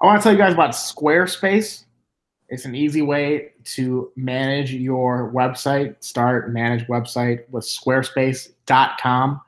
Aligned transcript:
I 0.00 0.06
want 0.06 0.20
to 0.20 0.22
tell 0.22 0.32
you 0.32 0.38
guys 0.38 0.54
about 0.54 0.70
Squarespace. 0.70 1.84
It's 2.48 2.64
an 2.64 2.74
easy 2.74 3.02
way 3.02 3.50
to 3.74 4.12
manage 4.14 4.72
your 4.72 5.32
website, 5.32 5.96
start 6.02 6.52
manage 6.52 6.86
website 6.86 7.48
with 7.50 7.64
squarespace.com. 7.64 9.40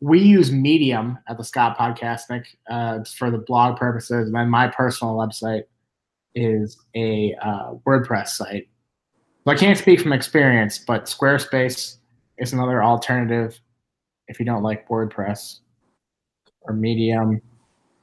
We 0.00 0.20
use 0.20 0.50
Medium 0.50 1.18
at 1.28 1.36
the 1.36 1.44
Scott 1.44 1.76
Podcastnik 1.76 2.44
uh, 2.70 3.00
for 3.04 3.30
the 3.30 3.38
blog 3.38 3.76
purposes, 3.76 4.28
and 4.28 4.34
then 4.34 4.48
my 4.48 4.68
personal 4.68 5.14
website 5.14 5.64
is 6.34 6.78
a 6.96 7.34
uh, 7.42 7.74
WordPress 7.86 8.28
site. 8.28 8.68
So 9.44 9.52
I 9.52 9.56
can't 9.56 9.78
speak 9.78 10.00
from 10.00 10.12
experience, 10.12 10.78
but 10.78 11.04
Squarespace 11.04 11.96
is 12.38 12.52
another 12.52 12.82
alternative 12.82 13.60
if 14.28 14.38
you 14.40 14.46
don't 14.46 14.62
like 14.62 14.88
WordPress 14.88 15.60
or 16.62 16.72
Medium 16.72 17.42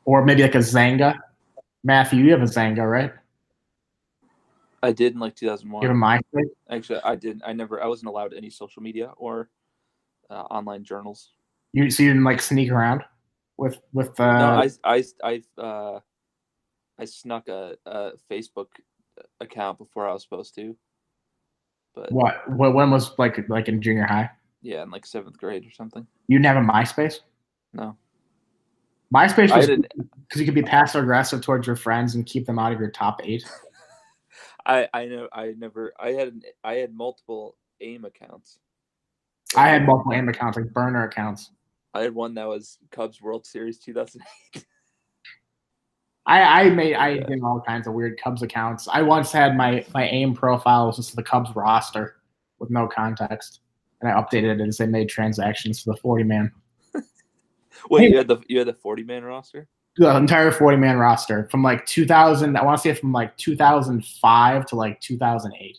or 0.06 0.24
maybe 0.24 0.42
like 0.42 0.56
a 0.56 0.60
Xanga. 0.60 1.20
Matthew, 1.84 2.24
you 2.24 2.32
have 2.32 2.42
a 2.42 2.46
Xanga, 2.46 2.90
right? 2.90 3.12
I 4.82 4.92
did 4.92 5.14
in 5.14 5.20
like 5.20 5.36
2001. 5.36 5.82
You 5.82 5.88
have 5.88 5.98
a 5.98 6.00
MySpace? 6.00 6.50
Actually, 6.70 7.00
I 7.04 7.16
didn't. 7.16 7.44
I 7.46 7.54
never. 7.54 7.84
I 7.84 7.88
wasn't 7.88 8.10
allowed 8.10 8.34
any 8.34 8.50
social 8.50 8.82
media 8.82 9.12
or 9.18 9.50
uh, 10.30 10.44
online 10.44 10.84
journals. 10.84 11.34
You 11.74 11.90
so 11.90 12.04
you 12.04 12.10
didn't 12.10 12.24
like 12.24 12.42
sneak 12.42 12.72
around 12.72 13.04
with 13.58 13.80
with 13.94 14.18
uh 14.20 14.38
no, 14.38 14.62
I 14.62 14.70
I 14.84 15.04
I 15.24 15.62
uh, 15.62 16.00
I 16.98 17.06
snuck 17.06 17.48
a, 17.50 17.76
a 17.86 18.12
Facebook 18.32 18.68
account 19.42 19.78
before 19.78 20.08
I 20.08 20.14
was 20.14 20.24
supposed 20.24 20.56
to. 20.56 20.76
But 21.94 22.12
what 22.12 22.50
what 22.50 22.74
when 22.74 22.92
was 22.92 23.18
like 23.18 23.50
like 23.50 23.68
in 23.68 23.82
junior 23.82 24.06
high? 24.06 24.30
yeah, 24.66 24.82
in 24.82 24.90
like 24.90 25.06
seventh 25.06 25.38
grade 25.38 25.66
or 25.66 25.72
something. 25.72 26.06
You 26.28 26.40
didn't 26.40 26.56
have 26.56 26.64
a 26.64 26.68
MySpace? 26.68 27.20
No, 27.72 27.96
MySpace 29.14 29.56
was 29.56 29.68
because 29.68 30.40
you 30.40 30.46
could 30.46 30.56
be 30.56 30.64
passive 30.64 31.04
aggressive 31.04 31.42
towards 31.42 31.68
your 31.68 31.76
friends 31.76 32.16
and 32.16 32.26
keep 32.26 32.46
them 32.46 32.60
out 32.60 32.74
of 32.74 32.80
your 32.80 32.92
top 32.92 33.22
eight. 33.24 33.44
I 34.66 34.88
I 34.94 35.06
know. 35.06 35.28
I 35.32 35.54
never. 35.58 35.94
I 36.00 36.10
had 36.12 36.42
I 36.64 36.76
had 36.76 36.94
multiple 36.94 37.56
AIM 37.82 38.06
accounts. 38.06 38.60
I 39.56 39.70
had 39.70 39.86
multiple 39.86 40.14
AIM 40.14 40.28
accounts, 40.30 40.58
like 40.58 40.74
burner 40.74 41.04
accounts. 41.04 41.52
I 41.94 42.02
had 42.02 42.16
one 42.16 42.34
that 42.36 42.48
was 42.48 42.80
Cubs 42.92 43.22
World 43.22 43.46
Series 43.46 43.78
2008. 43.78 44.66
I, 46.28 46.64
I 46.64 46.70
made 46.70 46.96
I 46.96 47.20
did 47.20 47.44
all 47.44 47.62
kinds 47.66 47.86
of 47.86 47.94
weird 47.94 48.20
Cubs 48.20 48.42
accounts. 48.42 48.88
I 48.92 49.04
once 49.04 49.32
had 49.32 49.56
my 49.56 49.86
my 49.94 50.08
AIM 50.10 50.34
profile 50.34 50.88
was 50.88 50.96
just 50.96 51.16
the 51.16 51.24
Cubs 51.24 51.56
roster 51.56 52.16
with 52.58 52.72
no 52.72 52.88
context, 52.88 53.60
and 54.02 54.12
I 54.12 54.20
updated 54.20 54.60
it 54.60 54.68
as 54.68 54.78
they 54.78 54.88
made 54.88 55.08
transactions 55.08 55.82
for 55.82 55.94
the 55.94 56.02
forty 56.02 56.24
man, 56.24 56.52
Wait, 57.90 58.02
Hey. 58.02 58.10
you 58.12 58.18
had 58.18 58.28
the 58.28 58.38
you 58.48 58.58
had 58.60 58.68
the 58.68 58.74
40 58.74 59.04
man 59.04 59.24
roster? 59.24 59.68
the 59.98 60.14
entire 60.14 60.52
forty 60.52 60.76
man 60.76 60.98
roster 60.98 61.48
from 61.50 61.64
like 61.64 61.86
two 61.86 62.06
thousand. 62.06 62.58
I 62.58 62.66
want 62.66 62.78
to 62.78 62.82
say 62.82 62.94
from 62.94 63.14
like 63.14 63.36
two 63.38 63.56
thousand 63.56 64.06
five 64.22 64.66
to 64.68 64.76
like 64.76 65.00
two 65.00 65.18
thousand 65.18 65.54
eight, 65.60 65.78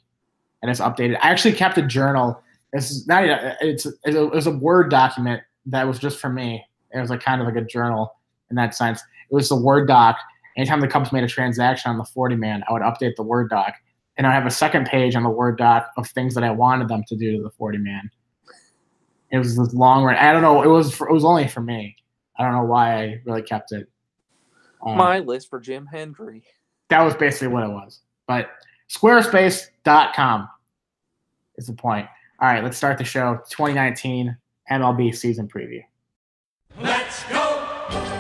and 0.62 0.70
it's 0.70 0.80
updated. 0.80 1.16
I 1.22 1.28
actually 1.30 1.52
kept 1.52 1.76
a 1.76 1.82
journal. 1.82 2.42
Is 2.72 3.06
not 3.06 3.24
it's 3.60 3.84
it's 3.84 4.16
a, 4.16 4.24
it 4.24 4.32
was 4.32 4.46
a 4.46 4.50
word 4.52 4.90
document 4.90 5.42
that 5.66 5.86
was 5.86 5.98
just 5.98 6.18
for 6.18 6.30
me. 6.30 6.64
It 6.92 6.98
was 7.00 7.10
like 7.10 7.20
kind 7.20 7.42
of 7.42 7.46
like 7.46 7.56
a 7.56 7.60
journal 7.66 8.14
in 8.48 8.56
that 8.56 8.74
sense. 8.74 9.00
It 9.30 9.34
was 9.34 9.50
a 9.50 9.56
word 9.56 9.86
doc. 9.86 10.16
Anytime 10.56 10.80
the 10.80 10.88
Cubs 10.88 11.12
made 11.12 11.22
a 11.24 11.28
transaction 11.28 11.90
on 11.90 11.98
the 11.98 12.04
40 12.04 12.36
man, 12.36 12.64
I 12.68 12.72
would 12.72 12.80
update 12.82 13.16
the 13.16 13.22
word 13.22 13.50
doc. 13.50 13.74
And 14.16 14.26
I 14.26 14.32
have 14.32 14.46
a 14.46 14.50
second 14.50 14.86
page 14.86 15.14
on 15.14 15.24
the 15.24 15.28
word 15.30 15.58
doc 15.58 15.90
of 15.98 16.08
things 16.08 16.34
that 16.34 16.42
I 16.44 16.50
wanted 16.50 16.88
them 16.88 17.02
to 17.08 17.16
do 17.16 17.36
to 17.36 17.42
the 17.42 17.50
40 17.50 17.76
man. 17.78 18.08
It 19.30 19.38
was 19.38 19.56
this 19.56 19.74
long 19.74 20.04
run. 20.04 20.16
I 20.16 20.32
don't 20.32 20.42
know. 20.42 20.62
It 20.62 20.68
was 20.68 20.94
for, 20.94 21.08
it 21.08 21.12
was 21.12 21.24
only 21.24 21.48
for 21.48 21.60
me. 21.60 21.96
I 22.38 22.44
don't 22.44 22.52
know 22.52 22.64
why 22.64 23.02
I 23.02 23.20
really 23.24 23.42
kept 23.42 23.72
it. 23.72 23.88
Um, 24.84 24.96
My 24.96 25.18
list 25.20 25.50
for 25.50 25.58
Jim 25.60 25.86
Hendry. 25.86 26.44
that 26.88 27.02
was 27.02 27.14
basically 27.14 27.48
what 27.48 27.64
it 27.64 27.70
was. 27.70 28.00
But 28.28 28.50
squarespace.com 28.90 30.48
is 31.56 31.66
the 31.66 31.72
point. 31.72 32.06
All 32.40 32.48
right, 32.48 32.62
let's 32.62 32.76
start 32.76 32.98
the 32.98 33.04
show. 33.04 33.40
2019 33.50 34.36
MLB 34.70 35.14
season 35.16 35.48
preview. 35.48 35.82
Let's 36.78 37.24
go! 37.24 38.12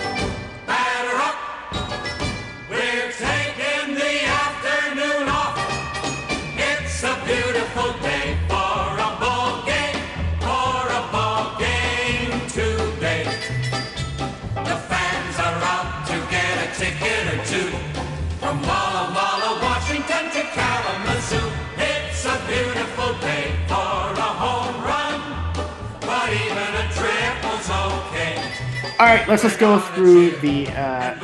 All 28.98 29.04
right, 29.04 29.28
let's 29.28 29.42
just 29.42 29.58
go 29.58 29.78
through 29.78 30.30
the 30.38 30.68
uh, 30.68 31.14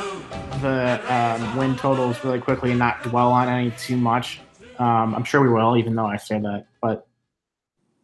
the 0.60 1.00
um, 1.10 1.56
win 1.56 1.74
totals 1.74 2.22
really 2.22 2.38
quickly 2.38 2.68
and 2.68 2.78
not 2.78 3.02
dwell 3.02 3.32
on 3.32 3.48
any 3.48 3.70
too 3.70 3.96
much. 3.96 4.40
Um, 4.78 5.14
I'm 5.14 5.24
sure 5.24 5.40
we 5.40 5.48
will, 5.48 5.78
even 5.78 5.94
though 5.94 6.04
I 6.04 6.18
say 6.18 6.38
that. 6.38 6.66
But 6.82 7.06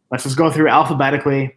let's 0.09 0.23
just 0.23 0.37
go 0.37 0.49
through 0.49 0.69
alphabetically. 0.69 1.55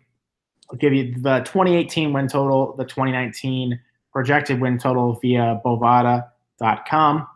I'll 0.71 0.77
give 0.77 0.93
you 0.93 1.15
the 1.15 1.39
2018 1.39 2.13
win 2.13 2.29
total, 2.29 2.77
the 2.77 2.85
2019 2.85 3.81
projected 4.13 4.61
win 4.61 4.77
total 4.77 5.19
via 5.23 5.63
Bovada.com. 5.65 7.27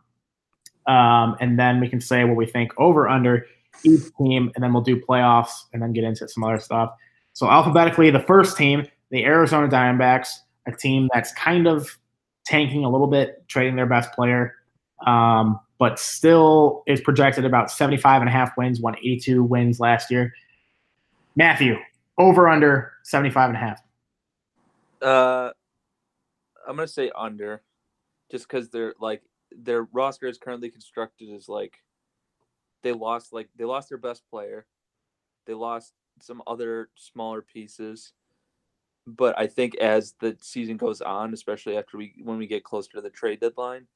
Um, 0.87 1.37
and 1.41 1.58
then 1.58 1.81
we 1.81 1.88
can 1.88 2.03
say 2.03 2.25
what 2.25 2.37
we 2.37 2.44
think 2.44 2.72
over 2.76 3.08
under 3.08 3.47
each 3.82 4.14
team, 4.19 4.53
and 4.54 4.62
then 4.62 4.75
we'll 4.75 4.82
do 4.82 5.00
playoffs 5.00 5.53
and 5.72 5.81
then 5.81 5.94
get 5.94 6.04
into 6.04 6.28
some 6.28 6.44
other 6.44 6.60
stuff. 6.60 6.93
So 7.32 7.48
alphabetically, 7.48 8.10
the 8.10 8.20
first 8.20 8.58
team, 8.58 8.87
the 9.10 9.25
Arizona 9.25 9.69
Diamondbacks, 9.69 10.28
a 10.66 10.72
team 10.72 11.09
that's 11.12 11.32
kind 11.34 11.66
of 11.66 11.99
tanking 12.44 12.84
a 12.84 12.91
little 12.91 13.06
bit, 13.06 13.47
trading 13.49 13.77
their 13.77 13.87
best 13.87 14.12
player, 14.12 14.54
um, 15.06 15.59
but 15.78 15.99
still 15.99 16.82
is 16.87 17.00
projected 17.00 17.44
about 17.44 17.71
75 17.71 18.22
and 18.22 18.28
a 18.28 18.32
half 18.32 18.56
wins, 18.56 18.81
won 18.81 18.97
82 18.99 19.43
wins 19.43 19.81
last 19.81 20.10
year. 20.10 20.32
Matthew, 21.34 21.76
over 22.19 22.49
under 22.49 22.93
75 23.03 23.50
and 23.50 23.56
a 23.56 23.60
half. 23.60 23.82
Uh, 25.03 25.50
I'm 26.66 26.76
gonna 26.76 26.88
say 26.88 27.10
under, 27.15 27.62
just 28.31 28.49
because 28.49 28.71
they're 28.71 28.94
like 28.99 29.22
their 29.53 29.84
roster 29.93 30.26
is 30.26 30.38
currently 30.38 30.71
constructed 30.71 31.31
as 31.31 31.49
like 31.49 31.75
they 32.82 32.93
lost 32.93 33.32
like 33.32 33.49
they 33.56 33.65
lost 33.65 33.91
their 33.91 33.99
best 33.99 34.22
player, 34.31 34.66
they 35.47 35.55
lost 35.55 35.93
some 36.21 36.43
other 36.47 36.88
smaller 36.94 37.43
pieces, 37.43 38.12
but 39.06 39.39
I 39.39 39.47
think 39.47 39.77
as 39.77 40.15
the 40.21 40.37
season 40.41 40.77
goes 40.77 41.00
on, 41.00 41.33
especially 41.33 41.77
after 41.77 41.97
we 41.97 42.15
when 42.22 42.39
we 42.39 42.47
get 42.47 42.65
closer 42.65 42.91
to 42.93 43.00
the 43.00 43.11
trade 43.11 43.41
deadline, 43.41 43.87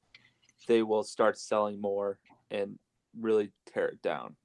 they 0.67 0.83
will 0.83 1.03
start 1.03 1.37
selling 1.37 1.79
more 1.81 2.17
and 2.49 2.77
really 3.19 3.51
tear 3.71 3.87
it 3.87 4.01
down. 4.01 4.35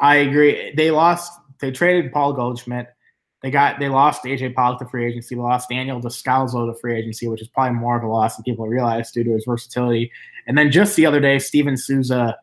I 0.00 0.16
agree. 0.16 0.72
They 0.76 0.90
lost. 0.90 1.38
They 1.60 1.70
traded 1.70 2.12
Paul 2.12 2.32
Goldschmidt. 2.32 2.88
They 3.42 3.50
got. 3.50 3.78
They 3.78 3.88
lost 3.88 4.24
AJ 4.24 4.54
Pollock 4.54 4.78
to 4.78 4.86
free 4.86 5.06
agency. 5.06 5.34
They 5.34 5.40
lost 5.40 5.68
Daniel 5.68 6.00
Descalso 6.00 6.72
to 6.72 6.78
free 6.80 6.96
agency, 6.96 7.28
which 7.28 7.42
is 7.42 7.48
probably 7.48 7.78
more 7.78 7.96
of 7.96 8.02
a 8.02 8.08
loss 8.08 8.36
than 8.36 8.44
people 8.44 8.66
realize 8.66 9.10
due 9.10 9.24
to 9.24 9.32
his 9.32 9.44
versatility. 9.44 10.10
And 10.46 10.56
then 10.56 10.70
just 10.70 10.96
the 10.96 11.06
other 11.06 11.20
day, 11.20 11.38
Steven 11.38 11.76
Souza 11.76 12.36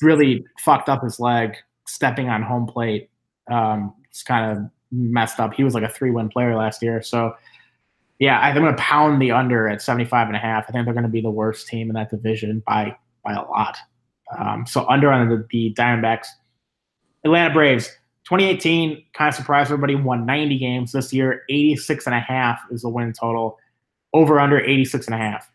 really 0.00 0.44
fucked 0.58 0.88
up 0.88 1.02
his 1.02 1.20
leg 1.20 1.56
stepping 1.86 2.28
on 2.28 2.42
home 2.42 2.66
plate. 2.66 3.10
Um, 3.50 3.94
it's 4.08 4.22
kind 4.22 4.58
of 4.58 4.70
messed 4.92 5.40
up. 5.40 5.54
He 5.54 5.64
was 5.64 5.74
like 5.74 5.84
a 5.84 5.88
three-win 5.88 6.28
player 6.28 6.56
last 6.56 6.82
year. 6.82 7.02
So, 7.02 7.34
yeah, 8.18 8.38
I'm 8.40 8.54
going 8.54 8.74
to 8.74 8.82
pound 8.82 9.20
the 9.20 9.32
under 9.32 9.68
at 9.68 9.82
75 9.82 10.28
and 10.28 10.36
a 10.36 10.38
half. 10.38 10.64
I 10.68 10.72
think 10.72 10.84
they're 10.84 10.94
going 10.94 11.04
to 11.04 11.10
be 11.10 11.20
the 11.20 11.30
worst 11.30 11.68
team 11.68 11.88
in 11.88 11.94
that 11.94 12.10
division 12.10 12.62
by 12.66 12.96
by 13.24 13.34
a 13.34 13.42
lot. 13.42 13.76
Um, 14.38 14.64
so 14.66 14.86
under 14.88 15.10
on 15.10 15.28
the, 15.28 15.46
the 15.50 15.74
Diamondbacks. 15.74 16.26
Atlanta 17.24 17.52
Braves, 17.52 17.86
2018, 18.24 19.04
kind 19.12 19.28
of 19.28 19.34
surprised 19.34 19.70
everybody, 19.70 19.94
won 19.94 20.24
90 20.24 20.58
games 20.58 20.92
this 20.92 21.12
year. 21.12 21.42
86 21.50 22.06
and 22.06 22.14
a 22.14 22.20
half 22.20 22.60
is 22.70 22.82
the 22.82 22.88
win 22.88 23.12
total. 23.12 23.58
Over 24.12 24.40
under 24.40 24.58
86 24.58 25.06
and 25.06 25.14
a 25.14 25.18
half. 25.18 25.50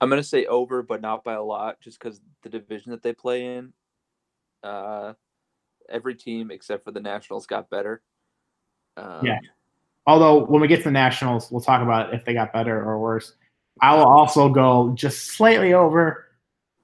I'm 0.00 0.10
gonna 0.10 0.22
say 0.22 0.44
over, 0.46 0.82
but 0.82 1.00
not 1.00 1.24
by 1.24 1.34
a 1.34 1.42
lot, 1.42 1.80
just 1.80 1.98
because 1.98 2.20
the 2.42 2.50
division 2.50 2.90
that 2.90 3.02
they 3.02 3.12
play 3.12 3.56
in. 3.56 3.72
Uh, 4.62 5.14
every 5.88 6.14
team 6.14 6.50
except 6.50 6.84
for 6.84 6.90
the 6.90 7.00
Nationals 7.00 7.46
got 7.46 7.70
better. 7.70 8.02
Um, 8.96 9.24
Yeah. 9.24 9.38
Although 10.06 10.44
when 10.46 10.60
we 10.60 10.68
get 10.68 10.78
to 10.78 10.84
the 10.84 10.90
Nationals, 10.92 11.50
we'll 11.50 11.60
talk 11.60 11.82
about 11.82 12.14
if 12.14 12.24
they 12.24 12.32
got 12.32 12.52
better 12.52 12.82
or 12.82 12.98
worse. 13.00 13.34
I 13.82 13.94
will 13.94 14.06
also 14.06 14.48
go 14.48 14.92
just 14.94 15.32
slightly 15.32 15.74
over, 15.74 16.26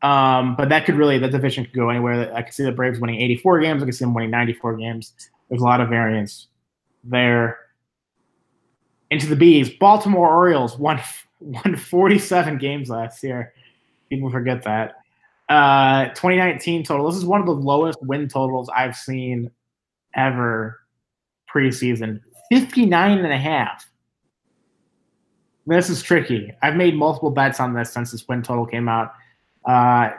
um, 0.03 0.57
but 0.57 0.69
that 0.69 0.85
could 0.85 0.97
really 0.97 1.19
the 1.19 1.29
division 1.29 1.65
could 1.65 1.73
go 1.73 1.89
anywhere. 1.89 2.35
I 2.35 2.43
could 2.43 2.53
see 2.53 2.65
the 2.65 2.73
Braves 2.73 2.99
winning 2.99 3.21
84 3.21 3.61
games. 3.61 3.83
I 3.83 3.87
could 3.87 3.95
see 3.95 4.05
them 4.05 4.13
winning 4.13 4.31
94 4.31 4.77
games. 4.77 5.15
There's 5.49 5.63
a 5.63 5.65
lot 5.65 5.81
of 5.81 5.89
variance 5.89 6.49
there. 7.05 7.59
Into 9.11 9.27
the 9.27 9.37
Bees, 9.37 9.71
Baltimore 9.71 10.29
Orioles 10.29 10.77
won 10.79 11.01
won 11.41 11.77
47 11.77 12.59
games 12.59 12.91
last 12.91 13.23
year. 13.23 13.55
People 14.11 14.31
forget 14.31 14.65
that. 14.65 14.97
Uh, 15.49 16.09
2019 16.09 16.83
total. 16.85 17.09
This 17.09 17.17
is 17.17 17.25
one 17.25 17.41
of 17.41 17.47
the 17.47 17.53
lowest 17.53 17.99
win 18.03 18.29
totals 18.29 18.69
I've 18.75 18.97
seen 18.97 19.51
ever 20.15 20.82
preseason. 21.53 22.21
59 22.51 23.19
and 23.19 23.33
a 23.33 23.39
half. 23.39 23.89
This 25.67 25.89
is 25.89 26.03
tricky. 26.03 26.53
I've 26.63 26.77
made 26.77 26.97
multiple 26.97 27.31
bets 27.31 27.61
on 27.61 27.75
this 27.75 27.93
since 27.93 28.11
this 28.11 28.27
win 28.27 28.43
total 28.43 28.67
came 28.67 28.89
out. 28.89 29.13
Uh, 29.65 30.11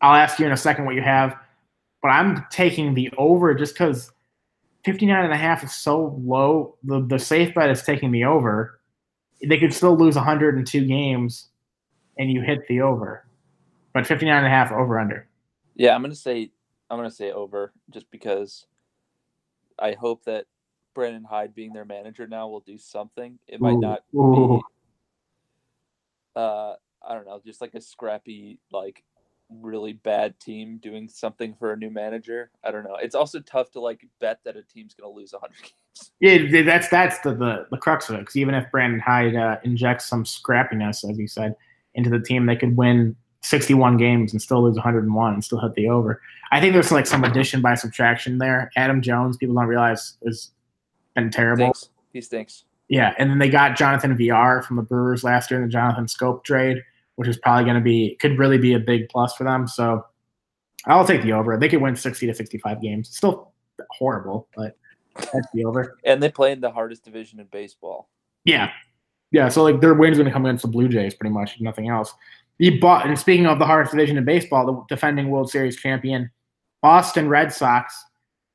I'll 0.00 0.16
ask 0.16 0.38
you 0.38 0.46
in 0.46 0.52
a 0.52 0.56
second 0.56 0.84
what 0.84 0.96
you 0.96 1.02
have, 1.02 1.36
but 2.02 2.08
I'm 2.08 2.44
taking 2.50 2.94
the 2.94 3.10
over 3.16 3.54
just 3.54 3.74
because 3.74 4.10
59 4.84 5.24
and 5.24 5.32
a 5.32 5.36
half 5.36 5.62
is 5.62 5.72
so 5.72 6.18
low. 6.24 6.76
The, 6.82 7.06
the 7.06 7.18
safe 7.18 7.54
bet 7.54 7.70
is 7.70 7.82
taking 7.82 8.10
the 8.10 8.24
over. 8.24 8.80
They 9.40 9.58
could 9.58 9.72
still 9.72 9.96
lose 9.96 10.16
102 10.16 10.84
games 10.84 11.48
and 12.18 12.30
you 12.30 12.42
hit 12.42 12.66
the 12.66 12.80
over. 12.80 13.24
But 13.94 14.06
59 14.06 14.36
and 14.36 14.46
a 14.46 14.50
half 14.50 14.72
over 14.72 14.98
under. 14.98 15.28
Yeah, 15.76 15.94
I'm 15.94 16.02
gonna 16.02 16.14
say 16.14 16.50
I'm 16.90 16.98
gonna 16.98 17.10
say 17.10 17.30
over 17.30 17.72
just 17.90 18.10
because 18.10 18.66
I 19.82 19.92
hope 19.92 20.24
that 20.24 20.46
Brandon 20.94 21.24
Hyde 21.24 21.54
being 21.54 21.72
their 21.72 21.84
manager 21.84 22.26
now 22.26 22.48
will 22.48 22.60
do 22.60 22.78
something. 22.78 23.38
It 23.48 23.60
might 23.60 23.78
not 23.78 24.04
be 24.12 24.60
uh 26.36 26.74
I 27.04 27.14
don't 27.14 27.26
know, 27.26 27.40
just 27.44 27.60
like 27.60 27.74
a 27.74 27.80
scrappy, 27.80 28.60
like 28.70 29.02
really 29.50 29.92
bad 29.92 30.38
team 30.38 30.78
doing 30.78 31.08
something 31.08 31.54
for 31.54 31.72
a 31.72 31.76
new 31.76 31.90
manager. 31.90 32.50
I 32.64 32.70
don't 32.70 32.84
know. 32.84 32.96
It's 32.96 33.14
also 33.14 33.40
tough 33.40 33.70
to 33.72 33.80
like 33.80 34.06
bet 34.20 34.38
that 34.44 34.56
a 34.56 34.62
team's 34.62 34.94
gonna 34.94 35.12
lose 35.12 35.32
hundred 35.32 35.56
games. 35.62 36.12
Yeah, 36.20 36.62
that's 36.62 36.88
that's 36.88 37.18
the 37.20 37.34
the, 37.34 37.66
the 37.70 37.76
crux 37.76 38.08
of 38.08 38.16
it. 38.16 38.20
Because 38.20 38.36
even 38.36 38.54
if 38.54 38.70
Brandon 38.70 39.00
Hyde 39.00 39.36
uh, 39.36 39.58
injects 39.64 40.06
some 40.06 40.24
scrappiness, 40.24 41.08
as 41.08 41.18
you 41.18 41.26
said, 41.26 41.56
into 41.94 42.10
the 42.10 42.20
team, 42.20 42.46
they 42.46 42.56
could 42.56 42.76
win 42.76 43.16
61 43.42 43.96
games 43.96 44.32
and 44.32 44.40
still 44.40 44.62
lose 44.62 44.74
101 44.74 45.34
and 45.34 45.44
still 45.44 45.60
hit 45.60 45.74
the 45.74 45.88
over. 45.88 46.20
I 46.52 46.60
think 46.60 46.72
there's 46.72 46.92
like 46.92 47.06
some 47.06 47.24
addition 47.24 47.60
by 47.60 47.74
subtraction 47.74 48.38
there. 48.38 48.70
Adam 48.76 49.02
Jones, 49.02 49.36
people 49.36 49.54
don't 49.54 49.66
realize, 49.66 50.16
has 50.24 50.50
been 51.14 51.30
terrible. 51.30 51.74
Stinks. 51.74 51.88
He 52.12 52.20
stinks. 52.20 52.64
Yeah, 52.88 53.14
and 53.18 53.30
then 53.30 53.38
they 53.38 53.48
got 53.48 53.76
Jonathan 53.76 54.16
Villar 54.16 54.62
from 54.62 54.76
the 54.76 54.82
Brewers 54.82 55.24
last 55.24 55.50
year 55.50 55.60
in 55.60 55.66
the 55.66 55.72
Jonathan 55.72 56.04
Schoop 56.04 56.44
trade, 56.44 56.82
which 57.16 57.26
is 57.28 57.38
probably 57.38 57.64
going 57.64 57.76
to 57.76 57.82
be 57.82 58.16
could 58.20 58.38
really 58.38 58.58
be 58.58 58.74
a 58.74 58.78
big 58.78 59.08
plus 59.08 59.34
for 59.34 59.44
them. 59.44 59.66
So 59.66 60.04
I'll 60.86 61.06
take 61.06 61.22
the 61.22 61.32
over. 61.32 61.56
They 61.56 61.68
could 61.68 61.80
win 61.80 61.96
60 61.96 62.26
to 62.26 62.34
65 62.34 62.82
games. 62.82 63.08
Still 63.16 63.52
horrible, 63.90 64.48
but 64.54 64.76
that's 65.14 65.46
the 65.54 65.64
over. 65.64 65.96
And 66.04 66.22
they 66.22 66.30
play 66.30 66.52
in 66.52 66.60
the 66.60 66.70
hardest 66.70 67.04
division 67.04 67.40
in 67.40 67.46
baseball. 67.46 68.10
Yeah. 68.44 68.70
Yeah. 69.30 69.48
So 69.48 69.62
like 69.62 69.80
their 69.80 69.94
win's 69.94 70.18
going 70.18 70.26
to 70.26 70.32
come 70.32 70.44
against 70.44 70.62
the 70.62 70.68
Blue 70.68 70.88
Jays 70.88 71.14
pretty 71.14 71.32
much, 71.32 71.60
nothing 71.60 71.88
else. 71.88 72.12
Bought, 72.70 73.06
and 73.06 73.18
speaking 73.18 73.46
of 73.46 73.58
the 73.58 73.66
hardest 73.66 73.92
division 73.92 74.16
in 74.16 74.24
baseball, 74.24 74.66
the 74.66 74.94
defending 74.94 75.30
World 75.30 75.50
Series 75.50 75.76
champion, 75.76 76.30
Boston 76.80 77.28
Red 77.28 77.52
Sox, 77.52 78.04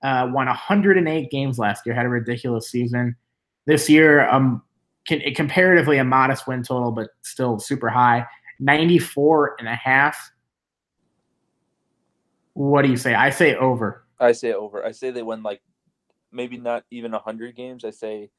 uh, 0.04 0.30
won 0.32 0.46
108 0.48 1.30
games 1.30 1.60
last 1.60 1.86
year, 1.86 1.94
had 1.94 2.06
a 2.06 2.10
ridiculous 2.10 2.70
season. 2.70 3.16
This 3.66 3.90
year, 3.90 4.30
um, 4.30 4.62
can, 5.08 5.22
comparatively 5.34 5.98
a 5.98 6.04
modest 6.04 6.48
win 6.48 6.64
total, 6.64 6.92
but 6.92 7.10
still 7.22 7.60
super 7.60 7.90
high, 7.90 8.26
94 8.60 9.58
and 9.60 9.68
a 9.68 9.76
half. 9.76 10.32
What 12.54 12.84
do 12.84 12.90
you 12.90 12.98
say? 12.98 13.14
I 13.14 13.30
say 13.30 13.56
over. 13.56 14.06
I 14.20 14.32
say 14.32 14.54
over. 14.54 14.86
I 14.86 14.92
say 14.92 15.12
they 15.12 15.22
win 15.22 15.44
like 15.44 15.62
maybe 16.32 16.58
not 16.58 16.84
even 16.92 17.12
hundred 17.12 17.56
games. 17.56 17.86
I 17.86 17.92
say 17.92 18.30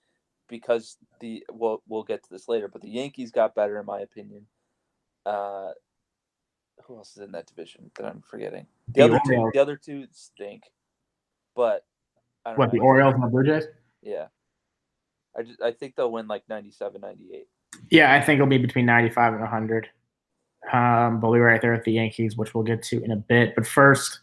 because 0.49 0.97
the 1.21 1.45
well 1.53 1.83
we'll 1.89 2.03
get 2.03 2.25
to 2.25 2.31
this 2.31 2.49
later, 2.49 2.69
but 2.69 2.83
the 2.83 2.89
Yankees 2.89 3.31
got 3.31 3.55
better 3.55 3.79
in 3.79 3.87
my 3.87 4.01
opinion. 4.01 4.47
Uh, 5.29 5.73
who 6.85 6.97
else 6.97 7.17
is 7.17 7.23
in 7.23 7.33
that 7.33 7.47
division 7.47 7.91
that 7.97 8.07
I'm 8.07 8.23
forgetting? 8.23 8.67
The, 8.89 8.93
The 8.95 9.05
other 9.05 9.21
two, 9.27 9.51
the 9.53 9.61
other 9.61 9.77
two 9.77 10.07
stink, 10.11 10.63
but 11.55 11.85
I 12.47 12.51
don't 12.51 12.59
What, 12.59 12.73
know. 12.73 12.79
the 12.79 12.85
Orioles 12.85 13.15
and 13.15 13.23
the 13.23 13.29
Blue 13.29 13.45
Jays? 13.45 13.65
Yeah, 14.01 14.29
I 15.37 15.43
just 15.43 15.61
I 15.61 15.73
think 15.73 15.97
they'll 15.97 16.11
win 16.11 16.29
like 16.29 16.49
97, 16.49 17.01
98. 17.01 17.47
Yeah, 17.91 18.15
I 18.15 18.21
think 18.23 18.39
it'll 18.39 18.47
be 18.47 18.59
between 18.59 18.87
95 18.87 19.35
and 19.35 19.43
100. 19.43 19.89
Um, 20.73 21.21
but 21.21 21.31
we're 21.31 21.47
right 21.47 21.61
there 21.61 21.73
with 21.73 21.85
the 21.85 21.93
Yankees, 21.93 22.37
which 22.37 22.55
we'll 22.55 22.65
get 22.65 22.83
to 22.85 23.03
in 23.05 23.11
a 23.11 23.17
bit. 23.17 23.55
But 23.55 23.67
first, 23.67 24.21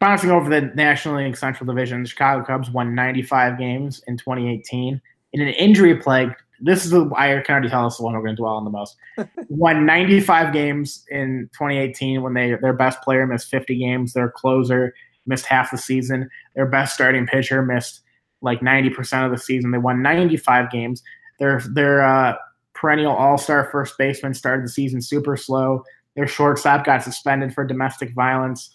bouncing 0.00 0.30
over 0.30 0.50
the 0.50 0.66
National 0.74 1.16
League 1.16 1.36
Central 1.36 1.66
Division, 1.66 2.02
the 2.02 2.08
Chicago 2.08 2.44
Cubs 2.44 2.70
won 2.70 2.94
95 2.94 3.58
games 3.58 4.02
in 4.06 4.16
2018 4.18 5.00
in 5.32 5.40
an 5.40 5.48
injury 5.48 5.96
plague. 5.96 6.34
This 6.60 6.84
is 6.84 6.90
the 6.90 7.10
I 7.16 7.40
can 7.42 7.52
already 7.52 7.68
tell 7.68 7.84
this 7.84 7.94
is 7.94 7.98
the 7.98 8.04
one 8.04 8.14
we're 8.14 8.22
going 8.22 8.36
to 8.36 8.40
dwell 8.40 8.56
on 8.56 8.64
the 8.64 8.70
most. 8.70 8.96
won 9.48 9.84
95 9.84 10.52
games 10.52 11.04
in 11.10 11.50
2018 11.52 12.22
when 12.22 12.34
they 12.34 12.54
their 12.60 12.72
best 12.72 13.02
player 13.02 13.26
missed 13.26 13.48
50 13.50 13.78
games, 13.78 14.12
their 14.12 14.30
closer 14.30 14.94
missed 15.26 15.46
half 15.46 15.70
the 15.70 15.78
season, 15.78 16.30
their 16.54 16.66
best 16.66 16.94
starting 16.94 17.26
pitcher 17.26 17.62
missed 17.62 18.00
like 18.42 18.60
90% 18.60 19.24
of 19.24 19.32
the 19.32 19.38
season. 19.38 19.70
They 19.70 19.78
won 19.78 20.02
95 20.02 20.70
games. 20.70 21.02
Their 21.38 21.60
their 21.70 22.02
uh, 22.02 22.36
perennial 22.74 23.12
all-star 23.12 23.68
first 23.70 23.98
baseman 23.98 24.34
started 24.34 24.64
the 24.64 24.70
season 24.70 25.02
super 25.02 25.36
slow. 25.36 25.82
Their 26.14 26.26
shortstop 26.26 26.84
got 26.84 27.02
suspended 27.02 27.52
for 27.52 27.64
domestic 27.64 28.14
violence. 28.14 28.70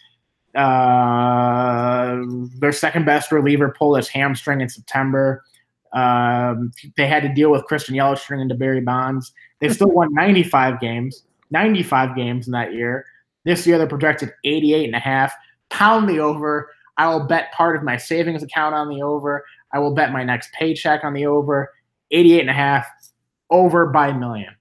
Uh, 0.53 2.19
their 2.59 2.71
second 2.71 3.05
best 3.05 3.31
reliever 3.31 3.73
pulled 3.77 3.97
his 3.97 4.07
hamstring 4.07 4.61
in 4.61 4.69
September. 4.69 5.43
Um, 5.93 6.71
they 6.97 7.07
had 7.07 7.23
to 7.23 7.29
deal 7.29 7.51
with 7.51 7.65
Christian 7.65 7.95
Yelich 7.95 8.25
turning 8.25 8.43
into 8.43 8.55
Barry 8.55 8.81
Bonds. 8.81 9.33
They 9.59 9.69
still 9.69 9.91
won 9.91 10.13
95 10.13 10.79
games, 10.79 11.23
95 11.51 12.15
games 12.15 12.47
in 12.47 12.53
that 12.53 12.73
year. 12.73 13.05
This 13.43 13.65
year 13.65 13.77
they're 13.77 13.87
projected 13.87 14.31
88 14.43 14.85
and 14.85 14.95
a 14.95 14.99
half. 14.99 15.33
Pound 15.69 16.07
the 16.07 16.19
over. 16.19 16.69
I 16.97 17.07
will 17.07 17.25
bet 17.25 17.51
part 17.53 17.75
of 17.75 17.83
my 17.83 17.97
savings 17.97 18.43
account 18.43 18.75
on 18.75 18.89
the 18.89 19.01
over. 19.01 19.43
I 19.73 19.79
will 19.79 19.93
bet 19.93 20.11
my 20.11 20.23
next 20.23 20.51
paycheck 20.53 21.03
on 21.03 21.13
the 21.13 21.25
over. 21.25 21.73
88 22.11 22.41
and 22.41 22.49
a 22.49 22.53
half 22.53 22.87
over 23.49 23.87
by 23.87 24.09
a 24.09 24.17
million. 24.17 24.53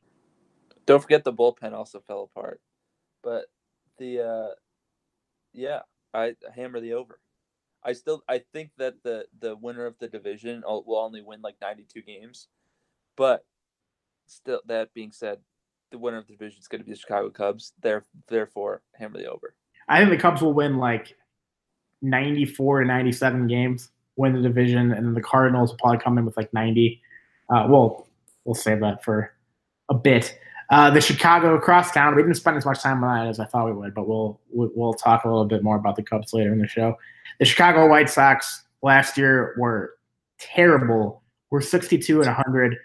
Don't 0.86 1.00
forget 1.00 1.24
the 1.24 1.32
bullpen 1.32 1.72
also 1.72 2.00
fell 2.00 2.22
apart, 2.34 2.60
but 3.22 3.46
the 3.98 4.20
uh, 4.20 4.54
yeah, 5.52 5.80
I 6.14 6.34
hammer 6.54 6.80
the 6.80 6.94
over. 6.94 7.20
I 7.84 7.92
still 7.94 8.22
I 8.28 8.42
think 8.52 8.70
that 8.78 9.02
the 9.02 9.26
the 9.38 9.56
winner 9.56 9.86
of 9.86 9.98
the 9.98 10.08
division 10.08 10.62
will 10.66 10.98
only 10.98 11.22
win 11.22 11.40
like 11.42 11.56
92 11.60 12.02
games, 12.02 12.48
but 13.16 13.44
still 14.26 14.60
that 14.66 14.92
being 14.94 15.12
said, 15.12 15.38
the 15.90 15.98
winner 15.98 16.18
of 16.18 16.26
the 16.26 16.34
division 16.34 16.60
is 16.60 16.68
going 16.68 16.80
to 16.80 16.84
be 16.84 16.92
the 16.92 16.98
Chicago 16.98 17.30
Cubs. 17.30 17.72
There, 17.80 18.04
therefore, 18.28 18.82
hammer 18.94 19.18
the 19.18 19.30
over. 19.30 19.54
I 19.88 19.98
think 19.98 20.10
the 20.10 20.18
Cubs 20.18 20.42
will 20.42 20.52
win 20.52 20.78
like 20.78 21.16
94 22.02 22.80
to 22.80 22.86
97 22.86 23.46
games, 23.46 23.90
win 24.16 24.34
the 24.34 24.40
division, 24.40 24.92
and 24.92 25.06
then 25.06 25.14
the 25.14 25.22
Cardinals 25.22 25.70
will 25.70 25.78
probably 25.78 25.98
come 25.98 26.18
in 26.18 26.24
with 26.24 26.36
like 26.36 26.52
90. 26.54 27.00
Uh, 27.48 27.66
well, 27.68 28.06
we'll 28.44 28.54
save 28.54 28.80
that 28.80 29.02
for 29.02 29.32
a 29.88 29.94
bit. 29.94 30.38
Uh, 30.70 30.88
the 30.88 31.00
Chicago 31.00 31.58
crosstown. 31.58 32.14
We 32.14 32.22
didn't 32.22 32.36
spend 32.36 32.56
as 32.56 32.64
much 32.64 32.80
time 32.80 33.02
on 33.02 33.18
that 33.18 33.28
as 33.28 33.40
I 33.40 33.44
thought 33.44 33.66
we 33.66 33.72
would, 33.72 33.92
but 33.92 34.06
we'll 34.06 34.40
we'll 34.52 34.94
talk 34.94 35.24
a 35.24 35.28
little 35.28 35.44
bit 35.44 35.64
more 35.64 35.76
about 35.76 35.96
the 35.96 36.02
Cubs 36.02 36.32
later 36.32 36.52
in 36.52 36.60
the 36.60 36.68
show. 36.68 36.96
The 37.40 37.44
Chicago 37.44 37.88
White 37.88 38.08
Sox 38.08 38.62
last 38.82 39.18
year 39.18 39.54
were 39.58 39.94
terrible. 40.38 41.22
We're 41.50 41.60
62 41.60 42.18
and 42.18 42.26
100. 42.26 42.76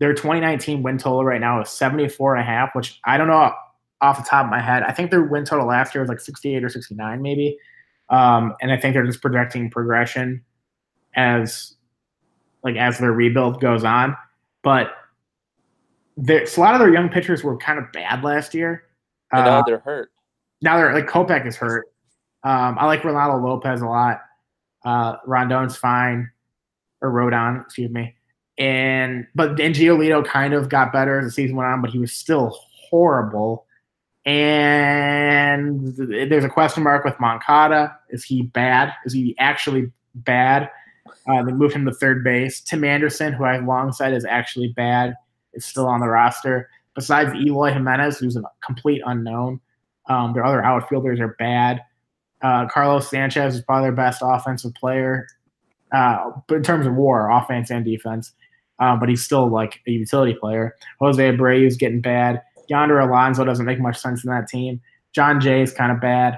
Their 0.00 0.14
2019 0.14 0.82
win 0.82 0.98
total 0.98 1.24
right 1.24 1.40
now 1.40 1.60
is 1.60 1.70
74 1.70 2.36
and 2.36 2.42
a 2.42 2.44
half, 2.44 2.74
which 2.74 3.00
I 3.04 3.16
don't 3.16 3.28
know 3.28 3.52
off 4.00 4.16
the 4.16 4.28
top 4.28 4.44
of 4.44 4.50
my 4.50 4.60
head. 4.60 4.82
I 4.82 4.92
think 4.92 5.10
their 5.10 5.22
win 5.22 5.44
total 5.44 5.66
last 5.66 5.94
year 5.94 6.02
was 6.02 6.08
like 6.08 6.20
68 6.20 6.62
or 6.62 6.68
69 6.68 7.22
maybe. 7.22 7.56
Um, 8.10 8.54
and 8.60 8.72
I 8.72 8.76
think 8.76 8.94
they're 8.94 9.06
just 9.06 9.20
projecting 9.20 9.70
progression 9.70 10.44
as 11.14 11.74
like 12.64 12.76
as 12.76 12.98
their 12.98 13.12
rebuild 13.12 13.60
goes 13.60 13.84
on. 13.84 14.16
But 14.62 14.90
so 16.24 16.60
a 16.60 16.60
lot 16.62 16.74
of 16.74 16.80
their 16.80 16.92
young 16.92 17.08
pitchers 17.08 17.44
were 17.44 17.56
kind 17.56 17.78
of 17.78 17.90
bad 17.92 18.22
last 18.24 18.54
year. 18.54 18.84
And 19.32 19.42
Uh, 19.42 19.44
now 19.44 19.62
they're 19.62 19.78
hurt. 19.78 20.10
now 20.62 20.76
they're 20.76 20.94
like 20.94 21.06
Kopech 21.06 21.46
is 21.46 21.56
hurt. 21.56 21.86
Um, 22.44 22.76
I 22.78 22.86
like 22.86 23.02
Reynaldo 23.02 23.42
Lopez 23.42 23.80
a 23.82 23.86
lot. 23.86 24.20
Uh, 24.84 25.16
Rondon's 25.26 25.76
fine, 25.76 26.30
or 27.02 27.10
Rodon, 27.10 27.62
excuse 27.62 27.90
me. 27.90 28.14
And 28.58 29.26
but 29.34 29.60
and 29.60 29.74
Giolito 29.74 30.24
kind 30.24 30.54
of 30.54 30.68
got 30.68 30.92
better 30.92 31.18
as 31.18 31.24
the 31.26 31.30
season 31.30 31.56
went 31.56 31.68
on, 31.68 31.80
but 31.82 31.90
he 31.90 31.98
was 31.98 32.12
still 32.12 32.56
horrible. 32.88 33.66
And 34.24 35.94
there's 35.96 36.44
a 36.44 36.48
question 36.48 36.82
mark 36.82 37.04
with 37.04 37.18
Moncada. 37.18 37.96
Is 38.10 38.24
he 38.24 38.42
bad? 38.42 38.92
Is 39.04 39.12
he 39.12 39.34
actually 39.38 39.90
bad? 40.14 40.70
Uh, 41.26 41.42
they 41.42 41.52
moved 41.52 41.74
him 41.74 41.84
to 41.86 41.92
third 41.92 42.22
base. 42.24 42.60
Tim 42.60 42.84
Anderson, 42.84 43.32
who 43.32 43.44
I've 43.44 43.64
long 43.64 43.92
said 43.92 44.12
is 44.12 44.24
actually 44.24 44.68
bad, 44.68 45.14
is 45.54 45.64
still 45.64 45.86
on 45.86 46.00
the 46.00 46.08
roster. 46.08 46.68
Besides 46.94 47.32
Eloy 47.34 47.72
Jimenez, 47.72 48.18
who's 48.18 48.36
a 48.36 48.42
complete 48.64 49.02
unknown. 49.06 49.60
Um, 50.08 50.32
their 50.32 50.44
other 50.44 50.64
outfielders 50.64 51.20
are 51.20 51.36
bad. 51.38 51.82
Uh, 52.40 52.66
Carlos 52.66 53.08
Sanchez 53.10 53.54
is 53.56 53.62
probably 53.62 53.84
their 53.84 53.92
best 53.96 54.20
offensive 54.24 54.72
player, 54.74 55.26
uh, 55.92 56.30
but 56.46 56.56
in 56.56 56.62
terms 56.62 56.86
of 56.86 56.94
WAR, 56.94 57.30
offense 57.30 57.70
and 57.70 57.84
defense. 57.84 58.32
um, 58.78 59.00
but 59.00 59.08
he's 59.08 59.24
still 59.24 59.50
like 59.50 59.80
a 59.86 59.90
utility 59.90 60.34
player. 60.34 60.76
Jose 61.00 61.20
Abreu's 61.20 61.76
getting 61.76 62.00
bad. 62.00 62.40
Yonder 62.68 63.00
Alonso 63.00 63.44
doesn't 63.44 63.66
make 63.66 63.80
much 63.80 63.98
sense 63.98 64.24
in 64.24 64.30
that 64.30 64.46
team. 64.48 64.80
Jon 65.12 65.40
Jay 65.40 65.62
is 65.62 65.72
kind 65.72 65.90
of 65.90 66.00
bad. 66.00 66.34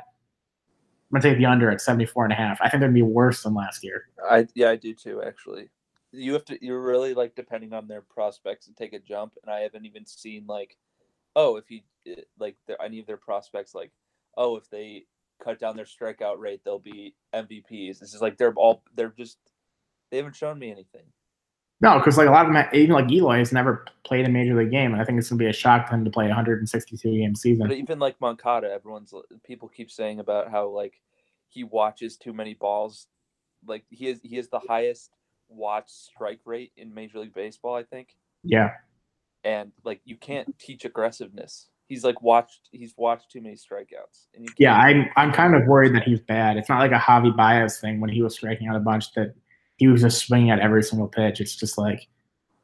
I'm 1.12 1.20
gonna 1.20 1.22
take 1.22 1.38
the 1.38 1.46
under 1.46 1.70
at 1.70 1.80
74 1.80 2.24
and 2.24 2.32
a 2.32 2.36
half. 2.36 2.58
I 2.60 2.68
think 2.68 2.80
that'd 2.80 2.94
be 2.94 3.02
worse 3.02 3.42
than 3.42 3.52
last 3.54 3.82
year. 3.84 4.04
I 4.30 4.46
yeah, 4.54 4.70
I 4.70 4.76
do 4.76 4.94
too. 4.94 5.22
Actually, 5.26 5.68
you 6.12 6.32
have 6.32 6.44
to. 6.46 6.64
You're 6.64 6.80
really 6.80 7.14
like 7.14 7.34
depending 7.34 7.72
on 7.72 7.88
their 7.88 8.02
prospects 8.02 8.66
to 8.66 8.74
take 8.74 8.92
a 8.92 8.98
jump, 8.98 9.34
and 9.42 9.52
I 9.52 9.60
haven't 9.60 9.86
even 9.86 10.06
seen 10.06 10.44
like, 10.46 10.76
oh, 11.36 11.56
if 11.56 11.70
you 11.70 11.80
eh, 12.06 12.22
like 12.38 12.56
any 12.82 13.00
of 13.00 13.06
their 13.06 13.16
prospects, 13.16 13.74
like, 13.74 13.92
oh, 14.36 14.56
if 14.56 14.68
they 14.70 15.04
cut 15.42 15.58
down 15.58 15.76
their 15.76 15.84
strikeout 15.84 16.38
rate, 16.38 16.60
they'll 16.64 16.78
be 16.78 17.14
MVPs. 17.34 17.98
This 17.98 18.14
is 18.14 18.20
like 18.20 18.38
they're 18.38 18.54
all 18.54 18.82
they're 18.94 19.14
just 19.16 19.38
they 20.10 20.16
haven't 20.16 20.36
shown 20.36 20.58
me 20.58 20.70
anything. 20.70 21.04
No, 21.82 21.98
because 21.98 22.18
like 22.18 22.28
a 22.28 22.30
lot 22.30 22.46
of 22.46 22.52
them, 22.52 22.66
even 22.74 22.94
like 22.94 23.10
Eloy 23.10 23.38
has 23.38 23.52
never 23.52 23.86
played 24.04 24.26
a 24.26 24.28
major 24.28 24.54
league 24.54 24.70
game, 24.70 24.92
and 24.92 25.00
I 25.00 25.04
think 25.04 25.18
it's 25.18 25.30
gonna 25.30 25.38
be 25.38 25.46
a 25.46 25.52
shock 25.52 25.86
to 25.86 25.94
him 25.94 26.04
to 26.04 26.10
play 26.10 26.26
a 26.26 26.28
162 26.28 27.10
game 27.10 27.34
season. 27.34 27.66
But 27.66 27.76
even 27.76 27.98
like 27.98 28.20
Moncada, 28.20 28.70
everyone's 28.70 29.14
people 29.44 29.68
keep 29.68 29.90
saying 29.90 30.20
about 30.20 30.50
how 30.50 30.68
like 30.68 31.00
he 31.48 31.64
watches 31.64 32.16
too 32.16 32.34
many 32.34 32.54
balls. 32.54 33.06
Like 33.66 33.84
he 33.88 34.08
is 34.08 34.20
he 34.22 34.36
is 34.36 34.48
the 34.50 34.60
highest 34.60 35.16
watch 35.50 35.88
strike 35.88 36.40
rate 36.44 36.72
in 36.76 36.94
Major 36.94 37.18
League 37.18 37.34
Baseball, 37.34 37.74
I 37.74 37.82
think. 37.82 38.16
Yeah, 38.42 38.72
And 39.44 39.72
like 39.84 40.00
you 40.04 40.16
can't 40.16 40.58
teach 40.58 40.84
aggressiveness. 40.84 41.66
He's 41.88 42.04
like 42.04 42.22
watched 42.22 42.68
he's 42.70 42.94
watched 42.96 43.30
too 43.30 43.40
many 43.40 43.56
strikeouts. 43.56 44.28
And 44.34 44.44
you 44.44 44.50
yeah. 44.58 44.76
I'm 44.76 45.08
I'm 45.16 45.32
kind 45.32 45.54
of 45.54 45.66
worried 45.66 45.94
that 45.94 46.04
he's 46.04 46.20
bad. 46.20 46.56
It's 46.56 46.68
not 46.68 46.78
like 46.78 46.92
a 46.92 47.02
Javi 47.02 47.36
Baez 47.36 47.80
thing 47.80 48.00
when 48.00 48.10
he 48.10 48.22
was 48.22 48.34
striking 48.34 48.68
out 48.68 48.76
a 48.76 48.80
bunch 48.80 49.12
that 49.14 49.34
he 49.76 49.88
was 49.88 50.02
just 50.02 50.26
swinging 50.26 50.50
at 50.50 50.60
every 50.60 50.82
single 50.82 51.08
pitch. 51.08 51.40
It's 51.40 51.56
just 51.56 51.76
like 51.76 52.06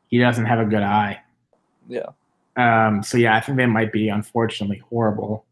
he 0.06 0.18
doesn't 0.18 0.46
have 0.46 0.60
a 0.60 0.64
good 0.64 0.82
eye. 0.82 1.20
yeah. 1.88 2.06
Um, 2.56 3.02
so 3.02 3.18
yeah, 3.18 3.36
I 3.36 3.40
think 3.40 3.58
they 3.58 3.66
might 3.66 3.92
be 3.92 4.08
unfortunately 4.08 4.78
horrible. 4.88 5.44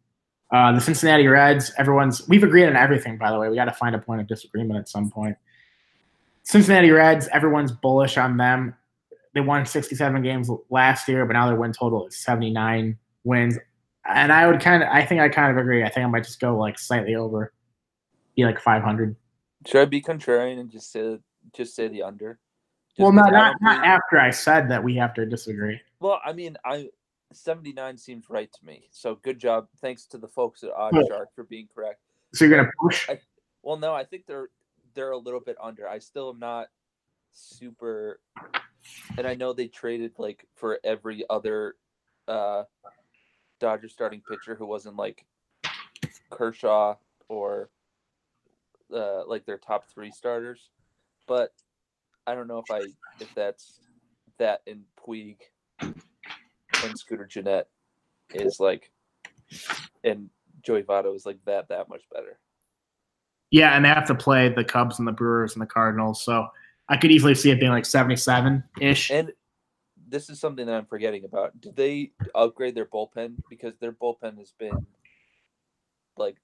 Uh, 0.50 0.72
the 0.72 0.80
Cincinnati 0.80 1.26
Reds, 1.26 1.72
everyone's 1.78 2.26
we've 2.28 2.44
agreed 2.44 2.66
on 2.66 2.76
everything. 2.76 3.18
By 3.18 3.30
the 3.30 3.38
way, 3.38 3.48
we 3.48 3.56
got 3.56 3.64
to 3.64 3.72
find 3.72 3.94
a 3.94 3.98
point 3.98 4.20
of 4.20 4.26
disagreement 4.28 4.78
at 4.78 4.88
some 4.88 5.10
point. 5.10 5.36
Cincinnati 6.44 6.90
Reds, 6.90 7.28
everyone's 7.28 7.72
bullish 7.72 8.16
on 8.16 8.36
them. 8.36 8.74
They 9.34 9.40
won 9.40 9.66
67 9.66 10.22
games 10.22 10.48
last 10.70 11.08
year, 11.08 11.26
but 11.26 11.32
now 11.32 11.46
their 11.48 11.56
win 11.56 11.72
total 11.72 12.06
is 12.06 12.16
79 12.16 12.96
wins. 13.24 13.58
And 14.06 14.30
I 14.32 14.46
would 14.46 14.60
kind 14.60 14.82
of, 14.82 14.88
I 14.90 15.04
think 15.04 15.20
I 15.20 15.28
kind 15.28 15.50
of 15.50 15.56
agree. 15.56 15.82
I 15.82 15.88
think 15.88 16.06
I 16.06 16.08
might 16.08 16.24
just 16.24 16.38
go 16.38 16.56
like 16.56 16.78
slightly 16.78 17.16
over, 17.16 17.52
be 18.36 18.44
like 18.44 18.60
500. 18.60 19.16
Should 19.66 19.80
I 19.80 19.86
be 19.86 20.00
contrarian 20.02 20.60
and 20.60 20.70
just 20.70 20.92
say 20.92 21.18
just 21.54 21.74
say 21.74 21.88
the 21.88 22.02
under? 22.02 22.38
Just 22.90 23.00
well, 23.00 23.12
not 23.12 23.32
not, 23.32 23.56
not 23.62 23.84
after 23.84 24.18
I 24.18 24.30
said 24.30 24.68
that 24.70 24.84
we 24.84 24.94
have 24.96 25.14
to 25.14 25.24
disagree. 25.24 25.80
Well, 26.00 26.20
I 26.24 26.34
mean, 26.34 26.56
I 26.66 26.90
79 27.32 27.96
seems 27.96 28.28
right 28.28 28.52
to 28.52 28.66
me. 28.66 28.88
So 28.90 29.16
good 29.22 29.38
job. 29.38 29.68
Thanks 29.80 30.04
to 30.08 30.18
the 30.18 30.28
folks 30.28 30.62
at 30.62 30.70
Odd 30.76 30.94
Shark 31.08 31.30
for 31.34 31.44
being 31.44 31.66
correct. 31.74 32.00
So 32.34 32.44
you're 32.44 32.56
gonna 32.56 32.70
push? 32.78 33.08
I- 33.08 33.20
Well, 33.62 33.78
no, 33.78 33.94
I 33.94 34.04
think 34.04 34.26
they're 34.26 34.48
they're 34.94 35.12
a 35.12 35.18
little 35.18 35.40
bit 35.40 35.56
under. 35.60 35.88
I 35.88 35.98
still 35.98 36.30
am 36.30 36.38
not 36.38 36.68
super 37.32 38.20
and 39.16 39.26
I 39.26 39.34
know 39.34 39.52
they 39.52 39.68
traded 39.68 40.12
like 40.18 40.46
for 40.54 40.78
every 40.84 41.24
other 41.28 41.76
uh 42.28 42.64
Dodger 43.60 43.88
starting 43.88 44.22
pitcher 44.28 44.54
who 44.54 44.66
wasn't 44.66 44.96
like 44.96 45.24
Kershaw 46.30 46.96
or 47.28 47.70
uh 48.94 49.26
like 49.26 49.46
their 49.46 49.58
top 49.58 49.88
3 49.90 50.10
starters. 50.10 50.70
But 51.26 51.52
I 52.26 52.34
don't 52.34 52.48
know 52.48 52.62
if 52.66 52.70
I 52.70 52.80
if 53.20 53.34
that's 53.34 53.80
that 54.38 54.62
and 54.66 54.82
Puig 55.06 55.36
and 55.80 56.98
Scooter 56.98 57.26
Gennett 57.26 57.68
is 58.34 58.60
like 58.60 58.90
and 60.02 60.30
Joey 60.62 60.82
Votto 60.82 61.14
is 61.14 61.26
like 61.26 61.38
that 61.44 61.68
that 61.68 61.88
much 61.88 62.02
better. 62.12 62.38
Yeah, 63.54 63.76
and 63.76 63.84
they 63.84 63.88
have 63.88 64.08
to 64.08 64.16
play 64.16 64.49
the 64.49 64.64
Cubs 64.64 64.99
and 64.99 65.06
the 65.06 65.12
Brewers 65.12 65.52
and 65.52 65.62
the 65.62 65.66
Cardinals. 65.66 66.25
So 66.25 66.49
I 66.88 66.96
could 66.96 67.12
easily 67.12 67.37
see 67.37 67.52
it 67.52 67.61
being 67.61 67.70
like 67.70 67.87
77 67.87 68.64
ish. 68.80 69.12
And 69.12 69.32
this 70.08 70.28
is 70.28 70.40
something 70.40 70.66
that 70.66 70.75
I'm 70.75 70.87
forgetting 70.87 71.25
about. 71.25 71.61
Did 71.61 71.76
they 71.76 72.11
upgrade 72.34 72.75
their 72.75 72.84
bullpen? 72.84 73.37
Because 73.49 73.75
their 73.78 73.92
bullpen 73.92 74.38
has 74.38 74.52
been 74.58 74.84
like 76.16 76.34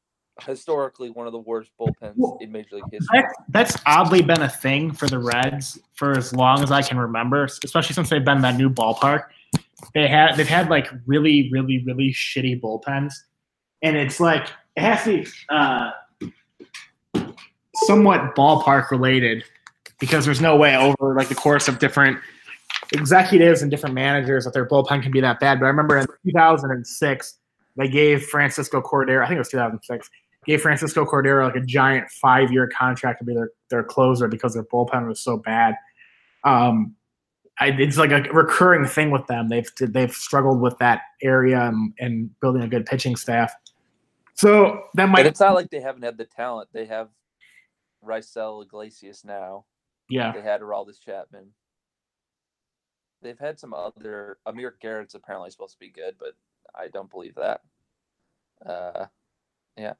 historically 0.40 1.10
one 1.10 1.26
of 1.26 1.32
the 1.32 1.40
worst 1.40 1.72
bullpens 1.80 2.12
Well, 2.14 2.38
in 2.40 2.52
Major 2.52 2.76
League 2.76 2.84
history. 2.92 3.08
That's, 3.12 3.34
that's 3.48 3.82
oddly 3.86 4.22
been 4.22 4.42
a 4.42 4.48
thing 4.48 4.92
for 4.92 5.08
the 5.08 5.18
Reds 5.18 5.80
for 5.94 6.16
as 6.16 6.32
long 6.32 6.62
as 6.62 6.70
I 6.70 6.80
can 6.80 6.96
remember, 6.96 7.42
especially 7.42 7.92
since 7.92 8.08
they've 8.08 8.24
been 8.24 8.36
in 8.36 8.42
that 8.42 8.56
new 8.56 8.70
ballpark. 8.70 9.24
They 9.94 10.06
had 10.06 10.36
they've 10.36 10.46
had 10.46 10.70
like 10.70 10.86
really, 11.06 11.50
really, 11.50 11.82
really 11.84 12.12
shitty 12.12 12.60
bullpens, 12.60 13.14
and 13.82 13.96
it's 13.96 14.20
like 14.20 14.46
it 14.76 14.82
has 14.82 15.02
to 15.04 15.24
be 15.24 15.30
uh, 15.48 15.90
somewhat 17.90 18.36
ballpark 18.36 18.90
related 18.92 19.42
because 19.98 20.24
there's 20.24 20.40
no 20.40 20.56
way 20.56 20.76
over 20.76 21.14
like 21.16 21.28
the 21.28 21.34
course 21.34 21.66
of 21.66 21.80
different 21.80 22.16
executives 22.92 23.62
and 23.62 23.70
different 23.70 23.94
managers 23.94 24.44
that 24.44 24.54
their 24.54 24.66
bullpen 24.66 25.02
can 25.02 25.10
be 25.10 25.20
that 25.20 25.40
bad. 25.40 25.58
But 25.58 25.66
I 25.66 25.68
remember 25.70 25.98
in 25.98 26.06
2006 26.24 27.38
they 27.76 27.88
gave 27.88 28.22
Francisco 28.24 28.80
Cordero, 28.80 29.24
I 29.24 29.26
think 29.26 29.36
it 29.36 29.40
was 29.40 29.48
2006, 29.48 30.08
gave 30.46 30.62
Francisco 30.62 31.04
Cordero 31.04 31.46
like 31.46 31.56
a 31.56 31.66
giant 31.66 32.08
five 32.10 32.52
year 32.52 32.68
contract 32.68 33.18
to 33.20 33.24
be 33.24 33.34
their, 33.34 33.50
their 33.70 33.82
closer 33.82 34.28
because 34.28 34.54
their 34.54 34.64
bullpen 34.64 35.08
was 35.08 35.20
so 35.20 35.36
bad. 35.38 35.74
Um, 36.44 36.94
I, 37.58 37.68
it's 37.68 37.98
like 37.98 38.12
a 38.12 38.22
recurring 38.32 38.86
thing 38.86 39.10
with 39.10 39.26
them. 39.26 39.48
They've 39.48 39.70
they've 39.80 40.12
struggled 40.12 40.60
with 40.60 40.78
that 40.78 41.02
area 41.22 41.60
and, 41.60 41.92
and 41.98 42.40
building 42.40 42.62
a 42.62 42.68
good 42.68 42.86
pitching 42.86 43.16
staff. 43.16 43.52
So 44.34 44.84
that 44.94 45.06
But 45.06 45.08
might 45.08 45.26
it's 45.26 45.40
not 45.40 45.54
like 45.54 45.68
they 45.70 45.80
haven't 45.80 46.02
had 46.02 46.16
the 46.16 46.24
talent. 46.24 46.70
They 46.72 46.86
have 46.86 47.08
Raisel 48.04 48.64
Iglesias 48.64 49.24
now. 49.24 49.64
yeah 50.08 50.32
They 50.32 50.42
had 50.42 50.60
Aroldis 50.60 51.00
Chapman. 51.00 51.48
They've 53.22 53.38
had 53.38 53.58
some 53.58 53.74
other 53.74 54.38
Amir 54.46 54.76
Garrett's 54.80 55.14
apparently 55.14 55.50
supposed 55.50 55.74
to 55.74 55.80
be 55.80 55.90
good, 55.90 56.16
but 56.18 56.34
I 56.74 56.88
don't 56.88 57.10
believe 57.10 57.34
that. 57.36 57.60
Uh 58.64 59.06
yeah. 59.76 59.94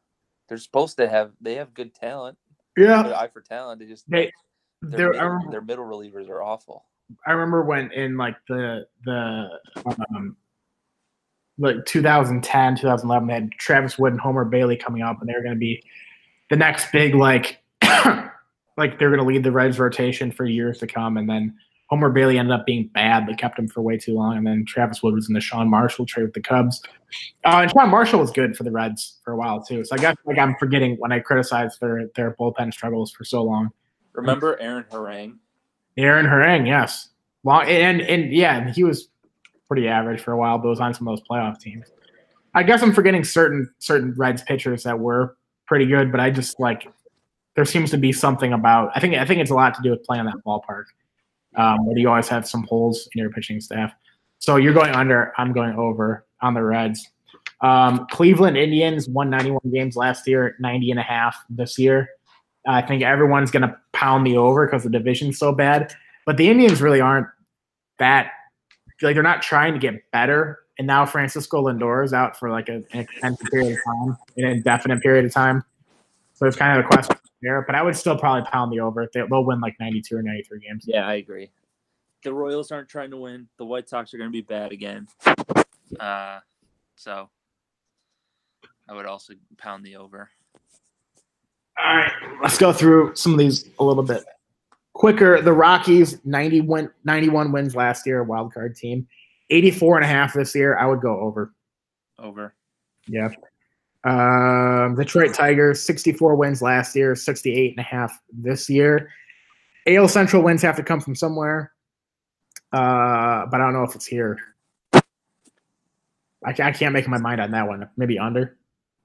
They're 0.48 0.58
supposed 0.58 0.96
to 0.98 1.08
have 1.08 1.32
they 1.40 1.54
have 1.56 1.74
good 1.74 1.94
talent. 1.94 2.38
yeah. 2.76 3.12
Eye 3.16 3.28
for 3.28 3.40
talent. 3.40 3.80
They 3.80 3.86
just 3.86 4.08
They 4.08 4.32
their, 4.82 5.12
middle, 5.12 5.50
their 5.50 5.60
middle 5.60 5.84
relievers 5.84 6.28
are 6.30 6.42
awful. 6.42 6.86
I 7.26 7.32
remember 7.32 7.62
when 7.62 7.92
in 7.92 8.16
like 8.16 8.36
the 8.48 8.86
the 9.04 9.48
um 10.14 10.36
like 11.58 11.84
2010, 11.84 12.76
2011, 12.76 13.28
they 13.28 13.34
had 13.34 13.52
Travis 13.52 13.98
Wood 13.98 14.12
and 14.12 14.20
Homer 14.20 14.46
Bailey 14.46 14.76
coming 14.76 15.02
up, 15.02 15.20
and 15.20 15.28
they 15.28 15.34
were 15.34 15.42
going 15.42 15.54
to 15.54 15.58
be 15.58 15.82
the 16.48 16.56
next 16.56 16.90
big 16.90 17.14
like 17.14 17.62
like 18.76 18.98
they're 18.98 19.10
going 19.10 19.20
to 19.20 19.24
lead 19.24 19.44
the 19.44 19.52
Reds 19.52 19.78
rotation 19.78 20.32
for 20.32 20.44
years 20.44 20.78
to 20.78 20.86
come. 20.86 21.16
And 21.16 21.28
then 21.28 21.54
Homer 21.88 22.10
Bailey 22.10 22.38
ended 22.38 22.52
up 22.52 22.66
being 22.66 22.88
bad; 22.88 23.26
they 23.26 23.34
kept 23.34 23.58
him 23.58 23.66
for 23.68 23.82
way 23.82 23.98
too 23.98 24.14
long. 24.14 24.36
And 24.36 24.46
then 24.46 24.64
Travis 24.64 25.02
Wood 25.02 25.14
was 25.14 25.28
in 25.28 25.34
the 25.34 25.40
Sean 25.40 25.68
Marshall 25.68 26.06
trade 26.06 26.22
with 26.22 26.34
the 26.34 26.40
Cubs, 26.40 26.80
uh, 27.44 27.60
and 27.62 27.70
Sean 27.70 27.90
Marshall 27.90 28.20
was 28.20 28.30
good 28.30 28.56
for 28.56 28.62
the 28.62 28.70
Reds 28.70 29.18
for 29.24 29.32
a 29.32 29.36
while 29.36 29.62
too. 29.62 29.84
So 29.84 29.96
I 29.96 29.98
guess 29.98 30.16
like 30.24 30.38
I'm 30.38 30.54
forgetting 30.56 30.96
when 30.98 31.10
I 31.12 31.18
criticized 31.18 31.80
their 31.80 32.08
their 32.14 32.36
bullpen 32.38 32.72
struggles 32.72 33.10
for 33.10 33.24
so 33.24 33.42
long. 33.42 33.70
Remember 34.12 34.58
Aaron 34.60 34.84
Harang? 34.90 35.38
Aaron 35.96 36.26
Harang, 36.26 36.66
yes. 36.66 37.08
Long 37.42 37.66
and 37.66 38.00
and 38.02 38.32
yeah, 38.32 38.72
he 38.72 38.84
was 38.84 39.08
pretty 39.66 39.88
average 39.88 40.20
for 40.20 40.32
a 40.32 40.36
while, 40.36 40.58
but 40.58 40.68
was 40.68 40.80
on 40.80 40.94
some 40.94 41.08
of 41.08 41.16
those 41.16 41.26
playoff 41.28 41.58
teams. 41.58 41.86
I 42.54 42.62
guess 42.62 42.82
I'm 42.82 42.92
forgetting 42.92 43.24
certain 43.24 43.72
certain 43.78 44.14
Reds 44.16 44.42
pitchers 44.42 44.84
that 44.84 44.98
were 44.98 45.36
pretty 45.66 45.86
good, 45.86 46.10
but 46.10 46.20
I 46.20 46.30
just 46.30 46.60
like 46.60 46.86
there 47.60 47.66
seems 47.66 47.90
to 47.90 47.98
be 47.98 48.10
something 48.10 48.54
about 48.54 48.90
I 48.94 49.00
think 49.00 49.16
I 49.16 49.26
think 49.26 49.42
it's 49.42 49.50
a 49.50 49.54
lot 49.54 49.74
to 49.74 49.82
do 49.82 49.90
with 49.90 50.02
playing 50.02 50.24
that 50.24 50.36
ballpark. 50.46 50.84
Um, 51.56 51.84
where 51.84 51.98
you 51.98 52.08
always 52.08 52.28
have 52.28 52.48
some 52.48 52.62
holes 52.62 53.06
in 53.14 53.20
your 53.20 53.30
pitching 53.30 53.60
staff. 53.60 53.92
So 54.38 54.56
you're 54.56 54.72
going 54.72 54.94
under, 54.94 55.32
I'm 55.36 55.52
going 55.52 55.74
over 55.74 56.24
on 56.40 56.54
the 56.54 56.62
Reds. 56.62 57.10
Um, 57.60 58.06
Cleveland 58.08 58.56
Indians 58.56 59.08
won 59.08 59.30
91 59.30 59.60
games 59.72 59.96
last 59.96 60.28
year, 60.28 60.54
90 60.60 60.92
and 60.92 61.00
a 61.00 61.02
half 61.02 61.36
this 61.50 61.76
year. 61.76 62.08
I 62.68 62.82
think 62.82 63.02
everyone's 63.02 63.50
going 63.50 63.62
to 63.62 63.76
pound 63.92 64.24
the 64.24 64.36
over 64.36 64.64
because 64.64 64.84
the 64.84 64.90
division's 64.90 65.40
so 65.40 65.52
bad. 65.52 65.92
But 66.24 66.36
the 66.36 66.48
Indians 66.48 66.80
really 66.80 67.00
aren't 67.00 67.26
that 67.98 68.30
like 69.02 69.14
they're 69.14 69.22
not 69.24 69.42
trying 69.42 69.74
to 69.74 69.80
get 69.80 70.08
better. 70.12 70.60
And 70.78 70.86
now 70.86 71.04
Francisco 71.04 71.64
Lindor 71.64 72.04
is 72.04 72.12
out 72.12 72.38
for 72.38 72.48
like 72.48 72.68
a, 72.68 72.84
an 72.92 73.00
extended 73.00 73.50
period 73.50 73.72
of 73.72 73.78
time, 73.84 74.18
an 74.36 74.44
indefinite 74.46 75.02
period 75.02 75.24
of 75.24 75.34
time. 75.34 75.64
So 76.34 76.46
it's 76.46 76.56
kind 76.56 76.78
of 76.78 76.84
a 76.86 76.88
question 76.88 77.16
there. 77.42 77.62
But 77.62 77.74
I 77.74 77.82
would 77.82 77.96
still 77.96 78.16
probably 78.18 78.48
pound 78.50 78.72
the 78.72 78.80
over. 78.80 79.08
They- 79.12 79.22
They'll 79.28 79.44
win 79.44 79.60
like 79.60 79.78
92 79.80 80.16
or 80.16 80.22
93 80.22 80.60
games. 80.60 80.84
Yeah, 80.86 81.06
I 81.06 81.14
agree. 81.14 81.50
The 82.22 82.32
Royals 82.34 82.70
aren't 82.70 82.88
trying 82.88 83.10
to 83.12 83.16
win. 83.16 83.48
The 83.56 83.64
White 83.64 83.88
Sox 83.88 84.12
are 84.12 84.18
going 84.18 84.28
to 84.28 84.32
be 84.32 84.42
bad 84.42 84.72
again. 84.72 85.08
Uh, 85.98 86.40
so 86.96 87.30
I 88.88 88.92
would 88.94 89.06
also 89.06 89.32
pound 89.56 89.84
the 89.84 89.96
over. 89.96 90.28
All 91.82 91.96
right, 91.96 92.12
let's 92.42 92.58
go 92.58 92.72
through 92.74 93.14
some 93.16 93.32
of 93.32 93.38
these 93.38 93.70
a 93.78 93.84
little 93.84 94.02
bit. 94.02 94.22
quicker. 94.92 95.40
The 95.40 95.52
Rockies 95.52 96.18
90 96.26 96.60
win, 96.62 96.90
91 97.04 97.52
wins 97.52 97.74
last 97.74 98.06
year, 98.06 98.22
wild 98.22 98.52
card 98.52 98.76
team. 98.76 99.08
84 99.48 99.96
and 99.96 100.04
a 100.04 100.08
half 100.08 100.34
this 100.34 100.54
year. 100.54 100.76
I 100.76 100.84
would 100.86 101.00
go 101.00 101.18
over. 101.20 101.54
Over. 102.18 102.54
Yeah. 103.08 103.30
Um, 104.04 104.94
Detroit 104.94 105.34
Tigers 105.34 105.80
64 105.82 106.34
wins 106.34 106.62
last 106.62 106.96
year, 106.96 107.14
68 107.14 107.72
and 107.72 107.80
a 107.80 107.82
half 107.82 108.18
this 108.32 108.70
year. 108.70 109.10
AL 109.86 110.08
Central 110.08 110.42
wins 110.42 110.62
have 110.62 110.76
to 110.76 110.82
come 110.82 111.00
from 111.00 111.14
somewhere. 111.14 111.72
Uh, 112.72 113.46
but 113.46 113.60
I 113.60 113.64
don't 113.64 113.72
know 113.72 113.82
if 113.82 113.94
it's 113.94 114.06
here. 114.06 114.38
I, 114.94 115.02
I 116.48 116.72
can't 116.72 116.92
make 116.92 117.08
my 117.08 117.18
mind 117.18 117.40
on 117.40 117.50
that 117.50 117.66
one. 117.66 117.88
Maybe 117.96 118.18
under. 118.18 118.56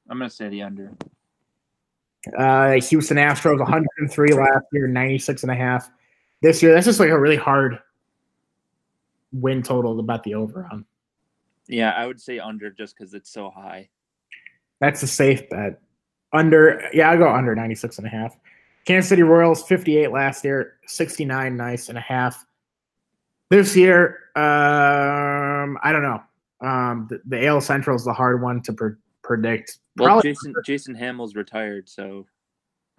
I'm 0.10 0.18
gonna 0.18 0.30
say 0.30 0.50
the 0.50 0.62
under. 0.62 0.92
Uh, 2.38 2.74
Houston 2.74 3.18
Astros 3.18 3.60
103 3.60 4.34
last 4.34 4.66
year, 4.72 4.88
96 4.88 5.44
and 5.44 5.52
a 5.52 5.56
half. 5.56 5.90
This 6.42 6.62
year, 6.62 6.74
that's 6.74 6.86
just 6.86 7.00
like 7.00 7.10
a 7.10 7.20
really 7.20 7.36
hard 7.36 7.80
win 9.32 9.62
total 9.64 9.98
to 9.98 10.04
bet 10.04 10.24
the 10.24 10.36
over 10.36 10.68
on. 10.72 10.86
Yeah, 11.68 11.92
I 11.92 12.06
would 12.06 12.22
say 12.22 12.40
under 12.40 12.70
just 12.70 12.96
because 12.96 13.14
it's 13.14 13.32
so 13.32 13.50
high. 13.50 13.90
That's 14.86 15.02
a 15.02 15.08
safe 15.08 15.50
bet. 15.50 15.82
Under, 16.32 16.90
yeah, 16.94 17.10
I'll 17.10 17.18
go 17.18 17.28
under 17.34 17.56
96 17.56 17.98
and 17.98 18.06
a 18.06 18.10
half. 18.10 18.38
Kansas 18.86 19.10
City 19.10 19.24
Royals 19.24 19.64
58 19.64 20.12
last 20.12 20.44
year, 20.46 20.74
69 20.86 21.58
nice 21.58 21.90
and 21.90 21.98
a 21.98 22.02
half. 22.02 22.46
This 23.50 23.76
year, 23.76 24.20
um, 24.36 25.78
I 25.82 25.92
don't 25.92 26.04
know. 26.04 26.22
Um, 26.62 27.08
the, 27.10 27.20
the 27.26 27.48
AL 27.48 27.62
Central 27.62 27.96
is 27.96 28.06
the 28.06 28.14
hard 28.14 28.44
one 28.44 28.62
to 28.62 28.74
pre- 28.74 28.92
predict. 29.24 29.80
Well, 29.98 30.08
Probably 30.08 30.30
Jason 30.32 30.54
Jason 30.66 30.94
Hammel's 30.96 31.36
retired, 31.36 31.90
so 31.90 32.28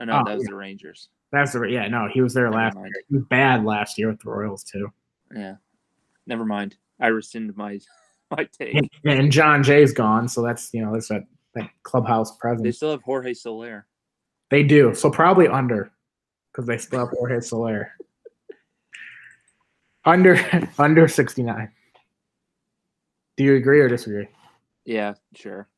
I 0.01 0.07
know 0.07 0.21
Oh, 0.21 0.25
that 0.27 0.35
was 0.39 0.45
yeah. 0.45 0.51
the 0.51 0.57
Rangers. 0.57 1.09
that's 1.31 1.53
the 1.53 1.63
yeah. 1.67 1.87
No, 1.89 2.09
he 2.13 2.21
was 2.21 2.35
there 2.35 2.45
Never 2.51 2.57
last 2.57 2.75
mind. 2.75 2.87
year. 2.87 3.05
He 3.09 3.15
was 3.17 3.25
bad 3.31 3.65
last 3.65 3.97
year 3.97 4.09
with 4.09 4.21
the 4.21 4.31
Royals 4.31 4.65
too. 4.65 4.93
Yeah, 5.35 5.55
never 6.27 6.45
mind. 6.45 6.77
I 7.01 7.09
rescind 7.09 7.57
my 7.57 7.79
my 8.31 8.49
take. 8.59 8.75
And, 8.75 8.89
and 9.05 9.31
Jon 9.33 9.63
Jay's 9.63 9.93
gone, 9.93 10.27
so 10.29 10.43
that's 10.43 10.73
you 10.75 10.83
know 10.85 10.93
that's 10.93 11.09
that, 11.09 11.25
that 11.57 11.71
clubhouse 11.83 12.37
presence. 12.37 12.63
They 12.63 12.73
still 12.73 12.91
have 12.93 13.03
Jorge 13.03 13.35
Soler. 13.35 13.87
They 14.51 14.63
do 14.63 14.95
so 14.95 15.11
probably 15.11 15.49
under 15.49 15.91
because 16.53 16.67
they 16.67 16.79
still 16.79 17.01
have 17.01 17.09
Jorge 17.09 17.41
Soler. 17.41 17.93
Under 20.05 20.39
under 20.79 21.09
69. 21.09 21.71
Do 23.37 23.45
you 23.45 23.57
agree 23.57 23.81
or 23.81 23.89
disagree? 23.89 24.29
Yeah, 24.85 25.15
sure. 25.35 25.69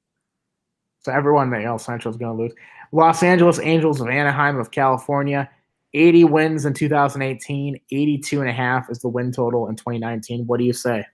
So 1.00 1.12
everyone 1.12 1.50
the 1.50 1.64
AL 1.64 1.78
Central 1.78 2.12
is 2.12 2.18
going 2.18 2.36
to 2.36 2.42
lose. 2.42 2.52
Los 2.92 3.22
Angeles 3.22 3.58
Angels 3.58 4.00
of 4.00 4.08
Anaheim 4.08 4.58
of 4.58 4.70
California, 4.70 5.48
80 5.94 6.24
wins 6.24 6.66
in 6.66 6.74
2018, 6.74 7.80
82 7.90 8.40
and 8.40 8.50
a 8.50 8.52
half 8.52 8.90
is 8.90 8.98
the 9.00 9.08
win 9.08 9.32
total 9.32 9.68
in 9.68 9.76
2019. 9.76 10.46
What 10.46 10.58
do 10.58 10.64
you 10.64 10.72
say? 10.72 11.04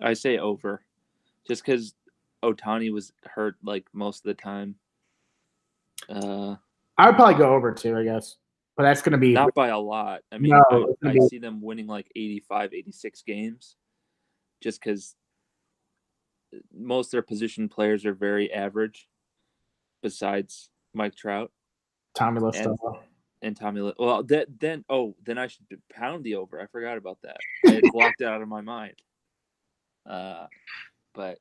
I 0.00 0.14
say 0.14 0.38
over, 0.38 0.82
just 1.46 1.64
because 1.64 1.94
Ohtani 2.44 2.92
was 2.92 3.12
hurt 3.24 3.56
like 3.62 3.86
most 3.92 4.18
of 4.18 4.24
the 4.24 4.42
time. 4.42 4.76
Uh, 6.08 6.56
I 6.98 7.06
would 7.06 7.16
probably 7.16 7.34
go 7.34 7.54
over 7.54 7.72
too, 7.72 7.96
I 7.96 8.04
guess. 8.04 8.36
But 8.76 8.84
that's 8.84 9.02
going 9.02 9.12
to 9.12 9.18
be 9.18 9.32
not 9.32 9.54
by 9.54 9.68
a 9.68 9.78
lot. 9.78 10.22
I 10.32 10.38
mean, 10.38 10.50
No, 10.50 10.94
I, 11.04 11.10
I 11.10 11.18
see 11.28 11.38
them 11.38 11.62
winning 11.62 11.86
like 11.86 12.10
85, 12.16 12.74
86 12.74 13.22
games, 13.22 13.76
just 14.60 14.80
because 14.80 15.14
most 16.76 17.08
of 17.08 17.12
their 17.12 17.22
position 17.22 17.68
players 17.68 18.04
are 18.04 18.14
very 18.14 18.52
average. 18.52 19.08
Besides 20.02 20.68
Mike 20.92 21.14
Trout 21.14 21.50
Tommy 22.14 22.40
and, 22.54 22.78
and 23.42 23.56
Tommy. 23.56 23.92
Well, 23.98 24.22
that 24.24 24.48
then 24.58 24.84
oh, 24.88 25.16
then 25.24 25.38
I 25.38 25.48
should 25.48 25.64
pound 25.92 26.24
the 26.24 26.36
over. 26.36 26.60
I 26.60 26.66
forgot 26.66 26.96
about 26.96 27.18
that. 27.22 27.36
I 27.66 27.72
had 27.72 27.84
blocked 27.92 28.20
it 28.20 28.26
out 28.26 28.42
of 28.42 28.48
my 28.48 28.60
mind. 28.60 28.94
Uh, 30.08 30.46
but 31.14 31.38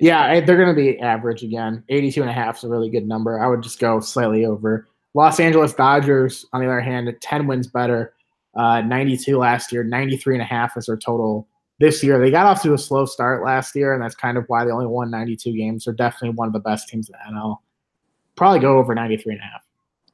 Yeah, 0.00 0.40
they're 0.40 0.56
going 0.56 0.74
to 0.74 0.74
be 0.74 0.98
average 1.00 1.42
again. 1.42 1.84
82 1.88 2.20
and 2.22 2.30
a 2.30 2.32
half 2.34 2.58
is 2.58 2.64
a 2.64 2.68
really 2.68 2.90
good 2.90 3.06
number. 3.06 3.38
I 3.40 3.46
would 3.46 3.62
just 3.62 3.78
go 3.78 4.00
slightly 4.00 4.44
over. 4.44 4.88
Los 5.14 5.40
Angeles 5.40 5.74
Dodgers, 5.74 6.46
on 6.52 6.60
the 6.60 6.66
other 6.66 6.80
hand, 6.80 7.14
10 7.20 7.46
wins 7.46 7.66
better. 7.66 8.14
Uh, 8.56 8.80
92 8.80 9.38
last 9.38 9.72
year, 9.72 9.84
93 9.84 10.36
and 10.36 10.42
a 10.42 10.46
half 10.46 10.76
is 10.76 10.86
their 10.86 10.96
total 10.96 11.46
this 11.78 12.02
year. 12.02 12.18
They 12.18 12.30
got 12.30 12.46
off 12.46 12.62
to 12.62 12.74
a 12.74 12.78
slow 12.78 13.06
start 13.06 13.44
last 13.44 13.74
year, 13.76 13.92
and 13.94 14.02
that's 14.02 14.14
kind 14.14 14.36
of 14.36 14.44
why 14.48 14.64
they 14.64 14.70
only 14.70 14.86
won 14.86 15.10
92 15.10 15.56
games. 15.56 15.84
They're 15.84 15.94
definitely 15.94 16.36
one 16.36 16.48
of 16.48 16.52
the 16.52 16.60
best 16.60 16.88
teams 16.88 17.08
in 17.08 17.12
the 17.12 17.38
NL. 17.38 17.58
Probably 18.36 18.60
go 18.60 18.78
over 18.78 18.94
93 18.94 19.34
and 19.34 19.42
a 19.42 19.44
half. 19.44 19.64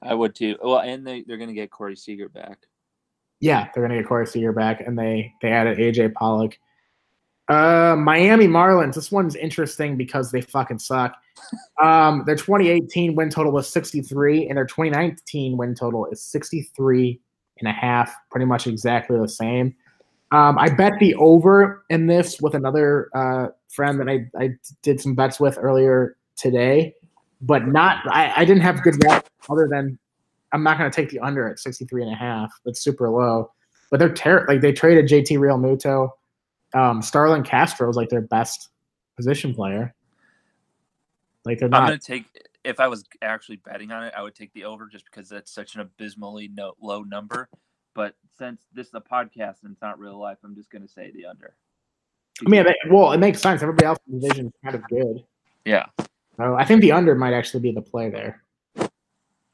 I 0.02 0.14
would 0.14 0.34
too. 0.34 0.56
Well, 0.62 0.80
and 0.80 1.06
they 1.06 1.22
they're 1.22 1.38
gonna 1.38 1.54
get 1.54 1.70
Corey 1.70 1.96
Seager 1.96 2.28
back. 2.28 2.58
Yeah, 3.40 3.68
they're 3.72 3.82
gonna 3.82 3.98
get 3.98 4.06
Corey 4.06 4.26
Seager 4.26 4.52
back, 4.52 4.80
and 4.80 4.98
they 4.98 5.32
they 5.42 5.50
added 5.50 5.78
AJ 5.78 6.14
Pollock. 6.14 6.58
Uh, 7.48 7.94
Miami 7.96 8.46
Marlins. 8.48 8.94
This 8.94 9.12
one's 9.12 9.36
interesting 9.36 9.96
because 9.96 10.30
they 10.30 10.40
fucking 10.40 10.78
suck. 10.78 11.16
Um, 11.82 12.24
their 12.26 12.34
2018 12.36 13.14
win 13.14 13.28
total 13.28 13.52
was 13.52 13.68
63, 13.68 14.48
and 14.48 14.56
their 14.56 14.64
2019 14.64 15.58
win 15.58 15.74
total 15.74 16.06
is 16.06 16.22
63 16.22 17.20
and 17.58 17.68
a 17.68 17.72
half, 17.72 18.14
pretty 18.30 18.46
much 18.46 18.66
exactly 18.66 19.18
the 19.18 19.28
same. 19.28 19.76
Um, 20.32 20.58
I 20.58 20.70
bet 20.70 20.94
the 20.98 21.14
over 21.16 21.84
in 21.90 22.06
this 22.06 22.40
with 22.40 22.54
another 22.54 23.10
uh, 23.14 23.48
friend 23.68 24.00
that 24.00 24.08
I, 24.08 24.26
I 24.42 24.50
did 24.82 25.00
some 25.00 25.14
bets 25.14 25.38
with 25.38 25.58
earlier 25.60 26.16
today, 26.36 26.94
but 27.42 27.68
not. 27.68 27.98
I, 28.08 28.32
I 28.36 28.44
didn't 28.44 28.62
have 28.62 28.82
good 28.82 29.02
luck 29.04 29.26
other 29.48 29.68
than 29.70 29.98
I'm 30.52 30.62
not 30.62 30.78
going 30.78 30.90
to 30.90 30.94
take 30.94 31.10
the 31.10 31.20
under 31.20 31.48
at 31.48 31.58
63 31.58 32.02
and 32.02 32.12
a 32.12 32.16
half. 32.16 32.52
That's 32.64 32.80
super 32.80 33.08
low. 33.08 33.52
But 33.90 34.00
they're 34.00 34.12
ter- 34.12 34.46
like 34.48 34.62
they 34.62 34.72
traded 34.72 35.06
JT 35.06 35.38
Realmuto. 35.38 36.10
Um, 36.76 37.00
Starlin 37.00 37.42
Castro 37.42 37.88
is 37.88 37.96
like 37.96 38.10
their 38.10 38.20
best 38.20 38.68
position 39.16 39.54
player. 39.54 39.94
Like 41.46 41.58
they're 41.58 41.68
not. 41.68 41.82
I'm 41.82 41.88
gonna 41.88 41.98
take 41.98 42.26
if 42.64 42.80
I 42.80 42.88
was 42.88 43.04
actually 43.22 43.56
betting 43.56 43.92
on 43.92 44.04
it, 44.04 44.12
I 44.16 44.22
would 44.22 44.34
take 44.34 44.52
the 44.52 44.64
over 44.64 44.86
just 44.86 45.06
because 45.06 45.28
that's 45.28 45.50
such 45.50 45.74
an 45.74 45.80
abysmally 45.80 46.48
no, 46.48 46.74
low 46.80 47.02
number. 47.02 47.48
But 47.94 48.14
since 48.36 48.60
this 48.74 48.88
is 48.88 48.94
a 48.94 49.00
podcast 49.00 49.62
and 49.62 49.72
it's 49.72 49.80
not 49.80 49.98
real 49.98 50.18
life, 50.18 50.38
I'm 50.44 50.54
just 50.54 50.70
gonna 50.70 50.88
say 50.88 51.10
the 51.12 51.24
under. 51.24 51.54
I 52.44 52.50
mean, 52.50 52.64
they, 52.64 52.76
well, 52.90 53.12
it 53.12 53.18
makes 53.18 53.40
sense. 53.40 53.62
Everybody 53.62 53.86
else 53.86 53.98
in 54.06 54.20
the 54.20 54.28
division 54.28 54.46
is 54.48 54.52
kind 54.62 54.74
of 54.74 54.86
good. 54.88 55.24
Yeah. 55.64 55.86
So 56.36 56.56
I 56.56 56.66
think 56.66 56.82
the 56.82 56.92
under 56.92 57.14
might 57.14 57.32
actually 57.32 57.60
be 57.60 57.72
the 57.72 57.80
play 57.80 58.10
there. 58.10 58.42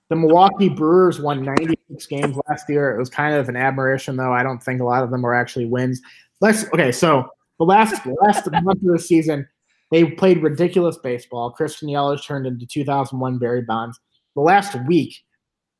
The 0.09 0.17
Milwaukee 0.17 0.69
Brewers 0.69 1.21
won 1.21 1.45
96 1.45 2.07
games 2.07 2.37
last 2.49 2.69
year. 2.69 2.95
It 2.95 2.99
was 2.99 3.09
kind 3.09 3.35
of 3.35 3.49
an 3.49 3.57
admiration, 3.57 4.17
though. 4.17 4.33
I 4.33 4.43
don't 4.43 4.63
think 4.63 4.81
a 4.81 4.85
lot 4.85 5.05
of 5.05 5.11
them 5.11 5.23
were 5.23 5.33
actually 5.33 5.67
wins. 5.67 6.03
Let's 6.43 6.65
okay. 6.75 6.93
So 6.93 7.29
the 7.59 7.65
last 7.65 8.05
last 8.21 8.51
month 8.63 8.83
of 8.83 8.93
the 8.93 8.99
season, 8.99 9.49
they 9.93 10.05
played 10.05 10.43
ridiculous 10.43 10.99
baseball. 10.99 11.53
Christian 11.53 11.89
Yelich 11.89 12.27
turned 12.27 12.47
into 12.47 12.67
2001 12.67 13.39
Barry 13.39 13.63
Bonds. 13.63 13.99
The 14.35 14.43
last 14.43 14.75
week, 14.87 15.15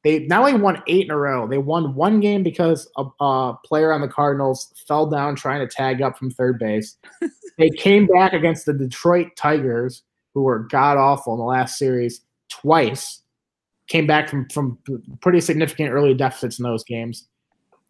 they 0.05 0.20
not 0.20 0.40
only 0.40 0.55
won 0.55 0.81
eight 0.87 1.07
in 1.07 1.11
a 1.11 1.16
row, 1.16 1.48
they 1.48 1.59
won 1.59 1.96
one 1.96 2.20
game 2.20 2.44
because 2.44 2.88
a, 2.96 3.05
a 3.20 3.59
player 3.64 3.92
on 3.92 4.01
the 4.01 4.09
Cardinals 4.09 4.72
fell 4.87 5.07
down 5.07 5.35
trying 5.35 5.66
to 5.66 5.75
tag 5.75 6.01
up 6.01 6.16
from 6.16 6.31
third 6.31 6.61
base. 6.61 6.96
they 7.59 7.70
came 7.70 8.07
back 8.07 8.33
against 8.33 8.64
the 8.64 8.72
Detroit 8.72 9.29
Tigers, 9.37 10.05
who 10.33 10.42
were 10.42 10.61
god 10.61 10.96
awful 10.96 11.35
in 11.35 11.40
the 11.40 11.44
last 11.44 11.77
series 11.77 12.20
twice. 12.48 13.20
Came 13.88 14.07
back 14.07 14.29
from 14.29 14.48
from 14.48 14.79
pretty 15.20 15.40
significant 15.40 15.90
early 15.90 16.14
deficits 16.14 16.61
in 16.61 16.62
those 16.62 16.85
games. 16.85 17.27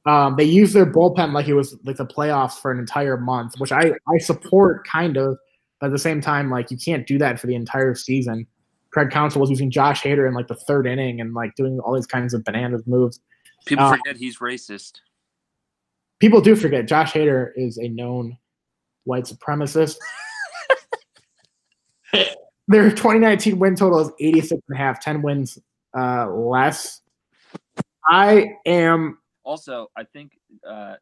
Um, 0.05 0.35
they 0.37 0.45
used 0.45 0.75
their 0.75 0.87
bullpen 0.87 1.33
like 1.33 1.47
it 1.47 1.55
was 1.55 1.77
like 1.85 1.97
the 1.97 2.07
playoffs 2.07 2.55
for 2.55 2.73
an 2.73 2.79
entire 2.79 3.17
month, 3.17 3.55
which 3.59 3.71
I 3.71 3.93
I 4.09 4.19
support 4.19 4.87
kind 4.87 5.17
of, 5.17 5.38
but 5.81 5.87
at 5.87 5.93
the 5.93 5.99
same 5.99 6.21
time, 6.21 6.51
like 6.51 6.71
you 6.71 6.77
can't 6.77 7.07
do 7.07 7.19
that 7.19 7.38
for 7.38 7.47
the 7.47 7.55
entire 7.55 7.95
season. 7.95 8.47
Craig 8.91 9.11
Counsell 9.11 9.41
was 9.41 9.49
using 9.49 9.71
Josh 9.71 10.03
Hader 10.03 10.27
in 10.29 10.35
like 10.35 10.49
the 10.49 10.55
third 10.55 10.87
inning 10.87 11.21
and 11.21 11.35
like 11.35 11.55
doing 11.55 11.79
all 11.81 11.95
these 11.95 12.07
kinds 12.07 12.35
of 12.35 12.45
bananas 12.45 12.83
moves. 12.87 13.21
People 13.65 13.85
Uh, 13.85 13.97
forget 13.97 14.17
he's 14.17 14.38
racist. 14.38 15.01
People 16.19 16.41
do 16.41 16.55
forget 16.55 16.87
Josh 16.87 17.12
Hader 17.12 17.51
is 17.57 17.79
a 17.79 17.88
known 17.88 18.37
white 19.05 19.25
supremacist. 19.25 19.97
Their 22.69 22.91
2019 22.91 23.59
win 23.59 23.75
total 23.75 24.01
is 24.01 24.11
86 24.21 24.62
and 24.69 24.77
a 24.77 24.79
half, 24.79 25.01
10 25.01 25.23
wins 25.23 25.59
uh, 25.97 26.31
less. 26.31 27.01
I 28.07 28.57
am 28.67 29.19
Also, 29.44 29.90
I 29.96 30.05
think 30.05 30.38
uh, 30.68 30.94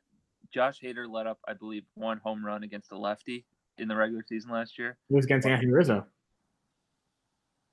Josh 0.52 0.80
Hader 0.82 1.10
let 1.10 1.26
up, 1.26 1.38
I 1.46 1.54
believe, 1.54 1.84
one 1.94 2.18
home 2.18 2.44
run 2.44 2.62
against 2.62 2.92
a 2.92 2.98
lefty 2.98 3.44
in 3.78 3.88
the 3.88 3.96
regular 3.96 4.24
season 4.26 4.50
last 4.50 4.78
year. 4.78 4.96
it 5.08 5.14
was 5.14 5.24
against 5.24 5.46
Anthony 5.46 5.72
Rizzo. 5.72 6.06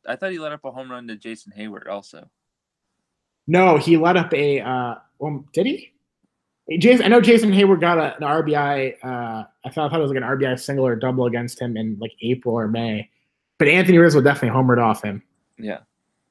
I 0.08 0.16
thought 0.16 0.32
he 0.32 0.40
let 0.40 0.54
up 0.54 0.64
a 0.64 0.72
home 0.72 0.90
run 0.90 1.08
to 1.08 1.16
Jason 1.16 1.52
Heyward 1.58 1.88
also. 1.88 2.30
No, 3.48 3.78
he 3.78 3.98
let 3.98 4.18
up 4.18 4.34
a. 4.34 4.62
Uh, 4.62 4.96
well, 5.20 5.46
did 5.54 5.66
he? 5.66 5.94
Jason, 6.80 7.06
I 7.06 7.08
know 7.08 7.22
Jason 7.22 7.52
Heyward 7.52 7.80
got 7.80 7.98
a, 7.98 8.16
an 8.18 8.22
RBI. 8.22 8.96
Uh, 9.04 9.46
I 9.66 9.70
thought, 9.70 9.88
I 9.88 9.90
thought 9.90 10.00
it 10.00 10.02
was 10.02 10.12
like 10.12 10.18
an 10.18 10.24
RBI 10.24 10.60
single 10.60 10.86
or 10.86 10.96
double 10.96 11.26
against 11.26 11.60
him 11.62 11.78
in 11.78 11.98
like 12.00 12.12
April 12.22 12.56
or 12.56 12.68
May, 12.68 13.10
but 13.58 13.70
Anthony 13.70 13.98
Rizzo 13.98 14.22
definitely 14.22 14.58
homered 14.58 14.84
off 14.84 15.02
him. 15.02 15.24
Yeah. 15.58 15.80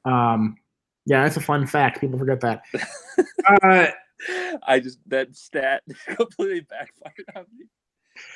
Um, 0.05 0.57
yeah, 1.05 1.23
that's 1.23 1.37
a 1.37 1.41
fun 1.41 1.65
fact. 1.65 2.01
People 2.01 2.19
forget 2.19 2.39
that. 2.41 2.61
uh, 3.63 3.87
I 4.67 4.79
just 4.79 4.99
that 5.07 5.35
stat 5.35 5.83
completely 6.07 6.61
backfired 6.61 7.25
on 7.35 7.45
me. 7.57 7.65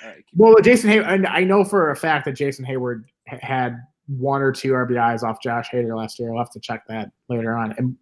Right, 0.06 0.24
Well, 0.36 0.56
Jason 0.62 0.92
Heyward, 0.92 1.28
I 1.28 1.44
know 1.44 1.64
for 1.64 1.90
a 1.90 1.96
fact 1.96 2.26
that 2.26 2.34
Jason 2.34 2.64
Heyward 2.64 3.06
had 3.26 3.82
one 4.08 4.42
or 4.42 4.52
two 4.52 4.72
RBIs 4.74 5.24
off 5.24 5.42
Josh 5.42 5.70
Hader 5.72 5.98
last 5.98 6.20
year. 6.20 6.32
I'll 6.32 6.40
have 6.40 6.52
to 6.52 6.60
check 6.60 6.84
that 6.88 7.12
later 7.30 7.56
on. 7.56 7.74
And 7.78 7.98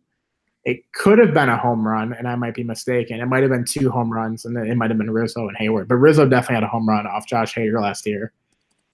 it 0.66 0.92
could 0.92 1.20
have 1.20 1.34
been 1.34 1.50
a 1.50 1.58
home 1.58 1.88
run, 1.88 2.14
and 2.14 2.28
I 2.28 2.36
might 2.36 2.54
be 2.54 2.64
mistaken. 2.64 3.22
It 3.22 3.26
might 3.28 3.44
have 3.44 3.52
been 3.52 3.66
two 3.66 3.90
home 3.90 4.12
runs, 4.12 4.46
and 4.46 4.56
then 4.56 4.68
it 4.68 4.76
might 4.76 4.90
have 4.90 4.98
been 4.98 5.10
Rizzo 5.10 5.48
and 5.48 5.58
Heyward. 5.58 5.88
But 5.88 5.96
Rizzo 5.96 6.28
definitely 6.28 6.56
had 6.56 6.64
a 6.64 6.68
home 6.68 6.88
run 6.88 7.08
off 7.08 7.26
Josh 7.28 7.56
Hader 7.56 7.82
last 7.82 8.06
year 8.06 8.34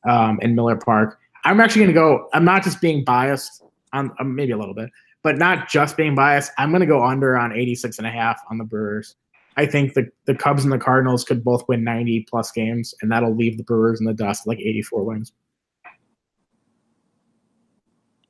um, 0.07 0.39
in 0.41 0.55
Miller 0.55 0.75
Park. 0.75 1.17
I'm 1.43 1.59
actually 1.59 1.81
going 1.81 1.93
to 1.93 1.99
go. 1.99 2.29
I'm 2.33 2.45
not 2.45 2.63
just 2.63 2.81
being 2.81 3.03
biased, 3.03 3.63
on 3.93 4.11
um, 4.19 4.35
maybe 4.35 4.51
a 4.51 4.57
little 4.57 4.73
bit, 4.73 4.89
but 5.25 5.39
not 5.39 5.67
just 5.67 5.97
being 5.97 6.13
biased. 6.13 6.51
I'm 6.59 6.69
going 6.69 6.81
to 6.81 6.85
go 6.85 7.03
under 7.03 7.35
on 7.35 7.51
86 7.51 7.97
and 7.97 8.05
a 8.05 8.11
half 8.11 8.39
on 8.51 8.59
the 8.59 8.63
Brewers. 8.63 9.15
I 9.57 9.65
think 9.65 9.95
the, 9.95 10.07
the 10.25 10.35
Cubs 10.35 10.63
and 10.63 10.71
the 10.71 10.77
Cardinals 10.77 11.23
could 11.23 11.43
both 11.43 11.67
win 11.67 11.83
90 11.83 12.27
plus 12.29 12.51
games, 12.51 12.93
and 13.01 13.11
that'll 13.11 13.35
leave 13.35 13.57
the 13.57 13.63
Brewers 13.63 13.99
in 13.99 14.05
the 14.05 14.13
dust 14.13 14.45
like 14.45 14.59
84 14.59 15.03
wins. 15.03 15.33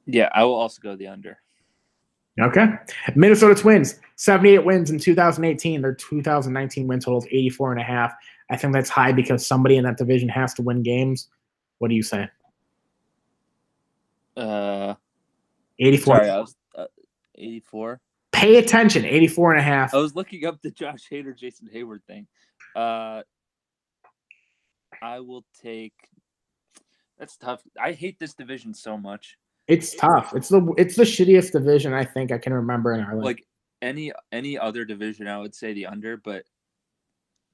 yeah, 0.05 0.29
I 0.33 0.45
will 0.45 0.55
also 0.55 0.81
go 0.81 0.95
the 0.95 1.07
under. 1.07 1.37
Okay. 2.39 2.67
Minnesota 3.13 3.55
Twins, 3.55 3.99
78 4.15 4.59
wins 4.59 4.89
in 4.89 4.97
2018. 4.97 5.81
Their 5.81 5.95
2019 5.95 6.87
win 6.87 7.01
total 7.01 7.19
is 7.19 7.27
84 7.27 7.73
and 7.73 7.81
a 7.81 7.83
half. 7.83 8.13
I 8.49 8.55
think 8.55 8.71
that's 8.71 8.89
high 8.89 9.11
because 9.11 9.45
somebody 9.45 9.75
in 9.75 9.83
that 9.83 9.97
division 9.97 10.29
has 10.29 10.53
to 10.53 10.61
win 10.61 10.81
games. 10.81 11.27
What 11.79 11.89
do 11.89 11.95
you 11.95 12.03
say? 12.03 12.29
Uh, 14.37 14.93
84. 15.79 16.15
sorry, 16.15 16.29
I 16.29 16.39
was 16.39 16.55
84. 17.37 17.99
Pay 18.31 18.57
attention. 18.57 19.05
84 19.05 19.51
and 19.53 19.59
a 19.59 19.63
half. 19.63 19.93
I 19.93 19.97
was 19.97 20.15
looking 20.15 20.45
up 20.45 20.61
the 20.61 20.71
Josh 20.71 21.07
Hader, 21.11 21.35
Jason 21.37 21.69
Heyward 21.73 22.03
thing. 22.05 22.27
Uh, 22.75 23.21
I 25.01 25.19
will 25.19 25.45
take. 25.61 25.93
That's 27.17 27.37
tough. 27.37 27.61
I 27.81 27.93
hate 27.93 28.19
this 28.19 28.33
division 28.33 28.73
so 28.73 28.97
much. 28.97 29.37
It's 29.67 29.95
tough. 29.95 30.33
It's 30.35 30.49
the 30.49 30.73
it's 30.77 30.95
the 30.95 31.03
shittiest 31.03 31.51
division 31.53 31.93
I 31.93 32.03
think 32.05 32.31
I 32.31 32.37
can 32.37 32.53
remember 32.53 32.93
in 32.93 32.99
our 33.01 33.15
league. 33.15 33.23
Like 33.23 33.45
any 33.81 34.11
any 34.31 34.57
other 34.59 34.85
division, 34.85 35.27
I 35.27 35.37
would 35.39 35.55
say 35.55 35.73
the 35.73 35.87
under. 35.87 36.17
But 36.17 36.43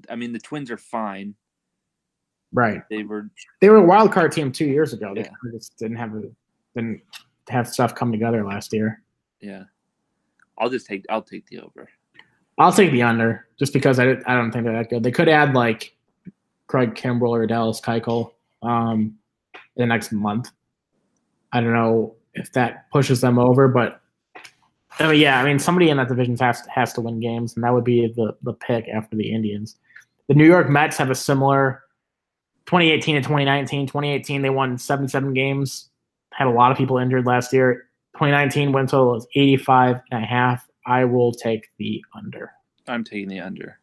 I 0.09 0.15
mean, 0.15 0.33
the 0.33 0.39
Twins 0.39 0.71
are 0.71 0.77
fine. 0.77 1.35
right. 2.51 2.81
They 2.89 3.03
were 3.03 3.29
They 3.61 3.69
were 3.69 3.77
a 3.77 3.85
wild 3.85 4.11
card 4.11 4.31
team 4.31 4.51
two 4.51 4.65
years 4.65 4.93
ago. 4.93 5.13
They 5.13 5.21
Yeah. 5.21 5.51
just 5.53 5.77
didn't 5.77 5.97
have 5.97 6.15
a, 6.15 6.23
didn't 6.75 7.01
have 7.49 7.67
stuff 7.69 7.93
come 7.95 8.11
together 8.11 8.43
last 8.43 8.73
year. 8.73 9.01
Yeah. 9.41 9.63
I'll 10.57 10.69
just 10.69 10.85
take. 10.85 11.05
I'll 11.09 11.21
take 11.21 11.47
the 11.47 11.59
over. 11.59 11.89
I'll 12.57 12.71
take 12.71 12.91
the 12.91 13.01
under 13.01 13.47
just 13.57 13.73
because 13.73 13.97
I, 13.97 14.11
I 14.27 14.35
don't 14.35 14.51
think 14.51 14.65
they're 14.65 14.77
that 14.77 14.89
good. 14.89 15.03
They 15.03 15.11
could 15.11 15.27
add 15.27 15.53
like 15.53 15.95
Craig 16.67 16.93
Kimbrel 16.95 17.29
or 17.29 17.47
Dallas 17.47 17.81
Keuchel 17.81 18.33
um, 18.61 19.17
in 19.53 19.81
the 19.81 19.85
next 19.85 20.11
month. 20.11 20.51
I 21.51 21.61
don't 21.61 21.73
know 21.73 22.15
if 22.33 22.51
that 22.53 22.89
pushes 22.91 23.21
them 23.21 23.39
over, 23.39 23.67
but 23.67 24.01
I 24.99 25.09
mean, 25.09 25.19
yeah, 25.19 25.41
I 25.41 25.43
mean 25.43 25.59
somebody 25.59 25.89
in 25.89 25.97
that 25.97 26.07
division 26.07 26.37
has 26.37 26.61
has 26.67 26.93
to 26.93 27.01
win 27.01 27.19
games, 27.19 27.55
and 27.55 27.63
that 27.63 27.73
would 27.73 27.83
be 27.83 28.13
the 28.15 28.35
the 28.43 28.53
pick 28.53 28.87
after 28.87 29.15
the 29.15 29.33
Indians. 29.33 29.77
The 30.27 30.35
New 30.35 30.45
York 30.45 30.69
Mets 30.69 30.97
have 30.97 31.09
a 31.09 31.15
similar 31.15 31.83
2018 32.67 33.15
and 33.15 33.25
2019. 33.25 33.87
2018 33.87 34.41
they 34.41 34.49
won 34.49 34.77
77 34.77 35.33
games, 35.33 35.89
had 36.31 36.47
a 36.47 36.51
lot 36.51 36.71
of 36.71 36.77
people 36.77 36.97
injured 36.97 37.25
last 37.25 37.51
year. 37.51 37.87
2019 38.25 38.71
win 38.71 38.85
total 38.85 39.15
is 39.15 39.25
85 39.35 39.99
and 40.11 40.23
a 40.23 40.27
half. 40.27 40.67
I 40.85 41.05
will 41.05 41.31
take 41.31 41.69
the 41.79 42.05
under. 42.15 42.51
I'm 42.87 43.03
taking 43.03 43.27
the 43.27 43.39
under. 43.39 43.79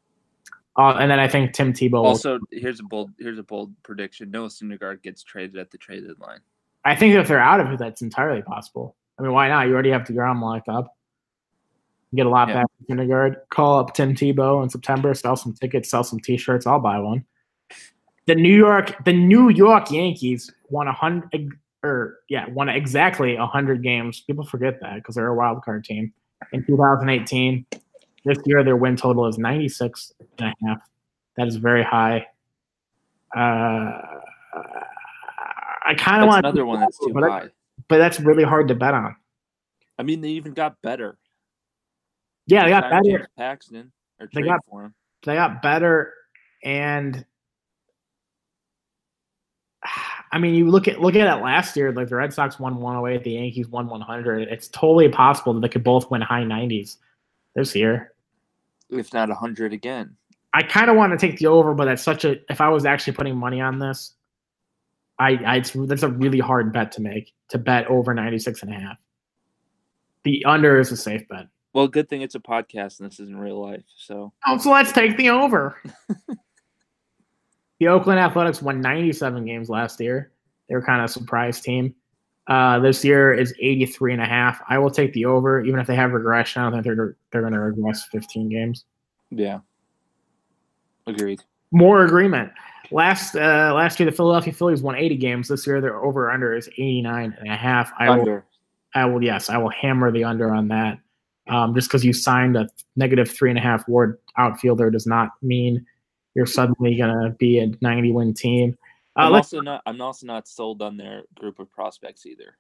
Uh, 0.77 0.93
and 1.01 1.11
then 1.11 1.19
I 1.19 1.27
think 1.27 1.55
Tim 1.55 1.73
Tebow. 1.73 1.91
will- 1.95 2.07
Also, 2.07 2.39
here's 2.53 2.79
a 2.79 2.85
bold. 2.85 3.11
Here's 3.19 3.39
a 3.41 3.43
bold 3.43 3.75
prediction. 3.83 4.31
Noah 4.31 4.47
Syndergaard 4.47 5.03
gets 5.03 5.25
traded 5.25 5.57
at 5.59 5.73
the 5.73 5.79
trade 5.79 6.07
deadline. 6.07 6.39
I 6.85 6.95
think 6.95 7.15
if 7.17 7.27
they're 7.27 7.41
out 7.41 7.59
of 7.59 7.73
it, 7.73 7.81
that's 7.81 8.01
entirely 8.01 8.43
possible. 8.43 8.95
I 9.19 9.23
mean, 9.23 9.33
why 9.33 9.49
not? 9.49 9.67
You 9.67 9.73
already 9.75 9.91
have 9.91 10.03
DeGrom 10.05 10.41
locked 10.41 10.69
up. 10.69 10.97
Get 12.15 12.25
a 12.27 12.29
lot 12.31 12.47
Yeah. 12.49 12.63
back 12.63 12.67
in 12.89 12.97
Syndergaard. 12.97 13.39
Call 13.51 13.81
up 13.81 13.93
Tim 13.95 14.15
Tebow 14.15 14.63
in 14.63 14.71
September. 14.71 15.15
Sell 15.15 15.35
some 15.35 15.53
tickets. 15.53 15.91
Sell 15.91 16.05
some 16.05 16.21
T-shirts. 16.21 16.65
I'll 16.65 16.79
buy 16.79 17.01
one. 17.01 17.25
The 18.27 18.37
New 18.37 18.57
York, 18.57 19.05
the 19.05 19.13
New 19.13 19.49
York 19.49 19.91
Yankees 19.91 20.53
won 20.71 20.87
a 20.87 20.93
hundred, 20.93 21.59
or 21.83 22.19
yeah, 22.29 22.49
won 22.49 22.69
exactly 22.69 23.37
a 23.37 23.47
hundred 23.47 23.83
games. 23.83 24.21
People 24.21 24.45
forget 24.45 24.81
that 24.81 24.97
because 24.97 25.15
they're 25.15 25.29
a 25.29 25.35
wild 25.35 25.63
card 25.65 25.85
team. 25.85 26.13
In 26.53 26.65
2018, 26.65 27.67
this 28.25 28.39
year 28.47 28.65
their 28.65 28.77
win 28.77 28.97
total 28.97 29.27
is 29.27 29.39
96 29.39 30.13
and 30.39 30.49
a 30.49 30.67
half. 30.67 30.81
That 31.37 31.49
is 31.49 31.57
very 31.57 31.83
high. 31.83 32.27
Uh, 33.37 34.01
I 35.85 35.95
kind 35.97 36.23
of 36.23 36.29
want 36.29 36.45
another 36.45 36.65
one 36.67 36.81
that's 36.81 36.99
too 36.99 37.13
but 37.13 37.31
high. 37.31 37.49
but 37.89 37.99
that's 37.99 38.21
really 38.21 38.45
hard 38.45 38.69
to 38.69 38.75
bet 38.75 38.95
on. 38.95 39.15
I 39.99 40.03
mean, 40.03 40.21
they 40.21 40.31
even 40.31 40.53
got 40.53 40.81
better. 40.83 41.19
Yeah, 42.47 42.65
they 42.65 42.71
got 42.71 42.91
better. 42.91 43.29
Paxton 43.37 43.93
or 44.21 44.29
They 44.33 44.43
got- 44.43 44.61
for 44.69 44.85
him. 44.85 44.95
They 45.25 45.35
got 45.35 45.63
better, 45.63 46.15
and 46.63 47.25
I 50.33 50.39
mean, 50.39 50.55
you 50.55 50.71
look 50.71 50.89
at 50.89 51.01
look 51.01 51.15
at 51.15 51.27
it 51.27 51.43
last 51.43 51.77
year. 51.77 51.93
Like 51.93 52.09
the 52.09 52.17
Red 52.17 52.33
Sox 52.33 52.59
won 52.59 52.77
108, 52.77 53.25
the 53.25 53.33
Yankees 53.33 53.69
won 53.69 53.89
100. 53.89 54.49
It's 54.49 54.69
totally 54.69 55.09
possible 55.09 55.55
that 55.55 55.61
they 55.61 55.69
could 55.69 55.85
both 55.85 56.11
win 56.11 56.21
high 56.21 56.43
90s 56.43 56.97
this 57.55 57.75
year. 57.75 58.13
if 58.91 59.13
not 59.13 59.29
100 59.29 59.73
again. 59.73 60.17
I 60.55 60.63
kind 60.63 60.91
of 60.91 60.97
want 60.97 61.13
to 61.13 61.19
take 61.19 61.39
the 61.39 61.47
over, 61.47 61.75
but 61.75 61.87
that's 61.87 62.03
such 62.03 62.25
a. 62.25 62.37
If 62.51 62.61
I 62.61 62.69
was 62.69 62.85
actually 62.87 63.13
putting 63.15 63.37
money 63.37 63.61
on 63.61 63.79
this, 63.79 64.15
I, 65.19 65.33
I 65.47 65.57
it's, 65.57 65.73
that's 65.73 66.03
a 66.03 66.09
really 66.09 66.39
hard 66.39 66.73
bet 66.73 66.93
to 66.93 67.03
make 67.03 67.33
to 67.49 67.59
bet 67.59 67.87
over 67.89 68.15
96 68.15 68.63
and 68.63 68.73
a 68.73 68.79
half. 68.79 68.97
The 70.25 70.45
under 70.45 70.79
is 70.79 70.93
a 70.93 70.97
safe 70.97 71.27
bet. 71.29 71.49
Well, 71.73 71.89
good 71.89 72.09
thing 72.09 72.23
it's 72.23 72.35
a 72.35 72.41
podcast 72.41 73.01
and 73.01 73.11
this 73.11 73.21
isn't 73.21 73.39
real 73.39 73.61
life. 73.61 73.85
So 73.97 74.33
Oh, 74.47 74.59
so 74.59 74.71
let's 74.71 74.93
take 74.93 75.17
the 75.17 75.31
over. 75.31 75.81
the 77.79 77.89
Oakland 77.89 78.19
Athletics 78.21 78.63
won 78.63 78.81
97 78.81 79.45
games 79.45 79.69
last 79.69 80.01
year. 80.01 80.33
They 80.69 80.75
were 80.75 80.83
kind 80.83 81.01
of 81.01 81.07
a 81.07 81.13
surprise 81.13 81.61
team. 81.61 81.95
Uh, 82.47 82.79
this 82.79 83.05
year 83.05 83.33
is 83.35 83.55
83 83.61 84.15
and 84.15 84.23
a 84.23 84.27
half. 84.27 84.61
I 84.69 84.79
will 84.79 84.91
take 84.91 85.13
the 85.13 85.27
over, 85.27 85.61
even 85.61 85.81
if 85.81 85.87
they 85.87 85.95
have 85.95 86.13
regression. 86.13 86.63
I 86.63 86.65
don't 86.65 86.73
think 86.83 86.85
they're 86.85 87.17
they're 87.31 87.43
going 87.43 87.53
to 87.53 87.61
regress 87.61 88.07
15 88.11 88.49
games. 88.49 88.85
yeah, 89.31 89.61
agreed. 91.07 91.43
More 91.71 92.05
agreement. 92.05 92.51
Last 92.91 93.37
uh, 93.37 93.73
last 93.75 94.01
year, 94.01 94.09
the 94.11 94.17
Philadelphia 94.17 94.55
Phillies 94.55 94.81
won 94.81 94.97
80 94.97 95.17
games. 95.17 95.49
This 95.49 95.67
year, 95.67 95.83
their 95.83 96.03
over 96.03 96.31
under 96.31 96.57
is 96.57 96.69
89 96.69 97.37
and 97.39 97.53
a 97.53 97.57
half. 97.57 97.93
I 97.99 98.09
will 98.09 98.21
Under. 98.21 98.47
I 98.95 99.05
will 99.05 99.23
yes, 99.23 99.51
I 99.51 99.59
will 99.59 99.71
hammer 99.71 100.11
the 100.11 100.25
under 100.25 100.53
on 100.55 100.69
that. 100.69 100.99
Um, 101.49 101.75
just 101.75 101.89
because 101.89 102.05
you 102.05 102.15
signed 102.15 102.57
a 102.57 102.69
negative 102.97 103.31
three 103.31 103.51
and 103.51 103.59
a 103.59 103.63
half 103.63 103.87
WAR 103.89 104.19
outfielder 104.39 104.91
does 104.91 105.07
not 105.07 105.31
mean 105.43 105.85
you're 106.39 106.47
suddenly 106.47 106.95
gonna 106.95 107.31
be 107.31 107.59
a 107.59 107.73
90 107.81 108.13
win 108.13 108.33
team. 108.33 108.79
Uh, 109.17 109.23
I'm 109.23 109.35
also 109.35 109.61
not. 109.61 109.83
I'm 109.87 110.01
also 110.01 110.25
not 110.25 110.47
sold 110.47 110.83
on 110.83 110.97
their 110.97 111.25
group 111.35 111.59
of 111.59 111.69
prospects 111.73 112.25
either. 112.27 112.57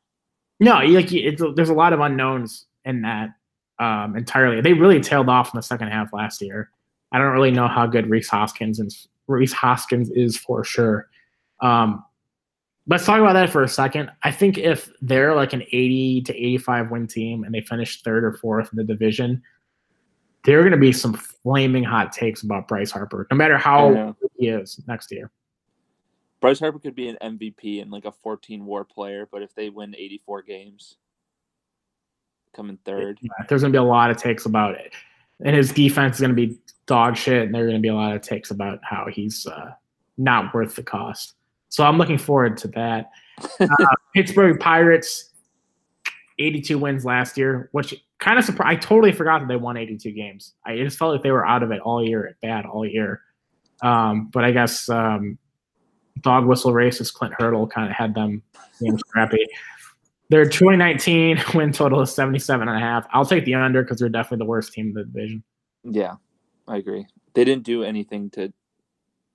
no, 0.58 0.80
like 0.80 1.12
it's, 1.12 1.40
there's 1.54 1.68
a 1.68 1.74
lot 1.74 1.92
of 1.92 2.00
unknowns 2.00 2.66
in 2.84 3.02
that 3.02 3.30
um, 3.78 4.16
entirely. 4.16 4.60
They 4.60 4.72
really 4.72 5.00
tailed 5.00 5.28
off 5.28 5.54
in 5.54 5.58
the 5.58 5.62
second 5.62 5.88
half 5.88 6.12
last 6.12 6.42
year. 6.42 6.72
I 7.12 7.18
don't 7.18 7.32
really 7.32 7.52
know 7.52 7.68
how 7.68 7.86
good 7.86 8.10
Rhys 8.10 8.28
Hoskins 8.28 8.80
and 8.80 8.92
Rhys 9.28 9.52
Hoskins 9.52 10.10
is 10.10 10.36
for 10.36 10.64
sure. 10.64 11.08
Um, 11.60 12.04
let's 12.88 13.06
talk 13.06 13.20
about 13.20 13.34
that 13.34 13.50
for 13.50 13.62
a 13.62 13.68
second. 13.68 14.10
I 14.24 14.32
think 14.32 14.58
if 14.58 14.90
they're 15.00 15.36
like 15.36 15.52
an 15.52 15.62
80 15.62 16.22
to 16.22 16.34
85 16.34 16.90
win 16.90 17.06
team 17.06 17.44
and 17.44 17.54
they 17.54 17.60
finish 17.60 18.02
third 18.02 18.24
or 18.24 18.32
fourth 18.32 18.70
in 18.72 18.76
the 18.76 18.82
division, 18.82 19.40
there 20.44 20.58
are 20.58 20.62
going 20.62 20.72
to 20.72 20.78
be 20.78 20.92
some 20.92 21.14
flaming 21.42 21.84
hot 21.84 22.12
takes 22.12 22.42
about 22.42 22.68
Bryce 22.68 22.90
Harper, 22.90 23.26
no 23.30 23.36
matter 23.36 23.58
how 23.58 24.14
he 24.38 24.48
is 24.48 24.80
next 24.86 25.10
year. 25.10 25.30
Bryce 26.40 26.60
Harper 26.60 26.78
could 26.78 26.94
be 26.94 27.08
an 27.08 27.18
MVP 27.22 27.82
and 27.82 27.90
like 27.90 28.04
a 28.04 28.12
14 28.12 28.64
WAR 28.64 28.84
player, 28.84 29.28
but 29.30 29.42
if 29.42 29.54
they 29.54 29.70
win 29.70 29.94
84 29.96 30.42
games, 30.42 30.96
coming 32.54 32.78
third. 32.84 33.18
Yeah, 33.22 33.30
there's 33.48 33.62
going 33.62 33.72
to 33.72 33.78
be 33.78 33.82
a 33.82 33.88
lot 33.88 34.10
of 34.10 34.16
takes 34.16 34.46
about 34.46 34.74
it. 34.74 34.92
And 35.44 35.54
his 35.54 35.72
defense 35.72 36.16
is 36.16 36.20
going 36.20 36.34
to 36.34 36.46
be 36.46 36.58
dog 36.86 37.16
shit, 37.16 37.46
and 37.46 37.54
there 37.54 37.62
are 37.62 37.66
going 37.66 37.76
to 37.76 37.82
be 37.82 37.88
a 37.88 37.94
lot 37.94 38.14
of 38.14 38.22
takes 38.22 38.50
about 38.50 38.80
how 38.82 39.06
he's 39.10 39.46
uh, 39.46 39.70
not 40.16 40.52
worth 40.52 40.74
the 40.74 40.82
cost. 40.82 41.34
So 41.68 41.84
I'm 41.84 41.98
looking 41.98 42.18
forward 42.18 42.56
to 42.58 42.68
that. 42.68 43.10
Uh, 43.60 43.66
Pittsburgh 44.16 44.58
Pirates, 44.58 45.27
82 46.38 46.78
wins 46.78 47.04
last 47.04 47.36
year, 47.36 47.68
which 47.72 47.94
kind 48.18 48.38
of 48.38 48.44
surprised. 48.44 48.76
I 48.76 48.80
totally 48.80 49.12
forgot 49.12 49.40
that 49.40 49.48
they 49.48 49.56
won 49.56 49.76
82 49.76 50.12
games. 50.12 50.54
I 50.64 50.76
just 50.76 50.98
felt 50.98 51.12
like 51.12 51.22
they 51.22 51.30
were 51.30 51.46
out 51.46 51.62
of 51.62 51.70
it 51.70 51.80
all 51.80 52.04
year, 52.04 52.36
bad 52.42 52.64
all 52.64 52.86
year. 52.86 53.22
Um, 53.82 54.28
but 54.32 54.44
I 54.44 54.52
guess 54.52 54.88
um, 54.88 55.38
dog 56.20 56.46
whistle 56.46 56.72
races. 56.72 57.10
Clint 57.10 57.34
Hurdle 57.38 57.66
kind 57.66 57.88
of 57.88 57.94
had 57.94 58.14
them 58.14 58.42
being 58.80 58.98
scrappy. 58.98 59.46
Their 60.30 60.44
2019 60.44 61.42
win 61.54 61.72
total 61.72 62.00
is 62.02 62.14
77 62.14 62.68
and 62.68 62.76
a 62.76 62.80
half. 62.80 63.06
I'll 63.12 63.24
take 63.24 63.44
the 63.44 63.54
under 63.54 63.82
because 63.82 63.98
they're 63.98 64.08
definitely 64.08 64.44
the 64.44 64.48
worst 64.48 64.72
team 64.72 64.88
in 64.88 64.94
the 64.94 65.04
division. 65.04 65.42
Yeah, 65.84 66.14
I 66.66 66.76
agree. 66.76 67.06
They 67.34 67.44
didn't 67.44 67.64
do 67.64 67.82
anything 67.82 68.30
to 68.30 68.52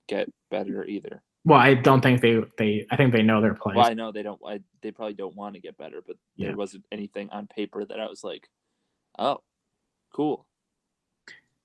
get 0.06 0.28
better 0.50 0.84
either. 0.84 1.22
Well, 1.44 1.58
I 1.58 1.74
don't 1.74 2.00
think 2.00 2.22
they 2.22 2.42
they. 2.56 2.86
I 2.90 2.96
think 2.96 3.12
they 3.12 3.22
know 3.22 3.40
their 3.42 3.54
place. 3.54 3.76
Well, 3.76 3.86
I 3.86 3.92
know 3.94 4.12
they 4.12 4.22
don't. 4.22 4.40
I, 4.46 4.60
they 4.80 4.90
probably 4.90 5.14
don't 5.14 5.36
want 5.36 5.54
to 5.54 5.60
get 5.60 5.76
better, 5.76 6.00
but 6.06 6.16
Yeah. 6.36 6.48
there 6.48 6.56
wasn't 6.56 6.84
anything 6.90 7.28
on 7.30 7.46
paper 7.46 7.84
that 7.84 8.00
I 8.00 8.06
was 8.08 8.24
like, 8.24 8.48
"Oh, 9.18 9.38
cool." 10.14 10.46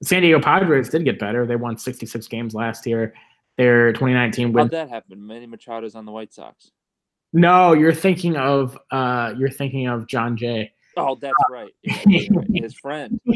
San 0.04 0.22
Diego 0.22 0.40
Padres 0.42 0.90
did 0.90 1.06
get 1.06 1.20
better. 1.20 1.46
They 1.46 1.56
won 1.58 1.78
66 1.78 2.28
games 2.28 2.54
last 2.54 2.86
year. 2.86 3.14
Their 3.58 3.92
2019 3.92 4.54
win. 4.54 4.64
How'd 4.64 4.72
that 4.72 4.90
happen? 4.90 5.26
Manny 5.26 5.46
Machado's 5.48 5.96
on 5.96 6.06
the 6.06 6.12
White 6.12 6.34
Sox. 6.34 6.72
No, 7.34 7.74
you're 7.74 7.94
thinking 7.94 8.36
of 8.38 8.78
uh, 8.92 9.34
you're 9.38 9.50
thinking 9.50 9.88
of 9.88 10.08
Jon 10.08 10.36
Jay. 10.38 10.72
Oh, 10.98 11.16
that's 11.22 11.34
right. 11.50 11.74
Right. 12.06 12.48
His 12.54 12.74
friend. 12.76 13.20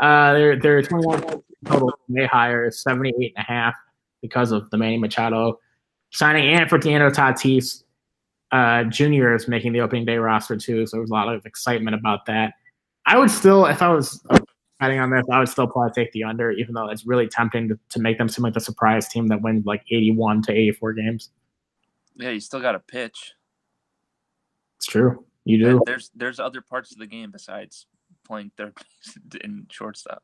uh 0.00 0.32
they're 0.34 0.82
21 0.82 1.42
total 1.64 1.92
May 2.08 2.26
hire 2.26 2.66
is 2.66 2.82
78 2.82 3.32
and 3.36 3.44
a 3.44 3.46
half 3.46 3.74
because 4.28 4.52
of 4.52 4.68
the 4.70 4.76
Manny 4.76 4.98
Machado 4.98 5.58
signing 6.10 6.54
and 6.54 6.68
Fernando 6.68 7.10
Tatis 7.10 7.82
uh, 8.52 8.84
Jr. 8.84 9.34
is 9.34 9.48
making 9.48 9.72
the 9.72 9.80
opening 9.80 10.04
day 10.04 10.16
roster 10.16 10.56
too. 10.56 10.86
So 10.86 10.96
there's 10.96 11.10
a 11.10 11.12
lot 11.12 11.32
of 11.32 11.44
excitement 11.46 11.94
about 11.94 12.26
that. 12.26 12.54
I 13.06 13.18
would 13.18 13.30
still, 13.30 13.66
if 13.66 13.82
I 13.82 13.88
was 13.88 14.24
uh, 14.30 14.38
betting 14.80 14.98
on 14.98 15.10
this, 15.10 15.24
I 15.30 15.38
would 15.38 15.48
still 15.48 15.66
probably 15.66 15.92
take 15.92 16.12
the 16.12 16.24
under, 16.24 16.50
even 16.52 16.74
though 16.74 16.88
it's 16.88 17.06
really 17.06 17.28
tempting 17.28 17.68
to, 17.68 17.78
to 17.90 18.00
make 18.00 18.18
them 18.18 18.28
seem 18.28 18.42
like 18.42 18.54
the 18.54 18.60
surprise 18.60 19.08
team 19.08 19.28
that 19.28 19.42
wins 19.42 19.66
like 19.66 19.82
81 19.90 20.42
to 20.42 20.52
84 20.52 20.92
games. 20.94 21.30
Yeah, 22.16 22.30
you 22.30 22.40
still 22.40 22.60
got 22.60 22.72
to 22.72 22.80
pitch. 22.80 23.34
It's 24.78 24.86
true. 24.86 25.24
You 25.44 25.62
do. 25.62 25.82
There's 25.86 26.10
there's 26.14 26.40
other 26.40 26.60
parts 26.60 26.92
of 26.92 26.98
the 26.98 27.06
game 27.06 27.30
besides 27.30 27.86
playing 28.26 28.50
third 28.56 28.74
base 28.74 29.18
and 29.44 29.66
shortstop. 29.70 30.22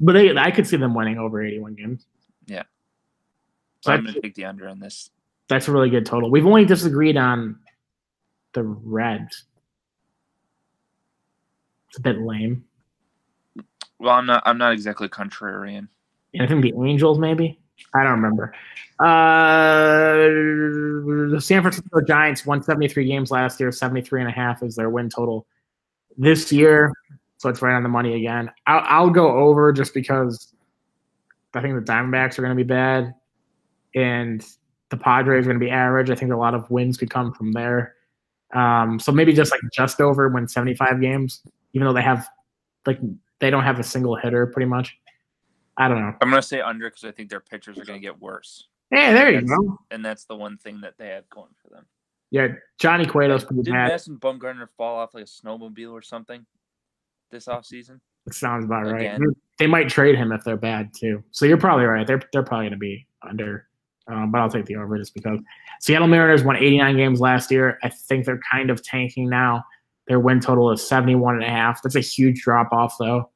But 0.00 0.14
they, 0.14 0.36
I 0.36 0.50
could 0.50 0.66
see 0.66 0.76
them 0.76 0.94
winning 0.94 1.18
over 1.18 1.42
81 1.42 1.74
games. 1.76 2.06
Yeah. 2.46 2.64
So 3.84 3.90
So 3.90 3.92
I'm 3.92 4.06
gonna 4.06 4.18
take 4.18 4.34
the 4.34 4.46
under 4.46 4.66
on 4.66 4.80
this. 4.80 5.10
that's 5.46 5.68
a 5.68 5.72
really 5.72 5.90
good 5.90 6.06
total. 6.06 6.30
We've 6.30 6.46
only 6.46 6.64
disagreed 6.64 7.18
on 7.18 7.58
the 8.54 8.62
Reds. 8.62 9.44
It's 11.90 11.98
a 11.98 12.00
bit 12.00 12.18
lame. 12.18 12.64
Well, 13.98 14.14
I'm 14.14 14.24
not. 14.24 14.42
I'm 14.46 14.56
not 14.56 14.72
exactly 14.72 15.06
contrarian. 15.10 15.88
I 16.40 16.46
think 16.46 16.62
the 16.62 16.72
Angels, 16.82 17.18
maybe. 17.18 17.60
I 17.94 18.04
don't 18.04 18.12
remember. 18.12 18.54
Uh, 19.00 20.14
the 21.34 21.38
San 21.42 21.60
Francisco 21.60 22.00
Giants 22.00 22.46
won 22.46 22.62
73 22.62 23.04
games 23.04 23.30
last 23.30 23.60
year. 23.60 23.70
73 23.70 24.22
and 24.22 24.30
a 24.30 24.32
half 24.32 24.62
is 24.62 24.76
their 24.76 24.88
win 24.88 25.10
total 25.10 25.46
this 26.16 26.50
year. 26.50 26.90
So 27.36 27.50
it's 27.50 27.60
right 27.60 27.74
on 27.76 27.82
the 27.82 27.90
money 27.90 28.14
again. 28.14 28.50
I'll, 28.66 28.82
I'll 28.86 29.10
go 29.10 29.30
over 29.30 29.74
just 29.74 29.92
because 29.92 30.54
I 31.52 31.60
think 31.60 31.74
the 31.74 31.92
Diamondbacks 31.92 32.38
are 32.38 32.42
going 32.42 32.56
to 32.56 32.64
be 32.64 32.66
bad 32.66 33.14
and 33.94 34.44
the 34.90 34.96
Padres 34.96 35.44
are 35.46 35.48
going 35.50 35.58
to 35.60 35.64
be 35.64 35.70
average. 35.70 36.10
I 36.10 36.14
think 36.14 36.32
a 36.32 36.36
lot 36.36 36.54
of 36.54 36.70
wins 36.70 36.96
could 36.96 37.10
come 37.10 37.32
from 37.32 37.52
there. 37.52 37.94
Um, 38.54 38.98
so 39.00 39.10
maybe 39.12 39.32
just 39.32 39.50
like 39.50 39.60
just 39.72 40.00
over 40.00 40.28
when 40.28 40.46
75 40.46 41.00
games, 41.00 41.42
even 41.72 41.86
though 41.86 41.92
they 41.92 42.02
have 42.02 42.28
like 42.86 42.98
they 43.40 43.50
don't 43.50 43.64
have 43.64 43.80
a 43.80 43.82
single 43.84 44.14
hitter 44.16 44.46
pretty 44.46 44.66
much. 44.66 44.96
I 45.76 45.88
don't 45.88 46.00
know. 46.00 46.14
I'm 46.20 46.30
gonna 46.30 46.40
say 46.42 46.60
under 46.60 46.88
because 46.88 47.04
I 47.04 47.10
think 47.10 47.30
their 47.30 47.40
pitchers 47.40 47.78
are 47.78 47.84
gonna 47.84 47.98
get 47.98 48.20
worse, 48.20 48.68
Hey, 48.90 49.12
there 49.12 49.28
you 49.30 49.40
That's- 49.40 49.58
go. 49.58 49.78
and 49.90 50.04
that's 50.04 50.24
the 50.26 50.36
one 50.36 50.56
thing 50.58 50.80
that 50.82 50.94
they 50.98 51.08
have 51.08 51.28
going 51.30 51.50
for 51.60 51.68
them. 51.74 51.84
Yeah, 52.30 52.48
Johnny 52.78 53.06
Cueto's 53.06 53.44
pretty 53.44 53.62
Did 53.62 53.72
bad. 53.72 53.88
Madison 53.88 54.18
Bumgarner 54.18 54.68
fall 54.76 54.98
off 54.98 55.14
like 55.14 55.24
a 55.24 55.26
snowmobile 55.26 55.90
or 55.92 56.02
something 56.02 56.44
this 57.30 57.46
offseason? 57.46 57.98
It 58.26 58.34
sounds 58.34 58.64
about 58.64 58.86
right. 58.86 59.18
They 59.58 59.66
might 59.66 59.88
trade 59.88 60.16
him 60.16 60.30
if 60.32 60.44
they're 60.44 60.56
bad 60.56 60.92
too. 60.94 61.22
So 61.32 61.44
you're 61.44 61.56
probably 61.58 61.86
right. 61.86 62.06
They're 62.06 62.22
they're 62.32 62.42
probably 62.44 62.66
going 62.66 62.72
to 62.72 62.78
be 62.78 63.06
under, 63.22 63.66
um, 64.06 64.30
but 64.30 64.40
I'll 64.40 64.50
take 64.50 64.66
the 64.66 64.76
over 64.76 64.98
just 64.98 65.14
because. 65.14 65.40
Seattle 65.80 66.08
Mariners 66.08 66.44
won 66.44 66.56
89 66.56 66.96
games 66.96 67.20
last 67.20 67.50
year. 67.50 67.78
I 67.82 67.88
think 67.88 68.24
they're 68.26 68.40
kind 68.50 68.70
of 68.70 68.82
tanking 68.82 69.28
now. 69.28 69.64
Their 70.06 70.20
win 70.20 70.40
total 70.40 70.70
is 70.70 70.86
71 70.86 71.36
and 71.36 71.44
a 71.44 71.48
half. 71.48 71.82
That's 71.82 71.96
a 71.96 72.00
huge 72.00 72.42
drop 72.42 72.72
off 72.72 72.96
though. 72.98 73.30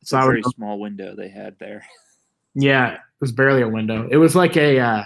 It's 0.00 0.10
So 0.10 0.18
a 0.18 0.20
would 0.20 0.30
very 0.30 0.42
go- 0.42 0.50
small 0.50 0.78
window 0.78 1.14
they 1.16 1.28
had 1.28 1.58
there. 1.58 1.84
Yeah, 2.56 2.92
it 2.94 3.00
was 3.18 3.32
barely 3.32 3.62
a 3.62 3.68
window. 3.68 4.06
It 4.08 4.16
was 4.16 4.36
like 4.36 4.56
a 4.56 4.78
uh, 4.78 5.04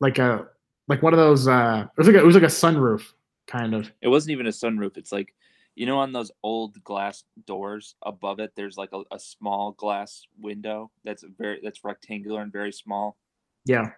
like 0.00 0.18
a 0.18 0.46
like 0.88 1.02
one 1.02 1.12
of 1.12 1.18
those. 1.18 1.46
Uh, 1.46 1.84
it 1.86 1.98
was 1.98 2.06
like 2.06 2.16
a, 2.16 2.20
it 2.20 2.24
was 2.24 2.34
like 2.34 2.42
a 2.42 2.46
sunroof 2.46 3.02
kind 3.46 3.74
of. 3.74 3.92
It 4.00 4.08
wasn't 4.08 4.30
even 4.32 4.46
a 4.46 4.50
sunroof. 4.50 4.96
It's 4.96 5.12
like 5.12 5.34
you 5.74 5.84
know 5.84 5.98
on 5.98 6.10
those 6.12 6.30
old 6.42 6.82
glass 6.84 7.24
doors 7.46 7.96
above 8.02 8.40
it, 8.40 8.52
there's 8.56 8.78
like 8.78 8.88
a, 8.94 9.02
a 9.12 9.18
small 9.18 9.72
glass 9.72 10.24
window 10.40 10.90
that's 11.04 11.22
very 11.38 11.60
that's 11.62 11.84
rectangular 11.84 12.40
and 12.40 12.50
very 12.50 12.72
small. 12.72 13.18
Yeah. 13.64 13.90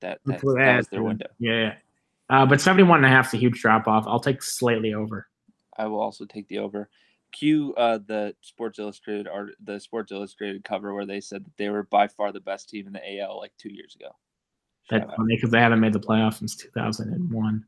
That 0.00 0.20
That's 0.24 0.42
that, 0.42 0.46
that 0.46 0.58
that 0.58 0.76
was 0.76 0.88
their 0.88 1.02
window. 1.02 1.26
Yeah, 1.38 1.52
yeah. 1.52 1.74
Uh, 2.30 2.46
but 2.46 2.60
71 2.60 2.98
and 2.98 3.06
a 3.06 3.08
half 3.08 3.28
is 3.28 3.34
a 3.34 3.36
huge 3.38 3.60
drop 3.60 3.88
off. 3.88 4.04
I'll 4.06 4.20
take 4.20 4.42
slightly 4.42 4.94
over. 4.94 5.26
I 5.76 5.86
will 5.86 6.00
also 6.00 6.24
take 6.24 6.46
the 6.48 6.58
over. 6.58 6.88
Cue 7.32 7.74
uh, 7.74 7.98
the 8.06 8.34
Sports 8.40 8.78
Illustrated 8.78 9.28
art, 9.28 9.50
the 9.62 9.78
Sports 9.78 10.12
Illustrated 10.12 10.64
cover 10.64 10.94
where 10.94 11.06
they 11.06 11.20
said 11.20 11.44
that 11.44 11.56
they 11.56 11.68
were 11.68 11.84
by 11.84 12.08
far 12.08 12.32
the 12.32 12.40
best 12.40 12.68
team 12.68 12.86
in 12.86 12.92
the 12.92 13.20
AL 13.20 13.38
like 13.38 13.52
two 13.58 13.72
years 13.72 13.94
ago. 13.94 14.14
That's 14.90 15.04
Shout 15.04 15.16
funny 15.16 15.36
because 15.36 15.50
they 15.50 15.60
haven't 15.60 15.80
made 15.80 15.92
the 15.92 16.00
playoffs 16.00 16.38
since 16.38 16.56
2001. 16.56 17.64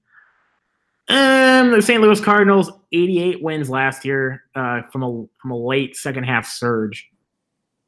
Um, 1.08 1.70
the 1.72 1.82
St. 1.82 2.00
Louis 2.00 2.20
Cardinals, 2.20 2.70
88 2.92 3.42
wins 3.42 3.70
last 3.70 4.04
year 4.04 4.44
uh, 4.54 4.82
from 4.90 5.02
a 5.02 5.24
from 5.40 5.50
a 5.50 5.56
late 5.56 5.96
second 5.96 6.24
half 6.24 6.46
surge. 6.46 7.08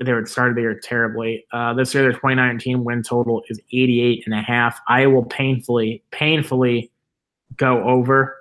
They 0.03 0.13
were 0.13 0.27
started 0.27 0.57
the 0.57 0.63
year 0.63 0.79
terribly. 0.83 1.47
Uh, 1.53 1.73
this 1.75 1.95
year, 1.95 2.03
their 2.03 2.13
2019 2.13 2.83
win 2.83 3.03
total 3.03 3.43
is 3.49 3.61
88 3.73 4.25
and 4.27 4.35
a 4.35 4.43
half. 4.43 4.81
I 4.89 5.07
will 5.07 5.25
painfully, 5.25 6.03
painfully 6.11 6.91
go 7.57 7.83
over. 7.85 8.37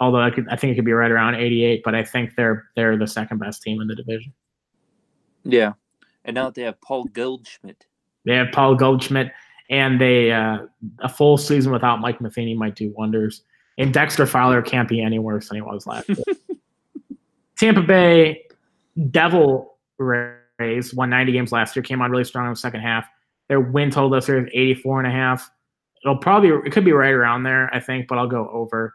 Although 0.00 0.20
I 0.20 0.30
could, 0.30 0.46
I 0.48 0.56
think 0.56 0.72
it 0.72 0.74
could 0.74 0.84
be 0.84 0.92
right 0.92 1.10
around 1.10 1.36
88, 1.36 1.82
but 1.84 1.94
I 1.94 2.04
think 2.04 2.34
they're 2.36 2.68
they're 2.74 2.98
the 2.98 3.06
second 3.06 3.38
best 3.38 3.62
team 3.62 3.80
in 3.80 3.88
the 3.88 3.94
division. 3.94 4.32
Yeah, 5.44 5.72
and 6.24 6.34
now 6.34 6.50
they 6.50 6.62
have 6.62 6.80
Paul 6.80 7.04
Goldschmidt, 7.04 7.86
They 8.24 8.34
have 8.34 8.48
Paul 8.52 8.74
Goldschmidt, 8.74 9.32
and 9.70 10.00
they 10.00 10.32
uh, 10.32 10.58
a 10.98 11.08
full 11.08 11.38
season 11.38 11.72
without 11.72 12.00
Mike 12.00 12.20
Matheny 12.20 12.54
might 12.54 12.74
do 12.74 12.92
wonders. 12.96 13.42
And 13.78 13.92
Dexter 13.92 14.26
Fowler 14.26 14.60
can't 14.62 14.88
be 14.88 15.00
any 15.00 15.18
worse 15.18 15.48
than 15.48 15.56
he 15.56 15.62
was 15.62 15.86
last 15.86 16.08
year. 16.08 16.18
Tampa 17.58 17.82
Bay 17.82 18.44
Devil 19.10 19.76
Rays 20.58 20.94
won 20.94 21.10
90 21.10 21.32
games 21.32 21.52
last 21.52 21.76
year, 21.76 21.82
came 21.82 22.00
on 22.00 22.10
really 22.10 22.24
strong 22.24 22.46
in 22.46 22.52
the 22.52 22.56
second 22.56 22.80
half. 22.80 23.06
Their 23.48 23.60
win 23.60 23.90
total 23.90 24.10
this 24.10 24.28
year 24.28 24.44
is 24.44 24.50
84 24.52 25.00
and 25.00 25.08
a 25.08 25.10
half. 25.10 25.50
It'll 26.04 26.16
probably 26.16 26.50
it 26.50 26.72
could 26.72 26.84
be 26.84 26.92
right 26.92 27.12
around 27.12 27.42
there, 27.42 27.72
I 27.74 27.80
think, 27.80 28.08
but 28.08 28.18
I'll 28.18 28.26
go 28.26 28.48
over 28.50 28.94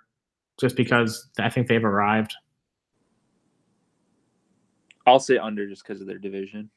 just 0.59 0.75
because 0.75 1.29
I 1.39 1.49
think 1.49 1.67
they've 1.67 1.83
arrived. 1.83 2.33
I'll 5.05 5.19
say 5.19 5.37
under 5.37 5.67
just 5.67 5.83
because 5.83 6.01
of 6.01 6.07
their 6.07 6.19
division. 6.19 6.69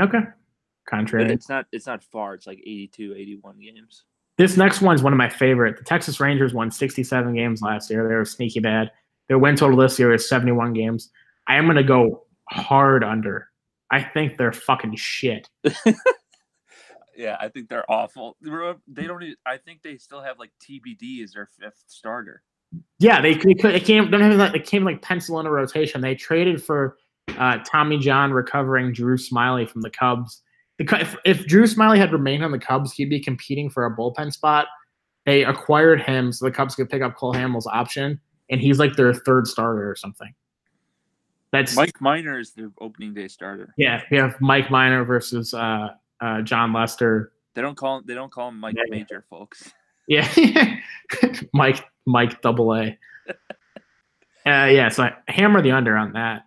Okay. 0.00 0.20
But 0.20 0.90
Contrary. 0.90 1.32
it's 1.32 1.48
not 1.48 1.66
it's 1.70 1.86
not 1.86 2.02
far. 2.02 2.34
It's 2.34 2.46
like 2.46 2.58
82, 2.58 3.14
81 3.14 3.58
games. 3.60 4.04
This 4.38 4.56
next 4.56 4.80
one's 4.80 5.02
one 5.02 5.12
of 5.12 5.16
my 5.16 5.28
favorite. 5.28 5.76
The 5.76 5.84
Texas 5.84 6.20
Rangers 6.20 6.54
won 6.54 6.70
67 6.70 7.34
games 7.34 7.60
last 7.60 7.90
year. 7.90 8.08
They 8.08 8.14
were 8.14 8.24
sneaky 8.24 8.60
bad. 8.60 8.90
Their 9.26 9.38
win 9.38 9.56
total 9.56 9.76
this 9.76 9.98
year 9.98 10.14
is 10.14 10.28
71 10.28 10.72
games. 10.72 11.10
I 11.46 11.56
am 11.56 11.64
going 11.64 11.76
to 11.76 11.82
go 11.82 12.24
hard 12.48 13.04
under. 13.04 13.47
I 13.90 14.02
think 14.02 14.36
they're 14.36 14.52
fucking 14.52 14.96
shit. 14.96 15.48
Yeah, 17.18 17.36
I 17.40 17.48
think 17.48 17.68
they're 17.68 17.90
awful. 17.90 18.36
They 18.40 19.06
don't. 19.06 19.22
Even, 19.24 19.34
I 19.44 19.56
think 19.56 19.82
they 19.82 19.96
still 19.96 20.22
have 20.22 20.38
like 20.38 20.52
TBD 20.62 21.24
as 21.24 21.32
their 21.32 21.48
fifth 21.60 21.82
starter. 21.88 22.42
Yeah, 23.00 23.20
they, 23.20 23.34
they 23.34 23.54
could. 23.54 23.74
It 23.74 23.84
came. 23.84 24.08
Don't 24.08 24.20
have 24.20 24.36
like 24.36 24.54
it 24.54 24.64
came 24.64 24.84
like 24.84 25.02
pencil 25.02 25.40
in 25.40 25.46
a 25.46 25.50
rotation. 25.50 26.00
They 26.00 26.14
traded 26.14 26.62
for 26.62 26.96
uh, 27.36 27.58
Tommy 27.66 27.98
John 27.98 28.30
recovering 28.30 28.92
Drew 28.92 29.16
Smyly 29.16 29.68
from 29.68 29.82
the 29.82 29.90
Cubs. 29.90 30.42
If, 30.78 31.16
if 31.24 31.44
Drew 31.46 31.64
Smyly 31.64 31.96
had 31.96 32.12
remained 32.12 32.44
on 32.44 32.52
the 32.52 32.58
Cubs, 32.58 32.92
he'd 32.92 33.10
be 33.10 33.18
competing 33.18 33.68
for 33.68 33.84
a 33.84 33.96
bullpen 33.96 34.32
spot. 34.32 34.68
They 35.26 35.44
acquired 35.44 36.00
him 36.00 36.30
so 36.30 36.44
the 36.44 36.52
Cubs 36.52 36.76
could 36.76 36.88
pick 36.88 37.02
up 37.02 37.16
Cole 37.16 37.34
Hamels' 37.34 37.66
option, 37.66 38.20
and 38.48 38.60
he's 38.60 38.78
like 38.78 38.94
their 38.94 39.12
third 39.12 39.48
starter 39.48 39.90
or 39.90 39.96
something. 39.96 40.32
That's 41.52 41.74
Mike 41.76 42.00
Minor 42.00 42.38
is 42.38 42.52
the 42.52 42.70
opening 42.80 43.14
day 43.14 43.28
starter. 43.28 43.74
yeah. 43.78 44.02
We 44.10 44.18
have 44.18 44.38
Mike 44.40 44.70
Minor 44.70 45.04
versus 45.04 45.54
uh, 45.54 45.88
uh, 46.20 46.42
Jon 46.42 46.72
Lester. 46.72 47.32
They 47.54 47.62
don't 47.62 47.76
call 47.76 48.02
they 48.04 48.14
don't 48.14 48.30
call 48.30 48.48
him 48.48 48.58
Mike 48.60 48.74
Yeah. 48.76 48.82
Major, 48.90 49.24
folks. 49.30 49.72
Yeah, 50.06 50.26
Mike 51.52 51.84
Mike 52.06 52.40
Double 52.42 52.74
A. 52.74 52.98
Uh, 54.46 54.64
yeah, 54.66 54.88
so 54.88 55.02
I 55.04 55.12
hammer 55.28 55.60
the 55.60 55.70
under 55.72 55.96
on 55.96 56.12
that, 56.12 56.44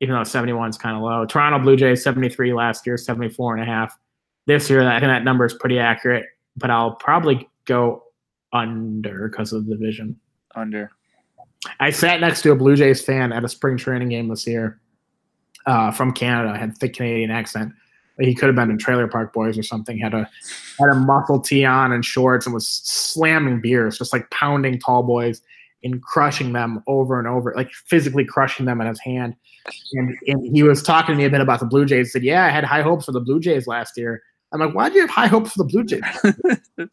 even 0.00 0.14
though 0.16 0.24
71 0.24 0.70
is 0.70 0.76
kind 0.78 0.96
of 0.96 1.02
low. 1.02 1.24
Toronto 1.24 1.60
Blue 1.60 1.76
Jays 1.76 2.02
73 2.02 2.52
last 2.52 2.84
year, 2.86 2.96
74 2.96 3.54
and 3.54 3.62
a 3.62 3.66
half. 3.66 3.96
This 4.46 4.68
year, 4.68 4.86
I 4.88 4.98
think 4.98 5.10
that 5.10 5.22
number 5.22 5.44
is 5.44 5.54
pretty 5.54 5.78
accurate, 5.78 6.26
but 6.56 6.70
I'll 6.70 6.96
probably 6.96 7.48
go 7.66 8.02
under 8.52 9.28
because 9.28 9.52
of 9.52 9.66
the 9.66 9.76
division. 9.76 10.18
Under. 10.56 10.90
I 11.80 11.90
sat 11.90 12.20
next 12.20 12.42
to 12.42 12.52
a 12.52 12.56
Blue 12.56 12.76
Jays 12.76 13.02
fan 13.04 13.32
at 13.32 13.44
a 13.44 13.48
spring 13.48 13.76
training 13.76 14.10
game 14.10 14.28
this 14.28 14.46
year. 14.46 14.80
uh, 15.66 15.90
from 15.90 16.12
Canada, 16.12 16.56
had 16.58 16.76
thick 16.76 16.94
Canadian 16.94 17.30
accent. 17.30 17.72
He 18.20 18.34
could 18.34 18.46
have 18.46 18.54
been 18.54 18.70
in 18.70 18.78
Trailer 18.78 19.08
Park 19.08 19.32
Boys 19.32 19.56
or 19.58 19.62
something. 19.62 19.98
Had 19.98 20.14
a 20.14 20.28
had 20.78 20.88
a 20.90 20.94
muscle 20.94 21.40
tee 21.40 21.64
on 21.64 21.90
and 21.90 22.04
shorts 22.04 22.46
and 22.46 22.54
was 22.54 22.68
slamming 22.68 23.60
beers, 23.60 23.98
just 23.98 24.12
like 24.12 24.28
pounding 24.30 24.78
tall 24.78 25.02
boys 25.02 25.40
and 25.82 26.02
crushing 26.02 26.52
them 26.52 26.82
over 26.86 27.18
and 27.18 27.26
over, 27.26 27.52
like 27.56 27.70
physically 27.72 28.24
crushing 28.24 28.66
them 28.66 28.80
in 28.80 28.86
his 28.86 29.00
hand. 29.00 29.34
And, 29.94 30.16
and 30.26 30.54
he 30.54 30.62
was 30.62 30.82
talking 30.82 31.14
to 31.14 31.18
me 31.18 31.24
a 31.24 31.30
bit 31.30 31.40
about 31.40 31.60
the 31.60 31.66
Blue 31.66 31.86
Jays. 31.86 32.08
He 32.08 32.10
said, 32.10 32.22
"Yeah, 32.24 32.44
I 32.44 32.50
had 32.50 32.62
high 32.64 32.82
hopes 32.82 33.06
for 33.06 33.12
the 33.12 33.20
Blue 33.20 33.40
Jays 33.40 33.66
last 33.66 33.96
year." 33.96 34.22
I'm 34.52 34.60
like, 34.60 34.74
"Why 34.74 34.88
do 34.90 34.96
you 34.96 35.00
have 35.00 35.10
high 35.10 35.26
hopes 35.26 35.52
for 35.52 35.64
the 35.64 35.70
Blue 35.70 35.84
Jays?" 35.84 36.02
It's 36.76 36.90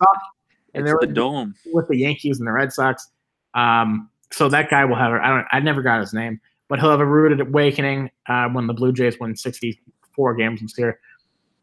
And 0.74 0.88
there 0.88 0.98
the 1.02 1.08
dome. 1.08 1.54
with 1.74 1.88
the 1.90 1.98
Yankees 1.98 2.40
and 2.40 2.48
the 2.48 2.54
Red 2.54 2.72
Sox. 2.72 3.10
Um, 3.54 4.10
so 4.32 4.50
that 4.50 4.70
guy 4.70 4.86
will 4.86 4.96
have. 4.96 5.14
I 5.14 5.30
don't. 5.30 5.46
I 5.52 5.60
never 5.60 5.82
got 5.82 6.00
his 6.00 6.14
name, 6.14 6.40
but 6.68 6.80
he'll 6.80 6.92
have 6.92 7.00
a 7.00 7.06
rooted 7.06 7.42
awakening 7.42 8.10
uh, 8.28 8.48
when 8.50 8.68
the 8.68 8.74
Blue 8.74 8.94
Jays 8.94 9.20
win 9.20 9.36
64 9.36 10.36
games 10.36 10.62
this 10.62 10.78
year. 10.78 11.00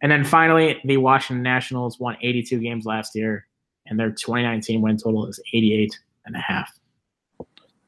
And 0.00 0.12
then 0.12 0.24
finally, 0.24 0.81
the 0.85 0.98
Washington 0.98 1.42
Nationals 1.42 1.98
won 1.98 2.16
82 2.22 2.61
games 2.61 2.85
last 2.85 3.14
year, 3.14 3.46
and 3.87 3.98
their 3.98 4.11
2019 4.11 4.81
win 4.81 4.96
total 4.96 5.26
is 5.26 5.40
88 5.52 5.98
and 6.26 6.37
a 6.37 6.40
half. 6.40 6.78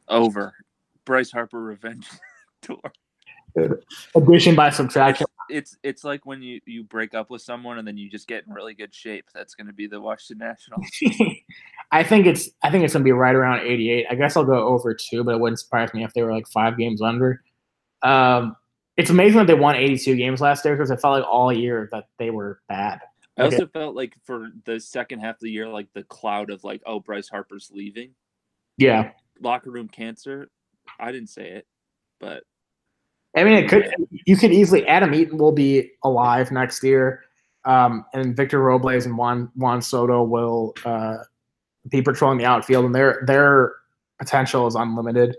Over. 0.08 0.54
Bryce 1.04 1.30
Harper 1.30 1.62
revenge 1.62 2.06
tour. 2.62 2.80
Addition 4.14 4.54
by 4.54 4.70
subtraction. 4.70 5.26
It's 5.48 5.76
it's 5.82 6.04
like 6.04 6.24
when 6.24 6.40
you 6.40 6.60
you 6.66 6.84
break 6.84 7.14
up 7.14 7.30
with 7.30 7.42
someone 7.42 7.78
and 7.78 7.86
then 7.86 7.96
you 7.96 8.08
just 8.08 8.28
get 8.28 8.46
in 8.46 8.52
really 8.52 8.74
good 8.74 8.94
shape. 8.94 9.24
That's 9.34 9.54
going 9.54 9.66
to 9.66 9.72
be 9.72 9.88
the 9.88 10.00
Washington 10.00 10.46
Nationals. 10.46 10.86
I 11.92 12.02
think 12.04 12.26
it's. 12.26 12.48
I 12.62 12.70
think 12.70 12.84
it's 12.84 12.92
gonna 12.92 13.04
be 13.04 13.12
right 13.12 13.34
around 13.34 13.60
88. 13.66 14.06
I 14.10 14.14
guess 14.14 14.36
I'll 14.36 14.44
go 14.44 14.68
over 14.68 14.94
two, 14.94 15.24
but 15.24 15.34
it 15.34 15.40
wouldn't 15.40 15.58
surprise 15.60 15.92
me 15.92 16.04
if 16.04 16.12
they 16.14 16.22
were 16.22 16.32
like 16.32 16.46
five 16.48 16.78
games 16.78 17.02
under. 17.02 17.42
Um, 18.02 18.56
it's 18.96 19.10
amazing 19.10 19.38
that 19.38 19.46
they 19.46 19.54
won 19.54 19.74
82 19.76 20.14
games 20.16 20.40
last 20.40 20.64
year 20.64 20.76
because 20.76 20.90
I 20.90 20.96
felt 20.96 21.18
like 21.20 21.28
all 21.28 21.52
year 21.52 21.88
that 21.92 22.04
they 22.18 22.30
were 22.30 22.60
bad. 22.68 23.00
I 23.38 23.42
Okay. 23.44 23.56
also 23.56 23.66
felt 23.68 23.94
like 23.96 24.14
for 24.24 24.50
the 24.66 24.78
second 24.78 25.20
half 25.20 25.36
of 25.36 25.40
the 25.40 25.50
year, 25.50 25.66
like 25.68 25.88
the 25.94 26.02
cloud 26.04 26.50
of 26.50 26.62
like, 26.64 26.82
oh, 26.86 27.00
Bryce 27.00 27.28
Harper's 27.28 27.70
leaving, 27.72 28.10
Yeah, 28.76 29.12
locker 29.40 29.70
room 29.70 29.88
cancer. 29.88 30.50
I 30.98 31.10
didn't 31.12 31.28
say 31.30 31.48
it, 31.50 31.66
but 32.20 32.42
I 33.36 33.44
mean, 33.44 33.54
it 33.54 33.68
could. 33.68 33.92
You 34.26 34.36
could 34.36 34.52
easily. 34.52 34.86
Adam 34.86 35.14
Eaton 35.14 35.38
will 35.38 35.52
be 35.52 35.90
alive 36.04 36.50
next 36.50 36.82
year, 36.82 37.22
um, 37.64 38.04
and 38.12 38.36
Victor 38.36 38.60
Robles 38.60 39.06
and 39.06 39.16
Juan 39.16 39.50
Juan 39.54 39.80
Soto 39.80 40.22
will 40.24 40.74
uh, 40.84 41.18
be 41.88 42.02
patrolling 42.02 42.38
the 42.38 42.44
outfield, 42.44 42.84
and 42.84 42.94
their 42.94 43.22
their 43.26 43.74
potential 44.18 44.66
is 44.66 44.74
unlimited. 44.74 45.36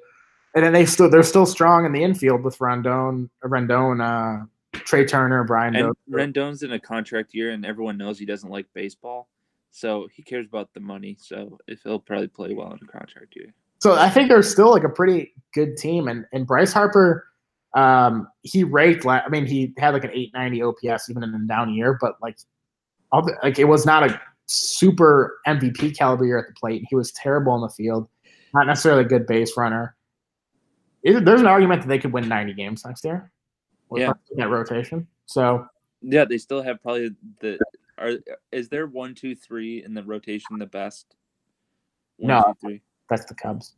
And 0.54 0.66
then 0.66 0.74
they 0.74 0.86
still 0.86 1.10
they're 1.10 1.24
still 1.24 1.46
strong 1.46 1.86
in 1.86 1.94
the 1.94 2.04
infield 2.04 2.44
with 2.44 2.58
Rendon, 2.58 3.30
Rendon, 3.44 4.02
uh, 4.02 4.46
Trea 4.74 5.06
Turner, 5.06 5.44
Brian. 5.44 5.76
and 5.76 5.94
Dozier. 6.08 6.28
Rendon's 6.28 6.64
in 6.64 6.74
a 6.74 6.80
contract 6.80 7.34
year, 7.34 7.52
and 7.52 7.66
everyone 7.66 7.98
knows 7.98 8.20
he 8.20 8.26
doesn't 8.26 8.50
like 8.50 8.66
baseball, 8.74 9.30
so 9.72 10.08
he 10.14 10.24
cares 10.24 10.48
about 10.48 10.74
the 10.74 10.80
money. 10.80 11.16
So 11.20 11.58
if 11.68 11.82
he'll 11.84 12.00
probably 12.00 12.28
play 12.28 12.54
well 12.54 12.72
in 12.72 12.80
a 12.82 12.92
contract 12.92 13.36
year. 13.36 13.54
So 13.80 13.96
I 13.96 14.10
think 14.10 14.30
they're 14.30 14.44
still 14.44 14.70
like 14.70 14.84
a 14.84 14.90
pretty 14.90 15.32
good 15.54 15.78
team, 15.78 16.08
and 16.08 16.26
and 16.34 16.46
Bryce 16.46 16.74
Harper, 16.74 17.28
um, 17.74 18.28
he 18.42 18.64
raked. 18.64 19.06
I 19.06 19.28
mean, 19.30 19.46
he 19.46 19.74
had 19.78 19.94
like 19.94 20.04
an 20.04 20.12
890 20.12 20.64
OPS 20.64 21.10
even 21.10 21.24
in 21.24 21.34
a 21.34 21.40
down 21.48 21.74
year, 21.74 21.98
but 22.02 22.16
like, 22.22 22.38
all 23.12 23.22
the, 23.22 23.38
like 23.42 23.58
it 23.58 23.66
was 23.66 23.86
not 23.86 24.04
a 24.04 24.22
super 24.48 25.40
MVP 25.48 25.98
caliber 25.98 26.26
year 26.26 26.40
at 26.40 26.48
the 26.48 26.54
plate. 26.54 26.86
He 26.90 26.96
was 26.96 27.12
terrible 27.12 27.56
in 27.56 27.62
the 27.62 27.70
field, 27.70 28.08
not 28.54 28.68
necessarily 28.68 29.04
a 29.04 29.08
good 29.08 29.26
base 29.26 29.56
runner. 29.58 29.96
It- 31.04 31.26
there's 31.26 31.42
an 31.42 31.48
argument 31.48 31.82
that 31.82 31.88
they 31.88 32.00
could 32.00 32.14
win 32.14 32.28
90 32.28 32.54
games 32.54 32.86
next 32.86 33.04
year. 33.04 33.32
with 33.90 34.02
Yeah. 34.04 34.14
that 34.38 34.48
rotation. 34.50 35.06
So 35.26 35.68
Yeah, 36.02 36.24
they 36.24 36.38
still 36.38 36.62
have 36.64 36.82
probably 36.82 37.14
the. 37.42 37.60
Are 37.98 38.14
is 38.54 38.70
there 38.70 38.88
one, 38.88 39.14
two, 39.14 39.36
three 39.36 39.84
in 39.84 39.94
the 39.94 40.02
rotation 40.04 40.58
the 40.58 40.66
best? 40.66 41.14
One, 42.16 42.30
No. 42.30 42.42
two, 42.42 42.54
three. 42.62 42.82
that's 43.10 43.26
the 43.26 43.36
Cubs. 43.36 43.76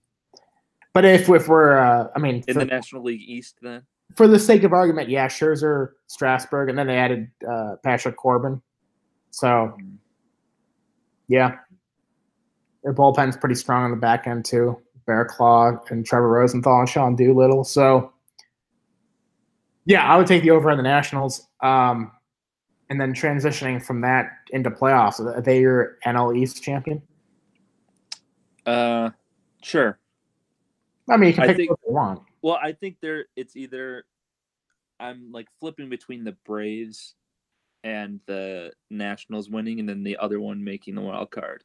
But 0.94 1.04
if 1.06 1.28
if 1.30 1.48
we're, 1.48 1.78
uh, 1.80 2.10
I 2.16 2.20
mean, 2.20 2.44
in 2.48 2.54
for- 2.54 2.60
the 2.60 2.66
National 2.66 3.02
League 3.02 3.22
East, 3.28 3.58
then 3.64 3.82
for 4.16 4.28
the 4.28 4.38
sake 4.38 4.62
of 4.64 4.72
argument, 4.72 5.10
yeah, 5.10 5.26
Scherzer, 5.28 5.94
Strasburg, 6.06 6.70
and 6.70 6.78
then 6.78 6.86
they 6.86 6.98
added 6.98 7.32
uh, 7.50 7.78
Patrick 7.84 8.16
Corbin. 8.16 8.62
So, 9.32 9.76
yeah, 11.28 11.58
their 12.84 12.94
bullpen's 12.94 13.38
pretty 13.38 13.56
strong 13.56 13.84
on 13.86 13.92
the 13.92 13.98
back 13.98 14.28
end 14.28 14.46
too. 14.46 14.80
Barraclough 15.08 15.90
and 15.92 16.06
Trevor 16.06 16.30
Rosenthal 16.30 16.80
and 16.80 16.90
Sean 16.90 17.16
Doolittle. 17.16 17.64
So, 17.64 18.14
yeah, 19.86 20.06
I 20.06 20.16
would 20.18 20.28
take 20.28 20.44
the 20.44 20.52
over 20.52 20.72
on 20.72 20.78
the 20.78 20.84
Nationals. 20.84 21.48
Um, 21.62 22.12
and 22.90 23.00
then 23.02 23.14
transitioning 23.14 23.84
from 23.84 24.02
that 24.02 24.30
into 24.52 24.70
playoffs, 24.70 25.20
are 25.20 25.42
they 25.42 25.60
your 25.60 25.98
NL 26.06 26.38
East 26.38 26.62
champion? 26.64 27.02
uh, 28.66 29.10
sure. 29.62 30.00
I 31.10 31.18
mean, 31.18 31.30
you 31.30 31.34
can 31.36 31.50
I 31.50 31.54
think- 31.54 31.70
what 31.70 31.80
you 31.86 31.94
want. 31.94 32.22
Well, 32.42 32.60
I 32.62 32.74
think 32.74 32.98
there 33.02 33.26
it's 33.36 33.56
either 33.56 34.06
I'm 35.00 35.32
like 35.32 35.48
flipping 35.60 35.90
between 35.90 36.24
the 36.24 36.34
Braves 36.46 37.16
and 37.84 38.20
the 38.26 38.72
Nationals 38.90 39.50
winning, 39.50 39.80
and 39.80 39.88
then 39.88 40.04
the 40.04 40.18
other 40.18 40.40
one 40.40 40.64
making 40.64 40.96
the 40.96 41.02
wild 41.02 41.32
card. 41.32 41.64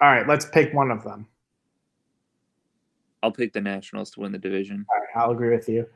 All 0.00 0.10
right, 0.10 0.26
let's 0.26 0.46
pick 0.46 0.72
one 0.72 0.90
of 0.90 1.04
them. 1.04 1.26
I'll 3.22 3.32
pick 3.32 3.52
the 3.52 3.60
Nationals 3.60 4.10
to 4.12 4.20
win 4.20 4.32
the 4.32 4.38
division. 4.38 4.86
All 4.88 5.00
right, 5.00 5.24
I'll 5.24 5.32
agree 5.32 5.54
with 5.54 5.68
you. 5.68 5.86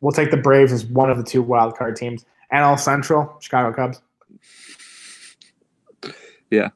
We'll 0.00 0.12
take 0.12 0.30
the 0.30 0.36
Braves 0.36 0.72
as 0.72 0.84
one 0.86 1.10
of 1.10 1.16
the 1.16 1.24
two 1.24 1.42
wild 1.42 1.76
card 1.76 1.96
teams. 1.96 2.24
NL 2.52 2.78
Central, 2.78 3.36
Chicago 3.40 3.74
Cubs. 3.74 4.00
Yeah. 6.50 6.70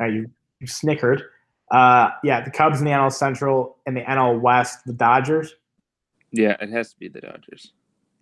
Uh, 0.00 0.06
you, 0.06 0.30
you 0.58 0.66
snickered. 0.66 1.22
Uh, 1.70 2.08
yeah, 2.24 2.42
the 2.42 2.50
Cubs 2.50 2.78
in 2.78 2.86
the 2.86 2.90
NL 2.90 3.12
Central 3.12 3.76
and 3.84 3.94
the 3.94 4.00
NL 4.00 4.40
West, 4.40 4.86
the 4.86 4.94
Dodgers. 4.94 5.54
Yeah, 6.30 6.56
it 6.60 6.70
has 6.70 6.92
to 6.92 6.98
be 6.98 7.08
the 7.08 7.20
Dodgers. 7.20 7.72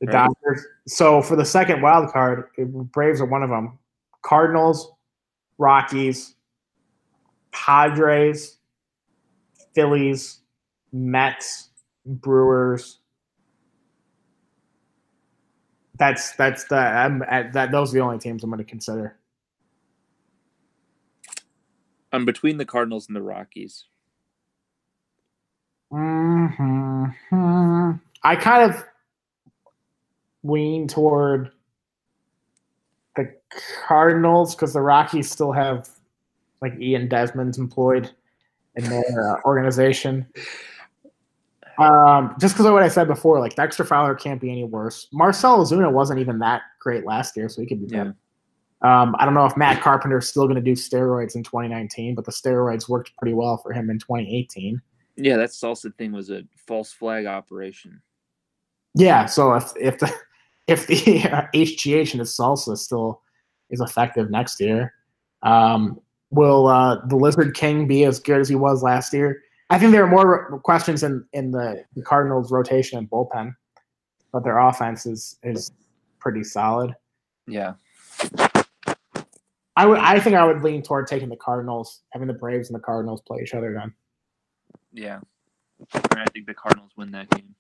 The 0.01 0.07
Right. 0.07 0.31
Dodgers. 0.45 0.67
So 0.87 1.21
for 1.21 1.37
the 1.37 1.45
second 1.45 1.83
wild 1.83 2.11
card, 2.11 2.49
Braves 2.59 3.21
are 3.21 3.27
one 3.27 3.43
of 3.43 3.51
them. 3.51 3.79
Cardinals, 4.23 4.93
Rockies, 5.59 6.35
Padres, 7.53 8.59
Phillies, 9.75 10.41
Mets, 10.93 11.71
Brewers. 12.07 12.99
That's 15.99 16.33
that's 16.37 16.65
the 16.65 16.77
I'm 16.77 17.23
at 17.29 17.53
that 17.53 17.71
those 17.71 17.91
are 17.91 17.99
the 17.99 18.01
only 18.03 18.19
teams 18.19 18.43
I'm 18.43 18.49
going 18.49 18.59
to 18.59 18.65
consider. 18.65 19.19
I'm 22.11 22.25
between 22.25 22.57
the 22.57 22.65
Cardinals 22.65 23.07
and 23.07 23.15
the 23.15 23.23
Rockies. 23.23 23.85
hmm 25.91 27.05
I 28.23 28.37
kind 28.37 28.71
of 28.71 28.85
lean 30.43 30.89
toward 30.89 31.51
the 33.17 33.35
Cardinals 33.87 34.55
because 34.55 34.73
the 34.73 34.81
Rockies 34.81 35.31
still 35.31 35.53
have 35.53 35.89
like 36.63 36.79
Ian 36.79 37.09
Desmond's 37.09 37.59
employed 37.59 38.11
in 38.77 38.85
their 38.85 39.37
uh, 39.37 39.41
organization. 39.45 40.27
Um, 41.79 42.37
just 42.39 42.55
because 42.55 42.67
of 42.67 42.73
what 42.73 42.83
I 42.83 42.89
said 42.89 43.09
before, 43.09 43.41
like 43.41 43.57
Dexter 43.57 43.85
Fowler 43.85 44.15
can't 44.15 44.41
be 44.41 44.51
any 44.51 44.65
worse. 44.65 45.09
Marcell 45.13 45.65
Ozuna 45.65 45.91
wasn't 45.91 46.21
even 46.21 46.39
that 46.41 46.63
great 46.79 47.07
last 47.07 47.37
year, 47.37 47.49
so 47.49 47.63
he 47.63 47.67
could 47.67 47.87
be 47.87 47.95
Yeah. 47.95 48.13
Um, 48.83 49.15
I 49.19 49.27
don't 49.27 49.35
know 49.35 49.45
if 49.45 49.57
Matt 49.59 49.83
Carpenter 49.83 50.19
is 50.19 50.29
still 50.29 50.45
going 50.45 50.57
to 50.57 50.63
do 50.63 50.73
steroids 50.73 51.35
in 51.35 51.43
2019, 51.43 52.15
but 52.15 52.25
the 52.25 52.33
steroids 52.33 52.89
worked 52.89 53.15
pretty 53.19 53.35
well 53.35 53.59
for 53.59 53.73
him 53.73 53.91
in 53.91 53.99
2018. 53.99 54.81
Yeah, 55.17 55.37
that 55.37 55.51
salsa 55.51 55.95
thing 55.97 56.13
was 56.13 56.31
a 56.31 56.45
false 56.67 56.91
flag 56.91 57.27
operation. 57.27 58.01
Yeah, 58.95 59.27
so 59.27 59.55
if 59.55 59.73
if 59.79 59.99
the 59.99 60.13
if 60.71 60.87
the 60.87 60.95
HGH 61.55 62.13
and 62.13 62.21
the 62.21 62.25
salsa 62.25 62.77
still 62.77 63.23
is 63.71 63.81
effective 63.81 64.31
next 64.31 64.61
year, 64.61 64.95
um, 65.43 66.01
will 66.31 66.67
uh, 66.69 67.05
the 67.07 67.17
Lizard 67.17 67.55
King 67.55 67.87
be 67.87 68.05
as 68.05 68.21
good 68.21 68.41
as 68.41 68.49
he 68.49 68.55
was 68.55 68.83
last 68.83 69.13
year? 69.13 69.43
I 69.71 69.79
think 69.79 69.93
there 69.93 70.03
are 70.05 70.09
more 70.11 70.59
questions 70.65 71.03
in 71.03 71.25
in 71.33 71.51
the, 71.53 71.85
the 71.95 72.03
Cardinals' 72.03 72.51
rotation 72.51 72.99
and 72.99 73.09
bullpen, 73.09 73.55
but 74.33 74.43
their 74.45 74.59
offense 74.59 75.07
is 75.07 75.39
is 75.43 75.71
pretty 76.19 76.45
solid. 76.45 76.95
Yeah. 77.47 77.75
I 79.77 79.87
would 79.87 79.99
I 79.99 80.19
think 80.21 80.37
I 80.37 80.45
would 80.45 80.63
lean 80.63 80.83
toward 80.83 81.07
taking 81.07 81.29
the 81.29 81.37
Cardinals, 81.37 82.03
having 82.13 82.29
the 82.29 82.35
Braves 82.35 82.69
and 82.69 82.77
the 82.77 82.83
Cardinals 82.83 83.23
play 83.23 83.41
each 83.43 83.55
other 83.55 83.73
then, 83.73 83.95
Yeah. 84.93 85.21
I 85.95 86.25
think 86.33 86.47
the 86.47 86.55
Cardinals 86.55 86.91
win 86.97 87.11
that 87.13 87.31
game. 87.31 87.55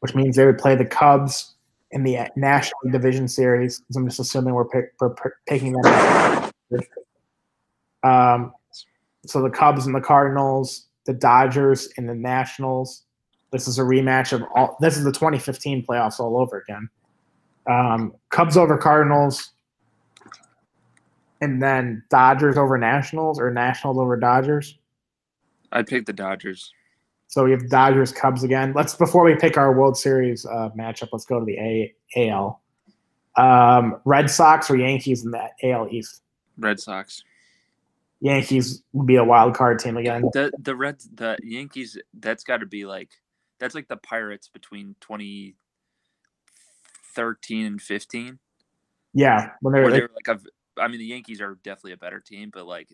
which 0.00 0.14
means 0.14 0.36
they 0.36 0.46
would 0.46 0.58
play 0.58 0.76
the 0.76 0.84
Cubs 0.84 1.54
in 1.90 2.02
the 2.02 2.18
National 2.36 2.90
Division 2.90 3.28
Series. 3.28 3.82
I'm 3.96 4.06
just 4.06 4.20
assuming 4.20 4.54
we're, 4.54 4.68
pick, 4.68 4.92
we're 5.00 5.14
picking 5.46 5.72
them. 5.72 6.50
Um, 8.02 8.52
so 9.26 9.42
the 9.42 9.50
Cubs 9.50 9.86
and 9.86 9.94
the 9.94 10.00
Cardinals, 10.00 10.86
the 11.06 11.12
Dodgers 11.12 11.88
and 11.96 12.08
the 12.08 12.14
Nationals, 12.14 13.04
This 13.50 13.66
is 13.66 13.78
a 13.78 13.82
rematch 13.82 14.32
of 14.32 14.42
all. 14.54 14.76
This 14.80 14.96
is 14.96 15.04
the 15.04 15.12
2015 15.12 15.84
playoffs 15.84 16.20
all 16.20 16.38
over 16.38 16.60
again. 16.60 16.88
Um, 17.68 18.14
Cubs 18.30 18.56
over 18.56 18.78
Cardinals, 18.78 19.52
and 21.40 21.62
then 21.62 22.02
Dodgers 22.10 22.56
over 22.56 22.78
Nationals 22.78 23.38
or 23.38 23.50
Nationals 23.50 23.98
over 23.98 24.16
Dodgers. 24.16 24.78
I'd 25.72 25.86
pick 25.86 26.06
the 26.06 26.12
Dodgers. 26.12 26.72
So 27.28 27.44
we 27.44 27.52
have 27.52 27.68
Dodgers 27.68 28.10
Cubs 28.10 28.42
again. 28.42 28.72
Let's 28.74 28.94
before 28.94 29.22
we 29.22 29.36
pick 29.36 29.58
our 29.58 29.78
World 29.78 29.98
Series 29.98 30.46
uh, 30.46 30.70
matchup, 30.76 31.10
let's 31.12 31.26
go 31.26 31.38
to 31.38 31.44
the 31.44 31.58
A, 31.58 31.94
AL. 32.16 32.62
Um, 33.36 34.00
Red 34.06 34.30
Sox 34.30 34.70
or 34.70 34.76
Yankees 34.76 35.24
in 35.24 35.32
that 35.32 35.50
AL 35.62 35.88
East. 35.90 36.22
Red 36.56 36.80
Sox. 36.80 37.22
Yankees 38.20 38.82
would 38.94 39.06
be 39.06 39.16
a 39.16 39.24
wild 39.24 39.54
card 39.54 39.78
team 39.78 39.98
again. 39.98 40.22
The 40.32 40.50
the 40.58 40.74
Reds 40.74 41.08
the 41.14 41.36
Yankees 41.42 41.98
that's 42.14 42.44
got 42.44 42.56
to 42.58 42.66
be 42.66 42.86
like 42.86 43.10
that's 43.60 43.74
like 43.74 43.88
the 43.88 43.98
Pirates 43.98 44.48
between 44.48 44.96
2013 45.00 47.66
and 47.66 47.80
15 47.80 48.38
Yeah, 49.12 49.50
when 49.60 49.72
they're 49.72 49.88
they 49.90 50.00
were 50.00 50.10
like 50.26 50.28
a 50.28 50.40
I 50.80 50.88
mean 50.88 50.98
the 50.98 51.04
Yankees 51.04 51.40
are 51.40 51.56
definitely 51.62 51.92
a 51.92 51.98
better 51.98 52.20
team 52.20 52.50
but 52.52 52.66
like 52.66 52.88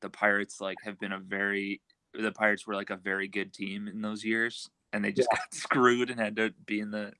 the 0.00 0.10
Pirates 0.10 0.60
like 0.60 0.76
have 0.84 0.98
been 0.98 1.12
a 1.12 1.18
very 1.18 1.80
the 2.22 2.32
Pirates 2.32 2.66
were 2.66 2.74
like 2.74 2.90
a 2.90 2.96
very 2.96 3.28
good 3.28 3.52
team 3.52 3.88
in 3.88 4.00
those 4.00 4.24
years 4.24 4.70
and 4.92 5.04
they 5.04 5.12
just 5.12 5.30
got 5.30 5.40
screwed 5.54 6.10
and 6.10 6.18
had 6.18 6.36
to 6.36 6.52
be 6.64 6.80
in 6.80 6.90
the 6.90 7.12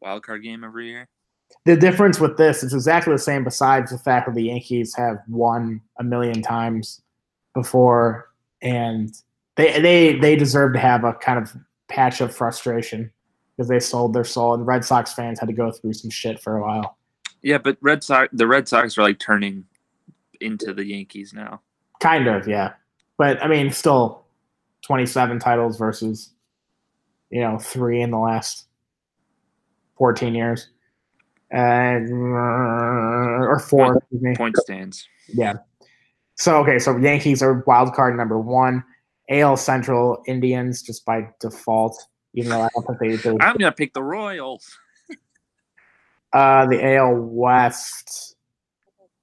wild 0.00 0.22
card 0.22 0.42
game 0.42 0.64
every 0.64 0.88
year. 0.88 1.08
the 1.64 1.76
difference 1.76 2.18
with 2.18 2.36
this 2.36 2.62
is 2.62 2.74
exactly 2.74 3.12
the 3.12 3.18
same. 3.18 3.44
Besides 3.44 3.90
the 3.90 3.98
fact 3.98 4.26
that 4.26 4.34
the 4.34 4.44
Yankees 4.44 4.94
have 4.96 5.18
won 5.28 5.80
a 5.98 6.04
million 6.04 6.42
times 6.42 7.02
before, 7.54 8.28
and 8.62 9.14
they 9.56 9.80
they 9.80 10.18
they 10.18 10.36
deserve 10.36 10.72
to 10.72 10.78
have 10.78 11.04
a 11.04 11.14
kind 11.14 11.38
of 11.38 11.54
patch 11.88 12.20
of 12.20 12.34
frustration 12.34 13.10
because 13.56 13.68
they 13.68 13.80
sold 13.80 14.14
their 14.14 14.24
soul, 14.24 14.54
and 14.54 14.66
Red 14.66 14.84
Sox 14.84 15.12
fans 15.12 15.38
had 15.38 15.48
to 15.48 15.54
go 15.54 15.70
through 15.70 15.94
some 15.94 16.10
shit 16.10 16.40
for 16.40 16.56
a 16.56 16.62
while. 16.62 16.96
Yeah, 17.42 17.58
but 17.58 17.76
Red 17.80 18.02
Sox 18.02 18.28
the 18.32 18.46
Red 18.46 18.68
Sox 18.68 18.96
are 18.98 19.02
like 19.02 19.18
turning 19.18 19.64
into 20.40 20.72
the 20.72 20.84
Yankees 20.84 21.32
now. 21.32 21.60
Kind 22.00 22.28
of, 22.28 22.46
yeah. 22.46 22.74
But 23.16 23.42
I 23.42 23.48
mean, 23.48 23.72
still, 23.72 24.24
twenty-seven 24.82 25.38
titles 25.38 25.78
versus, 25.78 26.32
you 27.30 27.40
know, 27.40 27.58
three 27.58 28.00
in 28.00 28.10
the 28.10 28.18
last 28.18 28.66
fourteen 29.96 30.34
years, 30.34 30.68
and 31.50 32.10
or 32.12 33.58
four. 33.58 34.00
me. 34.10 34.34
Point 34.36 34.56
stands. 34.58 35.06
Yeah. 35.28 35.54
So 36.36 36.58
okay, 36.58 36.78
so 36.78 36.96
Yankees 36.96 37.42
are 37.42 37.64
wild 37.66 37.94
card 37.94 38.16
number 38.16 38.38
one. 38.38 38.84
AL 39.30 39.56
Central 39.56 40.22
Indians 40.26 40.82
just 40.82 41.04
by 41.04 41.28
default, 41.40 42.00
even 42.34 42.50
though 42.50 42.62
I 42.62 42.68
don't 42.74 42.86
think 42.86 42.98
they. 42.98 43.30
they 43.30 43.36
I'm 43.40 43.56
gonna 43.56 43.72
pick 43.72 43.92
the 43.92 44.02
Royals. 44.02 44.78
uh, 46.32 46.66
the 46.66 46.96
AL 46.96 47.14
West 47.14 48.36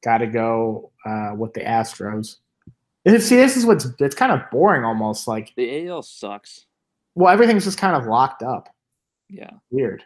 got 0.03 0.19
to 0.19 0.27
go 0.27 0.91
uh, 1.05 1.31
with 1.35 1.53
the 1.53 1.61
Astros. 1.61 2.37
See, 3.07 3.35
this 3.35 3.55
is 3.55 3.65
what's 3.65 3.87
it's 3.99 4.15
kind 4.15 4.31
of 4.31 4.41
boring, 4.51 4.83
almost 4.83 5.27
like 5.27 5.53
The 5.55 5.87
AL 5.87 6.01
sucks. 6.03 6.65
well, 7.13 7.31
everything's 7.31 7.63
just 7.63 7.77
kind 7.77 7.95
of 7.95 8.07
locked 8.07 8.41
up. 8.41 8.69
Yeah. 9.29 9.51
Weird. 9.69 10.03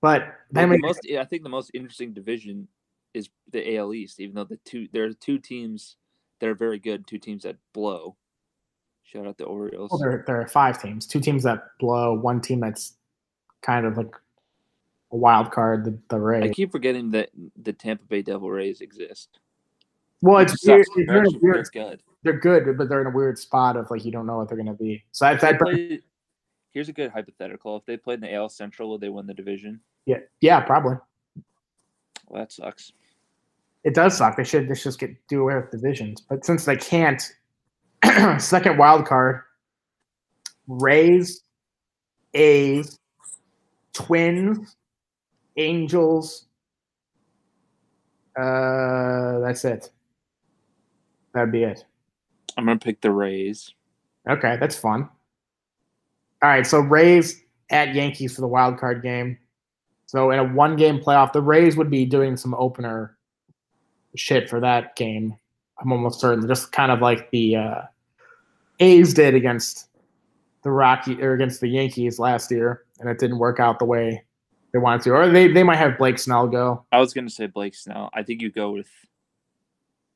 But 0.00 0.34
then 0.50 0.68
the 0.68 0.76
we, 0.76 0.80
most, 0.80 1.00
I 1.18 1.24
think 1.24 1.42
the 1.42 1.48
most 1.48 1.72
interesting 1.74 2.12
division 2.12 2.68
is 3.14 3.28
the 3.50 3.76
AL 3.76 3.94
East, 3.94 4.20
even 4.20 4.36
though 4.36 4.44
the 4.44 4.58
two 4.64 4.86
there 4.92 5.04
are 5.04 5.12
two 5.12 5.38
teams 5.38 5.96
that 6.38 6.48
are 6.48 6.54
very 6.54 6.78
good, 6.78 7.06
two 7.06 7.18
teams 7.18 7.42
that 7.42 7.56
blow. 7.72 8.16
Shout 9.02 9.26
out 9.26 9.38
the 9.38 9.44
Orioles. 9.44 9.90
well, 9.90 9.98
there, 9.98 10.22
there 10.26 10.40
are 10.40 10.46
five 10.46 10.80
teams, 10.80 11.06
two 11.06 11.18
teams 11.18 11.42
that 11.42 11.64
blow, 11.80 12.12
one 12.14 12.40
team 12.40 12.60
that's 12.60 12.94
kind 13.62 13.86
of 13.86 13.96
like 13.96 14.14
a 15.10 15.16
wild 15.16 15.50
card, 15.50 15.84
the, 15.84 15.98
the 16.08 16.40
I 16.42 16.48
keep 16.50 16.70
forgetting 16.70 17.10
that 17.12 17.30
the 17.60 17.72
Tampa 17.72 18.04
Bay 18.04 18.22
Devil 18.22 18.50
Rays 18.50 18.80
exist. 18.82 19.40
Well, 20.20 20.38
it's 20.38 20.66
weird. 20.66 20.84
they're 20.96 21.06
They're, 21.06 21.16
in 21.18 21.24
a 21.24 21.28
actually 21.28 21.38
weird, 21.42 21.54
pretty 21.72 21.90
good. 21.90 22.02
they're 22.24 22.38
good, 22.40 22.76
but 22.78 22.88
they're 22.88 23.00
in 23.00 23.06
a 23.06 23.10
weird 23.16 23.38
spot 23.38 23.76
of 23.76 23.90
like 23.90 24.04
you 24.04 24.10
don't 24.12 24.26
know 24.26 24.38
what 24.38 24.48
they're 24.48 24.56
going 24.56 24.66
to 24.66 24.72
be. 24.74 25.04
So 25.12 25.26
I, 25.26 25.32
If 25.34 25.40
they 25.40 25.54
played- 25.54 26.02
here's 26.72 26.88
a 26.88 26.92
good 26.92 27.10
hypothetical. 27.10 27.76
If 27.76 27.84
they 27.86 27.96
played 27.96 28.14
in 28.16 28.20
the 28.22 28.34
AL 28.34 28.48
Central, 28.50 28.90
would 28.90 29.00
they 29.00 29.08
win 29.08 29.26
the 29.26 29.34
division? 29.34 29.80
yeah, 30.06 30.18
yeah, 30.40 30.60
probably. 30.60 30.96
Well, 32.26 32.42
that 32.42 32.52
sucks. 32.52 32.92
It 33.84 33.94
does 33.94 34.16
suck. 34.18 34.36
They 34.36 34.44
should 34.44 34.68
they 34.68 34.74
should 34.74 34.84
just 34.84 34.98
get 34.98 35.10
do 35.28 35.42
away 35.42 35.54
with 35.54 35.70
divisions, 35.70 36.20
but 36.20 36.44
since 36.44 36.64
they 36.64 36.76
can't, 36.76 37.22
second 38.38 38.76
wild 38.76 39.06
card, 39.06 39.42
Rays, 40.66 41.42
A's, 42.34 42.98
Twins, 43.92 44.76
Angels. 45.56 46.46
Uh, 48.38 49.38
that's 49.40 49.64
it. 49.64 49.90
That'd 51.32 51.52
be 51.52 51.64
it. 51.64 51.84
I'm 52.56 52.66
gonna 52.66 52.78
pick 52.78 53.00
the 53.00 53.10
Rays. 53.10 53.72
Okay, 54.28 54.56
that's 54.58 54.76
fun. 54.78 55.08
All 56.42 56.48
right, 56.48 56.66
so 56.66 56.80
Rays 56.80 57.42
at 57.70 57.94
Yankees 57.94 58.34
for 58.34 58.40
the 58.40 58.48
wild 58.48 58.78
card 58.78 59.02
game. 59.02 59.38
So 60.06 60.30
in 60.30 60.38
a 60.38 60.44
one 60.44 60.76
game 60.76 60.98
playoff, 60.98 61.32
the 61.32 61.42
Rays 61.42 61.76
would 61.76 61.90
be 61.90 62.04
doing 62.04 62.36
some 62.36 62.54
opener 62.54 63.16
shit 64.16 64.48
for 64.48 64.60
that 64.60 64.96
game. 64.96 65.36
I'm 65.80 65.92
almost 65.92 66.20
certain, 66.20 66.46
just 66.48 66.72
kind 66.72 66.90
of 66.90 67.00
like 67.00 67.30
the 67.30 67.56
uh, 67.56 67.82
A's 68.80 69.14
did 69.14 69.34
against 69.34 69.88
the 70.62 70.70
Rocky 70.70 71.22
or 71.22 71.34
against 71.34 71.60
the 71.60 71.68
Yankees 71.68 72.18
last 72.18 72.50
year, 72.50 72.84
and 73.00 73.08
it 73.08 73.18
didn't 73.18 73.38
work 73.38 73.60
out 73.60 73.78
the 73.78 73.84
way 73.84 74.24
they 74.72 74.78
wanted 74.78 75.02
to. 75.02 75.10
Or 75.10 75.28
they 75.28 75.48
they 75.48 75.62
might 75.62 75.76
have 75.76 75.98
Blake 75.98 76.18
Snell 76.18 76.48
go. 76.48 76.84
I 76.90 76.98
was 76.98 77.12
gonna 77.14 77.30
say 77.30 77.46
Blake 77.46 77.74
Snell. 77.74 78.10
I 78.14 78.22
think 78.22 78.42
you 78.42 78.50
go 78.50 78.72
with 78.72 78.88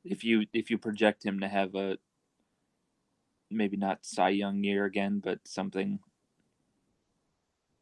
if 0.03 0.23
you 0.23 0.45
if 0.53 0.69
you 0.69 0.77
project 0.77 1.25
him 1.25 1.39
to 1.39 1.47
have 1.47 1.75
a 1.75 1.97
maybe 3.49 3.77
not 3.77 3.99
Cy 4.01 4.29
Young 4.29 4.63
year 4.63 4.85
again, 4.85 5.21
but 5.23 5.39
something 5.45 5.99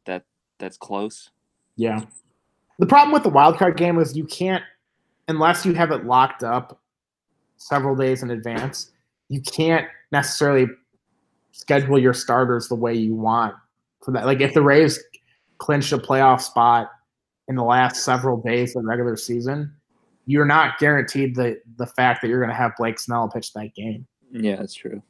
that 0.04 0.24
that's 0.58 0.76
close. 0.76 1.30
Yeah. 1.76 2.04
The 2.78 2.86
problem 2.86 3.12
with 3.12 3.22
the 3.22 3.28
wild 3.28 3.58
card 3.58 3.76
game 3.76 3.98
is 3.98 4.16
you 4.16 4.24
can't, 4.24 4.62
unless 5.28 5.64
you 5.64 5.72
have 5.74 5.90
it 5.90 6.04
locked 6.04 6.42
up 6.42 6.80
several 7.56 7.94
days 7.94 8.22
in 8.22 8.30
advance, 8.30 8.90
you 9.28 9.40
can't 9.40 9.86
necessarily 10.10 10.66
schedule 11.52 11.98
your 11.98 12.14
starters 12.14 12.68
the 12.68 12.74
way 12.74 12.94
you 12.94 13.14
want 13.14 13.54
for 14.04 14.10
that. 14.12 14.26
Like 14.26 14.40
if 14.40 14.54
the 14.54 14.62
Rays 14.62 15.02
clinch 15.58 15.92
a 15.92 15.98
playoff 15.98 16.40
spot 16.40 16.90
in 17.48 17.56
the 17.56 17.62
last 17.62 18.04
several 18.04 18.40
days 18.40 18.74
of 18.74 18.82
the 18.82 18.88
regular 18.88 19.16
season, 19.16 19.72
you're 20.26 20.44
not 20.44 20.78
guaranteed 20.78 21.34
the 21.34 21.60
the 21.76 21.86
fact 21.86 22.22
that 22.22 22.28
you're 22.28 22.40
going 22.40 22.50
to 22.50 22.56
have 22.56 22.72
Blake 22.76 22.98
Snell 22.98 23.28
pitch 23.28 23.52
that 23.54 23.74
game. 23.74 24.06
Yeah, 24.30 24.56
that's 24.56 24.74
true. 24.74 25.02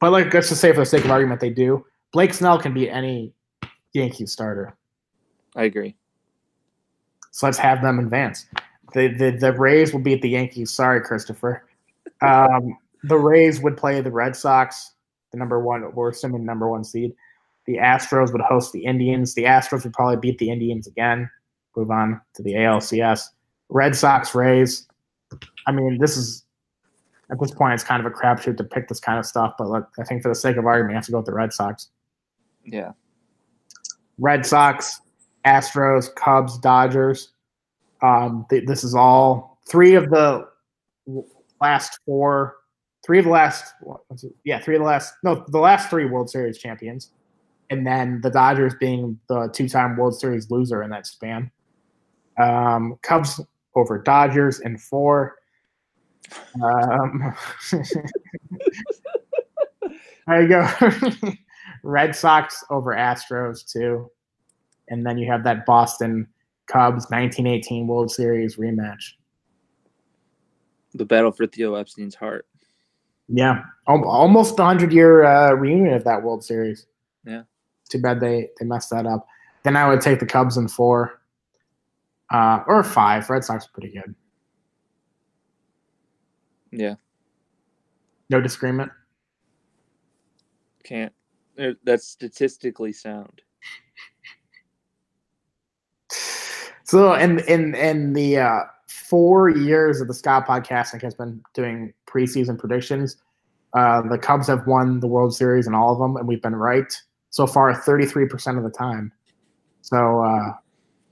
But 0.00 0.12
like, 0.12 0.32
let's 0.34 0.48
just 0.48 0.60
say 0.60 0.72
for 0.72 0.80
the 0.80 0.86
sake 0.86 1.04
of 1.04 1.10
argument, 1.10 1.40
they 1.40 1.50
do. 1.50 1.84
Blake 2.12 2.34
Snell 2.34 2.58
can 2.58 2.74
beat 2.74 2.90
any 2.90 3.32
Yankee 3.92 4.26
starter. 4.26 4.76
I 5.56 5.64
agree. 5.64 5.96
So 7.30 7.46
let's 7.46 7.58
have 7.58 7.82
them 7.82 7.98
advance. 7.98 8.46
The 8.94 9.08
the, 9.08 9.30
the 9.30 9.52
Rays 9.52 9.92
will 9.92 10.00
beat 10.00 10.22
the 10.22 10.30
Yankees. 10.30 10.70
Sorry, 10.70 11.00
Christopher. 11.00 11.66
Um, 12.20 12.78
the 13.02 13.16
Rays 13.16 13.60
would 13.60 13.76
play 13.76 14.00
the 14.00 14.12
Red 14.12 14.36
Sox, 14.36 14.92
the 15.32 15.38
number 15.38 15.58
one. 15.58 15.92
We're 15.92 16.10
assuming 16.10 16.44
number 16.44 16.68
one 16.68 16.84
seed. 16.84 17.12
The 17.66 17.78
Astros 17.78 18.30
would 18.32 18.40
host 18.42 18.72
the 18.72 18.84
Indians. 18.84 19.34
The 19.34 19.42
Astros 19.42 19.82
would 19.82 19.92
probably 19.92 20.18
beat 20.18 20.38
the 20.38 20.50
Indians 20.50 20.86
again. 20.86 21.28
Move 21.76 21.90
on 21.90 22.20
to 22.34 22.42
the 22.44 22.52
ALCS. 22.52 23.28
Red 23.72 23.96
Sox, 23.96 24.34
Rays. 24.34 24.86
I 25.66 25.72
mean, 25.72 25.98
this 25.98 26.16
is 26.16 26.44
at 27.30 27.40
this 27.40 27.50
point 27.50 27.72
it's 27.72 27.82
kind 27.82 28.04
of 28.04 28.12
a 28.12 28.14
crapshoot 28.14 28.58
to 28.58 28.64
pick 28.64 28.88
this 28.88 29.00
kind 29.00 29.18
of 29.18 29.24
stuff, 29.24 29.54
but 29.56 29.68
look, 29.68 29.88
I 29.98 30.04
think 30.04 30.22
for 30.22 30.28
the 30.28 30.34
sake 30.34 30.56
of 30.56 30.66
argument, 30.66 30.92
you 30.92 30.96
have 30.96 31.06
to 31.06 31.12
go 31.12 31.18
with 31.18 31.26
the 31.26 31.34
Red 31.34 31.52
Sox. 31.52 31.88
Yeah. 32.64 32.92
Red 34.18 34.44
Sox, 34.44 35.00
Astros, 35.46 36.14
Cubs, 36.14 36.58
Dodgers. 36.58 37.30
Um, 38.02 38.44
th- 38.50 38.66
this 38.66 38.84
is 38.84 38.94
all 38.94 39.58
three 39.66 39.94
of 39.94 40.10
the 40.10 40.46
last 41.62 41.98
four, 42.04 42.56
three 43.06 43.18
of 43.18 43.24
the 43.24 43.30
last, 43.30 43.72
yeah, 44.44 44.60
three 44.60 44.76
of 44.76 44.82
the 44.82 44.86
last, 44.86 45.14
no, 45.22 45.46
the 45.48 45.58
last 45.58 45.88
three 45.88 46.04
World 46.04 46.28
Series 46.28 46.58
champions, 46.58 47.10
and 47.70 47.86
then 47.86 48.20
the 48.22 48.30
Dodgers 48.30 48.74
being 48.78 49.18
the 49.28 49.48
two-time 49.54 49.96
World 49.96 50.20
Series 50.20 50.50
loser 50.50 50.82
in 50.82 50.90
that 50.90 51.06
span. 51.06 51.50
Um, 52.38 52.98
Cubs 53.02 53.40
over 53.74 53.98
Dodgers 53.98 54.60
in 54.60 54.78
four. 54.78 55.36
Um, 56.62 57.34
there 60.26 60.42
you 60.42 60.48
go. 60.48 60.68
Red 61.82 62.14
Sox 62.14 62.64
over 62.70 62.94
Astros 62.94 63.70
too, 63.70 64.10
and 64.88 65.04
then 65.04 65.18
you 65.18 65.30
have 65.30 65.44
that 65.44 65.66
Boston 65.66 66.28
Cubs 66.66 67.04
1918 67.10 67.86
World 67.86 68.10
Series 68.10 68.56
rematch. 68.56 69.12
The 70.94 71.04
battle 71.04 71.32
for 71.32 71.46
Theo 71.46 71.74
Epstein's 71.74 72.14
heart. 72.14 72.46
Yeah, 73.28 73.62
almost 73.86 74.58
a 74.58 74.64
hundred 74.64 74.92
year 74.92 75.24
uh, 75.24 75.52
reunion 75.52 75.94
of 75.94 76.04
that 76.04 76.22
World 76.22 76.44
Series. 76.44 76.86
Yeah. 77.24 77.42
too 77.88 78.00
bad 78.00 78.20
they 78.20 78.50
they 78.58 78.66
messed 78.66 78.90
that 78.90 79.06
up. 79.06 79.26
Then 79.64 79.76
I 79.76 79.88
would 79.88 80.00
take 80.00 80.20
the 80.20 80.26
Cubs 80.26 80.56
in 80.56 80.68
four, 80.68 81.20
uh, 82.32 82.64
or 82.66 82.82
five. 82.82 83.28
Red 83.30 83.44
Sox 83.44 83.66
are 83.66 83.70
pretty 83.72 83.92
good. 83.92 84.14
Yeah, 86.72 86.94
No 88.30 88.40
disagreement. 88.40 88.90
can't. 90.84 91.12
uh, 91.58 91.72
That's 91.84 92.06
statistically 92.06 92.92
sound. 92.92 93.42
So 96.84 97.14
in 97.14 97.38
in 97.48 97.74
in 97.74 98.12
the 98.12 98.38
uh, 98.38 98.60
four 98.86 99.48
years 99.48 100.02
of 100.02 100.08
the 100.08 100.14
Scott 100.14 100.46
Podcasting 100.46 101.00
has 101.02 101.14
been 101.14 101.40
doing 101.54 101.94
preseason 102.06 102.58
predictions. 102.58 103.16
Uh, 103.72 104.02
the 104.02 104.18
Cubs 104.18 104.46
have 104.48 104.66
won 104.66 105.00
the 105.00 105.06
World 105.06 105.34
Series 105.34 105.66
in 105.66 105.74
all 105.74 105.92
of 105.94 105.98
them, 105.98 106.16
and 106.18 106.28
we've 106.28 106.42
been 106.42 106.54
right 106.56 106.92
so 107.30 107.46
far 107.46 107.72
33% 107.72 108.58
of 108.58 108.62
the 108.64 108.68
time. 108.68 109.10
So 109.80 110.22
uh, 110.22 110.52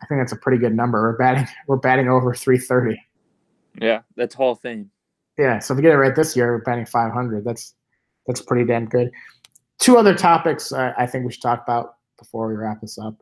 I 0.03 0.07
think 0.07 0.21
that's 0.21 0.33
a 0.33 0.37
pretty 0.37 0.59
good 0.59 0.75
number. 0.75 1.03
We're 1.03 1.17
batting 1.17 1.47
we're 1.67 1.77
batting 1.77 2.09
over 2.09 2.35
330. 2.35 3.01
Yeah, 3.81 4.03
that's 4.17 4.35
Hall 4.35 4.53
of 4.53 4.61
Fame. 4.61 4.91
Yeah, 5.39 5.59
so 5.59 5.73
if 5.73 5.77
we 5.77 5.83
get 5.83 5.93
it 5.93 5.97
right 5.97 6.15
this 6.15 6.37
year, 6.37 6.53
we're 6.53 6.63
batting 6.63 6.87
500. 6.87 7.45
That's 7.45 7.75
that's 8.27 8.43
pretty 8.43 8.65
damn 8.65 8.87
good. 8.87 9.11
Two 9.79 9.97
other 9.97 10.15
topics 10.15 10.73
uh, 10.73 10.93
I 10.99 11.07
think 11.07 11.25
we 11.25 11.33
should 11.33 11.43
talk 11.43 11.63
about 11.63 11.97
before 12.19 12.49
we 12.49 12.55
wrap 12.55 12.81
this 12.81 12.99
up. 12.99 13.17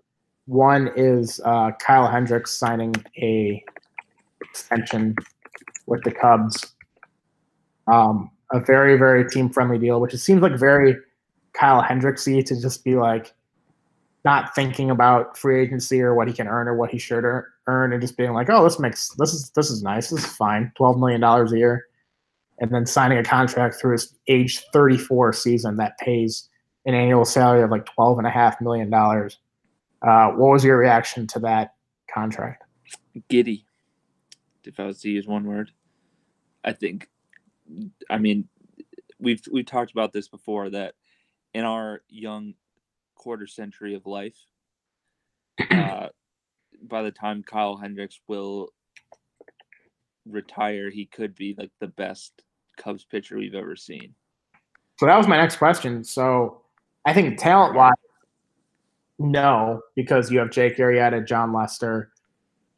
One 0.46 0.90
is 0.96 1.40
uh, 1.44 1.72
Kyle 1.80 2.08
Hendricks 2.08 2.52
signing 2.52 2.94
a 3.18 3.62
extension 4.40 5.14
with 5.86 6.02
the 6.04 6.10
Cubs. 6.10 6.74
Um, 7.86 8.30
a 8.52 8.60
very 8.60 8.96
very 8.96 9.28
team 9.28 9.50
friendly 9.50 9.78
deal, 9.78 10.00
which 10.00 10.14
it 10.14 10.18
seems 10.18 10.42
like 10.42 10.58
very 10.58 10.96
Kyle 11.52 11.82
Hendricksy 11.82 12.44
to 12.44 12.60
just 12.60 12.84
be 12.84 12.96
like 12.96 13.34
not 14.24 14.54
thinking 14.54 14.90
about 14.90 15.38
free 15.38 15.60
agency 15.62 16.00
or 16.02 16.14
what 16.14 16.28
he 16.28 16.34
can 16.34 16.48
earn 16.48 16.68
or 16.68 16.76
what 16.76 16.90
he 16.90 16.98
should 16.98 17.24
earn, 17.24 17.92
and 17.92 18.00
just 18.00 18.16
being 18.16 18.32
like, 18.32 18.48
oh, 18.50 18.64
this 18.64 18.78
makes 18.78 19.10
this 19.18 19.32
is 19.32 19.50
this 19.50 19.70
is 19.70 19.82
nice, 19.82 20.10
this 20.10 20.24
is 20.24 20.36
fine, 20.36 20.72
twelve 20.76 20.98
million 20.98 21.20
dollars 21.20 21.52
a 21.52 21.58
year, 21.58 21.86
and 22.58 22.70
then 22.72 22.86
signing 22.86 23.18
a 23.18 23.24
contract 23.24 23.76
through 23.76 23.92
his 23.92 24.14
age 24.26 24.62
thirty 24.72 24.98
four 24.98 25.32
season 25.32 25.76
that 25.76 25.98
pays 25.98 26.48
an 26.86 26.94
annual 26.94 27.24
salary 27.24 27.62
of 27.62 27.70
like 27.70 27.86
twelve 27.86 28.18
and 28.18 28.26
a 28.26 28.30
half 28.30 28.60
million 28.60 28.90
dollars. 28.90 29.38
Uh, 30.02 30.30
what 30.30 30.52
was 30.52 30.64
your 30.64 30.78
reaction 30.78 31.26
to 31.26 31.38
that 31.40 31.74
contract? 32.12 32.64
Giddy. 33.28 33.64
If 34.64 34.78
I 34.78 34.84
was 34.84 35.00
to 35.00 35.10
use 35.10 35.26
one 35.26 35.44
word, 35.44 35.70
I 36.64 36.72
think. 36.72 37.08
I 38.10 38.18
mean, 38.18 38.48
we've 39.18 39.42
we've 39.50 39.66
talked 39.66 39.92
about 39.92 40.12
this 40.12 40.28
before 40.28 40.70
that 40.70 40.94
in 41.54 41.64
our 41.64 42.02
young 42.08 42.54
quarter 43.18 43.46
century 43.46 43.94
of 43.94 44.06
life, 44.06 44.38
uh, 45.70 46.08
by 46.82 47.02
the 47.02 47.10
time 47.10 47.42
Kyle 47.42 47.76
Hendricks 47.76 48.20
will 48.28 48.68
retire, 50.26 50.90
he 50.90 51.06
could 51.06 51.34
be 51.34 51.54
like 51.58 51.72
the 51.80 51.88
best 51.88 52.42
Cubs 52.78 53.04
pitcher 53.04 53.36
we've 53.36 53.54
ever 53.54 53.76
seen. 53.76 54.14
So 54.98 55.06
that 55.06 55.16
was 55.16 55.28
my 55.28 55.36
next 55.36 55.56
question. 55.56 56.02
So 56.04 56.62
I 57.04 57.12
think 57.12 57.38
talent 57.38 57.74
wise, 57.74 57.92
no, 59.18 59.80
because 59.96 60.30
you 60.30 60.38
have 60.38 60.50
Jake 60.50 60.76
Arrieta, 60.76 61.26
Jon 61.26 61.52
Lester, 61.52 62.12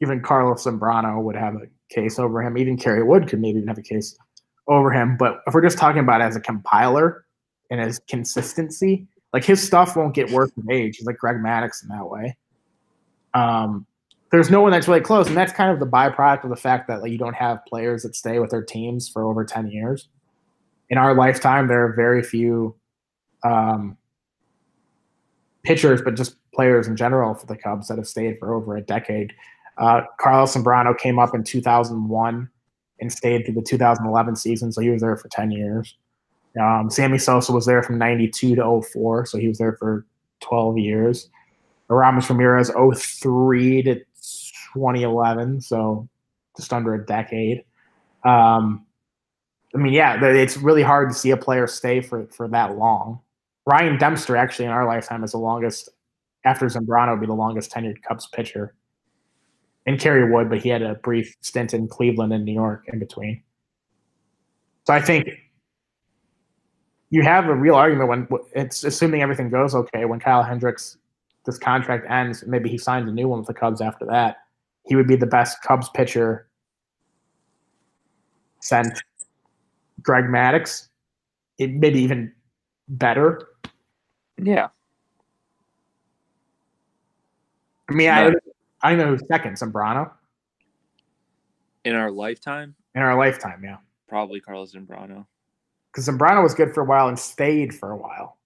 even 0.01 0.21
Carlos 0.21 0.65
Zambrano 0.65 1.21
would 1.21 1.35
have 1.35 1.55
a 1.55 1.67
case 1.89 2.17
over 2.17 2.41
him. 2.41 2.57
Even 2.57 2.77
Kerry 2.77 3.03
Wood 3.03 3.27
could 3.27 3.39
maybe 3.39 3.57
even 3.57 3.67
have 3.67 3.77
a 3.77 3.83
case 3.83 4.17
over 4.67 4.91
him. 4.91 5.17
But 5.17 5.41
if 5.45 5.53
we're 5.53 5.61
just 5.61 5.77
talking 5.77 6.01
about 6.01 6.21
as 6.21 6.35
a 6.35 6.39
compiler 6.41 7.25
and 7.69 7.79
as 7.79 7.99
consistency, 8.07 9.07
like 9.33 9.43
his 9.43 9.61
stuff 9.65 9.95
won't 9.95 10.13
get 10.13 10.31
worse 10.31 10.51
with 10.55 10.69
age. 10.69 10.97
He's 10.97 11.05
like 11.05 11.17
Greg 11.17 11.37
Maddux 11.37 11.83
in 11.83 11.89
that 11.89 12.09
way. 12.09 12.37
Um, 13.33 13.85
there's 14.31 14.49
no 14.49 14.61
one 14.61 14.71
that's 14.71 14.87
really 14.87 15.01
close, 15.01 15.27
and 15.27 15.35
that's 15.35 15.51
kind 15.51 15.71
of 15.71 15.79
the 15.79 15.85
byproduct 15.85 16.43
of 16.43 16.49
the 16.49 16.55
fact 16.55 16.87
that 16.87 17.01
like 17.01 17.11
you 17.11 17.17
don't 17.17 17.35
have 17.35 17.65
players 17.65 18.03
that 18.03 18.15
stay 18.15 18.39
with 18.39 18.49
their 18.49 18.63
teams 18.63 19.09
for 19.09 19.23
over 19.23 19.43
ten 19.45 19.69
years. 19.69 20.07
In 20.89 20.97
our 20.97 21.15
lifetime, 21.15 21.67
there 21.67 21.85
are 21.85 21.93
very 21.93 22.23
few 22.23 22.75
um, 23.43 23.97
pitchers, 25.63 26.01
but 26.01 26.15
just 26.15 26.35
players 26.53 26.87
in 26.87 26.95
general 26.95 27.33
for 27.33 27.45
the 27.45 27.55
Cubs 27.55 27.87
that 27.87 27.97
have 27.97 28.07
stayed 28.07 28.37
for 28.39 28.53
over 28.53 28.75
a 28.75 28.81
decade. 28.81 29.33
Uh, 29.77 30.01
Carlos 30.19 30.55
Zambrano 30.55 30.97
came 30.97 31.17
up 31.17 31.33
in 31.33 31.43
2001 31.43 32.49
and 32.99 33.11
stayed 33.11 33.45
through 33.45 33.55
the 33.55 33.61
2011 33.61 34.35
season, 34.35 34.71
so 34.71 34.81
he 34.81 34.89
was 34.89 35.01
there 35.01 35.17
for 35.17 35.29
10 35.29 35.51
years. 35.51 35.95
Um, 36.59 36.89
Sammy 36.89 37.17
Sosa 37.17 37.51
was 37.51 37.65
there 37.65 37.81
from 37.83 37.97
92 37.97 38.55
to 38.55 38.81
04, 38.81 39.25
so 39.25 39.37
he 39.37 39.47
was 39.47 39.57
there 39.57 39.77
for 39.77 40.05
12 40.41 40.77
years. 40.77 41.29
Aramis 41.89 42.29
Ramirez 42.29 42.69
03 42.69 43.83
to 43.83 43.95
2011, 43.95 45.61
so 45.61 46.07
just 46.57 46.73
under 46.73 46.93
a 46.95 47.05
decade. 47.05 47.63
Um, 48.23 48.85
I 49.73 49.77
mean, 49.77 49.93
yeah, 49.93 50.23
it's 50.23 50.57
really 50.57 50.83
hard 50.83 51.09
to 51.09 51.15
see 51.15 51.31
a 51.31 51.37
player 51.37 51.67
stay 51.67 52.01
for, 52.01 52.27
for 52.27 52.47
that 52.49 52.77
long. 52.77 53.19
Ryan 53.65 53.97
Dempster, 53.97 54.35
actually, 54.35 54.65
in 54.65 54.71
our 54.71 54.85
lifetime, 54.85 55.23
is 55.23 55.31
the 55.31 55.37
longest, 55.37 55.89
after 56.45 56.65
Zambrano, 56.65 57.11
would 57.11 57.21
be 57.21 57.27
the 57.27 57.33
longest 57.33 57.71
tenured 57.71 58.01
Cubs 58.01 58.27
pitcher. 58.27 58.75
And 59.85 59.99
Kerry 59.99 60.29
Wood, 60.29 60.49
but 60.49 60.59
he 60.59 60.69
had 60.69 60.81
a 60.81 60.95
brief 60.95 61.35
stint 61.41 61.73
in 61.73 61.87
Cleveland 61.87 62.33
and 62.33 62.45
New 62.45 62.53
York 62.53 62.85
in 62.91 62.99
between. 62.99 63.41
So 64.85 64.93
I 64.93 65.01
think 65.01 65.29
you 67.11 67.21
have 67.21 67.47
a 67.47 67.55
real 67.55 67.75
argument 67.75 68.09
when 68.09 68.27
it's 68.53 68.83
assuming 68.83 69.21
everything 69.21 69.49
goes 69.49 69.75
okay. 69.75 70.05
When 70.05 70.19
Kyle 70.19 70.43
Hendricks, 70.43 70.97
this 71.45 71.57
contract 71.57 72.09
ends, 72.09 72.43
maybe 72.47 72.69
he 72.69 72.77
signs 72.77 73.07
a 73.07 73.13
new 73.13 73.27
one 73.27 73.39
with 73.39 73.47
the 73.47 73.53
Cubs 73.53 73.81
after 73.81 74.05
that. 74.05 74.37
He 74.85 74.95
would 74.95 75.07
be 75.07 75.15
the 75.15 75.27
best 75.27 75.61
Cubs 75.61 75.89
pitcher 75.89 76.47
sent 78.59 79.03
Greg 80.01 80.25
Maddux. 80.25 80.87
It 81.59 81.71
maybe 81.71 81.99
even 81.99 82.31
better. 82.87 83.47
Yeah, 84.41 84.69
I 87.91 87.93
mean, 87.93 88.09
I, 88.09 88.31
I 88.81 88.95
know 88.95 89.07
who's 89.07 89.27
second, 89.27 89.57
Zambrano 89.57 90.09
in 91.83 91.93
our 91.93 92.09
lifetime, 92.09 92.73
in 92.95 93.01
our 93.01 93.17
lifetime, 93.17 93.61
yeah. 93.63 93.77
probably 94.07 94.39
Carlos 94.39 94.73
Zambrano. 94.73 95.25
Because 95.91 96.07
Zambrano 96.07 96.41
was 96.41 96.53
good 96.53 96.73
for 96.73 96.81
a 96.81 96.85
while 96.85 97.07
and 97.07 97.19
stayed 97.19 97.73
for 97.73 97.91
a 97.91 97.97
while. 97.97 98.37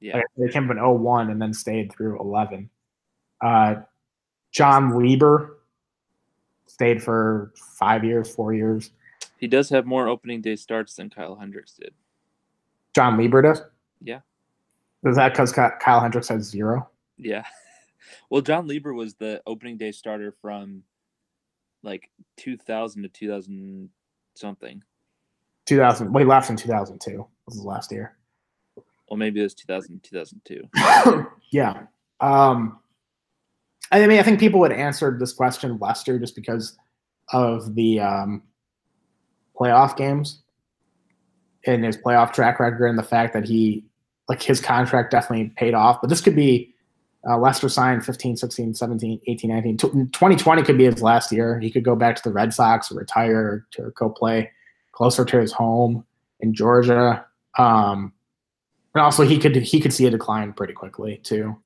Yeah, 0.00 0.16
Like, 0.18 0.26
they 0.36 0.48
came 0.48 0.70
up 0.70 0.76
in 0.76 0.82
01 0.82 1.30
and 1.30 1.40
then 1.40 1.52
stayed 1.52 1.92
through 1.92 2.20
11. 2.20 2.68
Uh, 3.40 3.76
Jon 4.52 4.96
Lieber 4.98 5.58
stayed 6.66 7.02
for 7.02 7.52
five 7.56 8.04
years, 8.04 8.32
four 8.34 8.52
years. 8.54 8.90
he 9.38 9.46
does 9.46 9.68
have 9.70 9.86
more 9.86 10.08
opening 10.08 10.40
day 10.40 10.56
starts 10.56 10.94
than 10.94 11.10
Kyle 11.10 11.34
Hendricks 11.36 11.74
did. 11.74 11.94
Jon 12.94 13.16
Lieber 13.16 13.42
does? 13.42 13.62
Yeah. 14.00 14.20
Is 15.04 15.16
that 15.16 15.32
because 15.32 15.52
Kyle 15.52 16.00
Hendricks 16.00 16.28
has 16.28 16.42
zero? 16.44 16.88
Yeah. 17.18 17.44
Well, 18.28 18.42
Jon 18.42 18.66
Lieber 18.66 18.92
was 18.92 19.14
the 19.14 19.40
opening 19.46 19.78
day 19.78 19.90
starter 19.90 20.34
from 20.42 20.82
like 21.82 22.10
2000 22.36 23.02
to 23.02 23.08
2000 23.08 23.88
something. 24.34 24.82
2000. 25.66 26.12
Well, 26.12 26.22
he 26.22 26.28
left 26.28 26.50
in 26.50 26.56
2002. 26.56 27.26
Was 27.46 27.54
his 27.56 27.64
last 27.64 27.92
year. 27.92 28.16
Well, 29.08 29.18
maybe 29.18 29.40
it 29.40 29.44
was 29.44 29.54
2000 29.54 30.02
2002. 30.02 31.26
yeah. 31.50 31.82
Um, 32.20 32.78
I 33.92 34.06
mean, 34.06 34.18
I 34.18 34.22
think 34.22 34.40
people 34.40 34.60
would 34.60 34.72
answer 34.72 35.16
this 35.18 35.32
question 35.32 35.78
Lester 35.78 36.18
just 36.18 36.34
because 36.34 36.76
of 37.32 37.74
the 37.74 38.00
um, 38.00 38.42
playoff 39.58 39.96
games 39.96 40.42
and 41.66 41.84
his 41.84 41.96
playoff 41.96 42.32
track 42.32 42.60
record 42.60 42.86
and 42.86 42.98
the 42.98 43.04
fact 43.04 43.34
that 43.34 43.44
he, 43.44 43.84
like, 44.28 44.42
his 44.42 44.60
contract 44.60 45.10
definitely 45.10 45.52
paid 45.56 45.74
off. 45.74 46.00
But 46.00 46.10
this 46.10 46.20
could 46.20 46.36
be 46.36 46.74
uh, 47.28 47.38
Lester 47.38 47.68
signed 47.68 48.04
15, 48.04 48.36
16, 48.36 48.74
17, 48.74 49.20
18, 49.26 49.50
19. 49.50 49.76
Tw- 49.76 49.80
2020 50.12 50.62
could 50.62 50.78
be 50.78 50.84
his 50.84 51.02
last 51.02 51.30
year. 51.30 51.58
He 51.60 51.70
could 51.70 51.84
go 51.84 51.94
back 51.94 52.16
to 52.16 52.22
the 52.22 52.32
Red 52.32 52.52
Sox 52.52 52.90
or 52.90 52.96
retire 52.96 53.66
or 53.78 53.90
go 53.90 54.08
play 54.08 54.50
closer 54.94 55.24
to 55.24 55.40
his 55.40 55.52
home 55.52 56.04
in 56.40 56.54
Georgia. 56.54 57.26
Um, 57.58 58.12
and 58.94 59.02
also, 59.02 59.24
he 59.24 59.38
could 59.38 59.56
he 59.56 59.80
could 59.80 59.92
see 59.92 60.06
a 60.06 60.10
decline 60.10 60.52
pretty 60.52 60.72
quickly 60.72 61.18
too. 61.24 61.56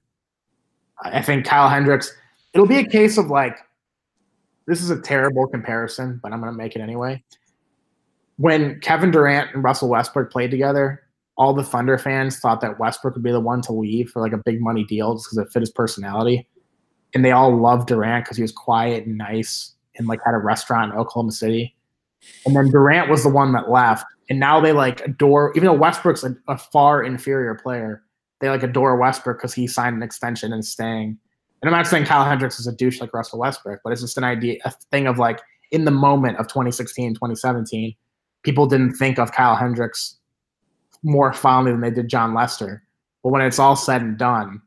I 1.03 1.23
think 1.23 1.45
Kyle 1.45 1.69
Hendricks. 1.69 2.13
It'll 2.55 2.67
be 2.67 2.79
a 2.79 2.87
case 2.87 3.19
of 3.19 3.27
like, 3.27 3.59
this 4.67 4.81
is 4.81 4.91
a 4.91 5.01
terrible 5.01 5.47
comparison, 5.47 6.19
but 6.23 6.33
I'm 6.33 6.41
going 6.41 6.51
to 6.51 6.57
make 6.57 6.75
it 6.75 6.81
anyway. 6.81 7.23
When 8.37 8.81
Kevin 8.81 9.11
Durant 9.11 9.55
and 9.55 9.63
Russell 9.63 9.91
Westbrook 9.91 10.33
played 10.33 10.51
together, 10.51 11.03
all 11.37 11.53
the 11.53 11.63
Thunder 11.63 11.99
fans 11.99 12.41
thought 12.41 12.61
that 12.63 12.79
Westbrook 12.79 13.15
would 13.15 13.23
be 13.23 13.31
the 13.31 13.41
one 13.41 13.61
to 13.63 13.73
leave 13.73 14.11
for 14.11 14.23
like 14.23 14.33
a 14.33 14.39
big 14.39 14.61
money 14.61 14.85
deal 14.85 15.15
just 15.15 15.27
because 15.27 15.39
it 15.39 15.53
fit 15.53 15.61
his 15.61 15.71
personality, 15.71 16.49
and 17.15 17.25
they 17.25 17.33
all 17.33 17.55
loved 17.55 17.89
Durant 17.89 18.25
because 18.25 18.37
he 18.37 18.43
was 18.43 18.53
quiet 18.53 19.07
and 19.07 19.19
nice 19.19 19.75
and 19.97 20.09
like 20.09 20.21
had 20.25 20.35
a 20.35 20.39
restaurant 20.39 20.93
in 20.93 20.99
Oklahoma 20.99 21.33
City. 21.33 21.77
And 22.45 22.57
then 22.57 22.71
Durant 22.71 23.11
was 23.11 23.23
the 23.23 23.29
one 23.29 23.53
that 23.53 23.71
left, 23.71 24.05
and 24.29 24.41
now 24.41 24.61
they 24.61 24.73
like 24.73 25.01
adore. 25.01 25.53
Even 25.55 25.67
though 25.67 25.75
Westbrook's 25.75 26.25
a, 26.25 26.35
a 26.49 26.59
far 26.59 27.03
inferior 27.03 27.55
player, 27.55 28.03
they 28.41 28.51
like 28.51 28.63
adore 28.63 28.97
Westbrook 28.97 29.39
because 29.39 29.55
he 29.55 29.67
signed 29.67 29.97
an 29.97 30.03
extension 30.03 30.53
and 30.53 30.65
staying. 30.65 31.19
And 31.61 31.69
I'm 31.69 31.73
not 31.73 31.87
saying 31.87 32.05
Kyle 32.05 32.25
Hendricks 32.25 32.61
is 32.61 32.67
a 32.67 32.73
douche 32.73 33.01
like 33.01 33.13
Russell 33.13 33.41
Westbrook, 33.41 33.81
but 33.83 33.93
it's 33.93 34.03
just 34.03 34.17
an 34.17 34.25
idea, 34.25 34.59
a 34.65 34.73
thing 34.91 35.07
of 35.07 35.19
like 35.19 35.41
in 35.71 35.85
the 35.85 35.91
moment 35.91 36.39
of 36.39 36.47
2016, 36.47 37.15
2017, 37.15 37.95
people 38.43 38.67
didn't 38.67 38.95
think 38.95 39.19
of 39.19 39.33
Kyle 39.33 39.57
Hendricks 39.57 40.17
more 41.03 41.33
fondly 41.33 41.73
than 41.73 41.81
they 41.81 41.91
did 41.91 42.09
Jon 42.09 42.35
Lester. 42.35 42.83
But 43.23 43.31
when 43.31 43.43
it's 43.43 43.59
all 43.59 43.77
said 43.77 44.03
and 44.03 44.17
done, 44.17 44.63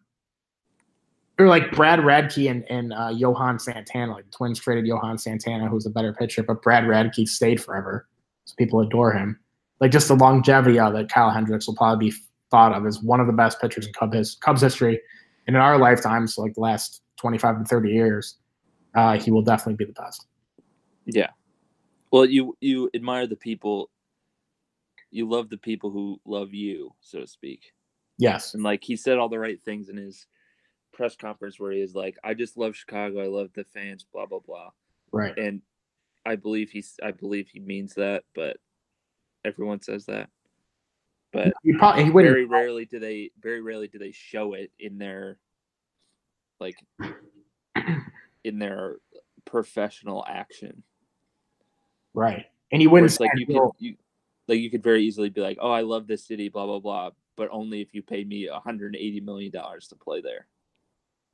or 1.41 1.47
like 1.47 1.71
Brad 1.71 1.99
Radke 1.99 2.49
and, 2.49 2.63
and 2.69 2.93
uh, 2.93 3.09
Johan 3.09 3.59
Santana, 3.59 4.13
like 4.13 4.25
the 4.25 4.31
Twins 4.31 4.59
traded 4.59 4.85
Johan 4.85 5.17
Santana, 5.17 5.67
who's 5.67 5.85
a 5.85 5.89
better 5.89 6.13
pitcher, 6.13 6.43
but 6.43 6.61
Brad 6.61 6.83
Radke 6.83 7.27
stayed 7.27 7.61
forever, 7.61 8.07
so 8.45 8.55
people 8.57 8.79
adore 8.81 9.11
him. 9.11 9.39
Like 9.79 9.91
just 9.91 10.07
the 10.07 10.15
longevity 10.15 10.79
of 10.79 10.95
it, 10.95 11.09
Kyle 11.09 11.31
Hendricks 11.31 11.67
will 11.67 11.75
probably 11.75 12.09
be 12.09 12.15
thought 12.51 12.73
of 12.73 12.85
as 12.85 13.01
one 13.01 13.19
of 13.19 13.27
the 13.27 13.33
best 13.33 13.59
pitchers 13.59 13.87
in 13.87 13.93
Cubs, 13.93 14.35
Cubs 14.35 14.61
history, 14.61 14.99
and 15.47 15.55
in 15.55 15.61
our 15.61 15.77
lifetimes, 15.77 16.37
like 16.37 16.53
the 16.53 16.61
last 16.61 17.01
twenty-five 17.17 17.57
to 17.59 17.65
thirty 17.65 17.89
years, 17.89 18.37
uh, 18.95 19.17
he 19.17 19.31
will 19.31 19.41
definitely 19.41 19.75
be 19.75 19.85
the 19.85 19.99
best. 19.99 20.27
Yeah. 21.05 21.29
Well, 22.11 22.25
you 22.25 22.55
you 22.61 22.89
admire 22.93 23.25
the 23.25 23.35
people. 23.35 23.89
You 25.09 25.27
love 25.27 25.49
the 25.49 25.57
people 25.57 25.91
who 25.91 26.21
love 26.25 26.53
you, 26.53 26.93
so 27.01 27.19
to 27.19 27.27
speak. 27.27 27.73
Yes, 28.17 28.53
And 28.53 28.61
like 28.61 28.83
he 28.83 28.95
said 28.95 29.17
all 29.17 29.29
the 29.29 29.39
right 29.39 29.59
things 29.59 29.89
in 29.89 29.97
his 29.97 30.27
press 30.93 31.15
conference 31.15 31.59
where 31.59 31.71
he 31.71 31.81
is 31.81 31.95
like, 31.95 32.17
"I 32.23 32.33
just 32.33 32.57
love 32.57 32.75
Chicago. 32.75 33.21
I 33.21 33.27
love 33.27 33.49
the 33.53 33.63
fans." 33.63 34.05
Blah 34.11 34.25
blah 34.25 34.39
blah. 34.39 34.69
right. 35.11 35.37
And 35.37 35.61
I 36.25 36.35
believe 36.35 36.69
he's. 36.69 36.99
I 37.01 37.11
believe 37.11 37.47
he 37.49 37.59
means 37.59 37.95
that, 37.95 38.23
but 38.35 38.57
everyone 39.43 39.81
says 39.81 40.05
that. 40.05 40.29
But 41.33 41.53
He 41.63 41.73
probably 41.73 42.03
he 42.05 42.09
very 42.11 42.45
rarely 42.45 42.85
do 42.85 42.99
they. 42.99 43.31
Very 43.41 43.61
rarely 43.61 43.87
do 43.87 43.97
they 43.97 44.11
show 44.11 44.53
it 44.53 44.71
in 44.79 44.97
their, 44.97 45.37
like, 46.59 46.75
in 48.43 48.59
their 48.59 48.97
professional 49.45 50.25
action. 50.27 50.83
right, 52.13 52.45
and 52.71 52.81
he 52.81 52.87
wouldn't 52.87 53.17
like 53.19 53.31
you 53.35 53.45
could 53.45 53.69
you 53.79 53.95
like 54.47 54.59
you 54.59 54.69
could 54.69 54.83
very 54.83 55.03
easily 55.05 55.29
be 55.29 55.41
like, 55.41 55.57
oh, 55.61 55.71
I 55.71 55.81
love 55.81 56.05
this 56.07 56.25
city, 56.25 56.49
blah 56.49 56.65
blah 56.65 56.79
blah, 56.79 57.11
but 57.37 57.47
only 57.51 57.81
if 57.81 57.93
you 57.93 58.03
paid 58.03 58.27
me 58.27 58.49
180 58.49 59.21
million 59.21 59.51
dollars 59.51 59.87
to 59.87 59.95
play 59.95 60.21
there. 60.21 60.47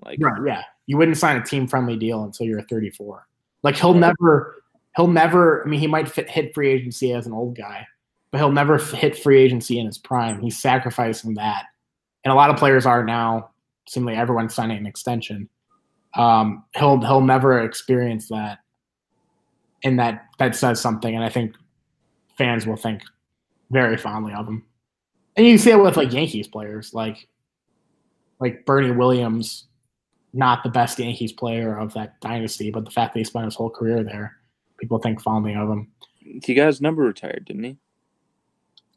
Like, 0.03 0.19
Right, 0.21 0.41
yeah. 0.45 0.63
You 0.85 0.97
wouldn't 0.97 1.17
sign 1.17 1.37
a 1.37 1.43
team 1.43 1.67
friendly 1.67 1.97
deal 1.97 2.23
until 2.23 2.45
you're 2.45 2.61
34. 2.61 3.27
Like 3.63 3.75
he'll 3.75 3.93
never, 3.93 4.63
he'll 4.95 5.07
never. 5.07 5.63
I 5.65 5.69
mean, 5.69 5.79
he 5.79 5.87
might 5.87 6.09
fit, 6.09 6.29
hit 6.29 6.53
free 6.53 6.69
agency 6.69 7.13
as 7.13 7.27
an 7.27 7.33
old 7.33 7.57
guy, 7.57 7.85
but 8.31 8.37
he'll 8.37 8.51
never 8.51 8.75
f- 8.75 8.91
hit 8.91 9.17
free 9.17 9.41
agency 9.41 9.79
in 9.79 9.85
his 9.85 9.97
prime. 9.97 10.41
He's 10.41 10.57
sacrificing 10.57 11.33
that, 11.33 11.65
and 12.23 12.31
a 12.31 12.35
lot 12.35 12.49
of 12.49 12.57
players 12.57 12.85
are 12.85 13.03
now. 13.03 13.49
Seemingly, 13.89 14.15
everyone's 14.15 14.53
signing 14.53 14.77
an 14.77 14.85
extension. 14.85 15.49
Um, 16.15 16.63
he'll 16.75 17.01
he'll 17.01 17.21
never 17.21 17.59
experience 17.59 18.29
that, 18.29 18.59
and 19.83 19.99
that 19.99 20.25
that 20.39 20.55
says 20.55 20.79
something. 20.79 21.13
And 21.13 21.23
I 21.23 21.29
think 21.29 21.55
fans 22.37 22.65
will 22.65 22.77
think 22.77 23.01
very 23.71 23.97
fondly 23.97 24.33
of 24.33 24.47
him. 24.47 24.63
And 25.35 25.45
you 25.45 25.57
see 25.57 25.71
it 25.71 25.81
with 25.81 25.97
like 25.97 26.13
Yankees 26.13 26.47
players, 26.47 26.93
like 26.93 27.27
like 28.39 28.65
Bernie 28.65 28.91
Williams 28.91 29.67
not 30.33 30.63
the 30.63 30.69
best 30.69 30.99
Yankees 30.99 31.31
player 31.31 31.77
of 31.77 31.93
that 31.93 32.19
dynasty, 32.21 32.71
but 32.71 32.85
the 32.85 32.91
fact 32.91 33.13
that 33.13 33.19
he 33.19 33.23
spent 33.23 33.45
his 33.45 33.55
whole 33.55 33.69
career 33.69 34.03
there, 34.03 34.37
people 34.77 34.99
think 34.99 35.21
fondly 35.21 35.55
of 35.55 35.69
him. 35.69 35.87
he 36.43 36.53
got 36.53 36.67
his 36.67 36.81
number 36.81 37.03
retired, 37.03 37.45
didn't 37.45 37.63
he? 37.63 37.77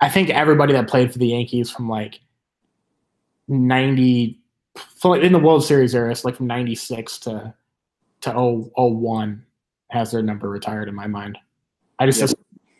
I 0.01 0.09
think 0.09 0.31
everybody 0.31 0.73
that 0.73 0.89
played 0.89 1.13
for 1.13 1.19
the 1.19 1.29
Yankees 1.29 1.71
from 1.71 1.89
like 1.89 2.21
ninety, 3.49 4.41
so 4.97 5.11
like 5.11 5.23
in 5.23 5.33
the 5.33 5.39
World 5.39 5.65
Series 5.65 5.95
era, 5.95 6.11
it's 6.11 6.25
like 6.25 6.37
from 6.37 6.47
ninety 6.47 6.75
six 6.75 7.19
to 7.21 7.55
to 8.23 8.31
0, 8.31 8.71
01 8.77 9.45
has 9.91 10.11
their 10.11 10.23
number 10.23 10.49
retired 10.49 10.89
in 10.89 10.95
my 10.95 11.07
mind. 11.07 11.39
I 11.99 12.07
just 12.07 12.21
Yep. 12.21 12.31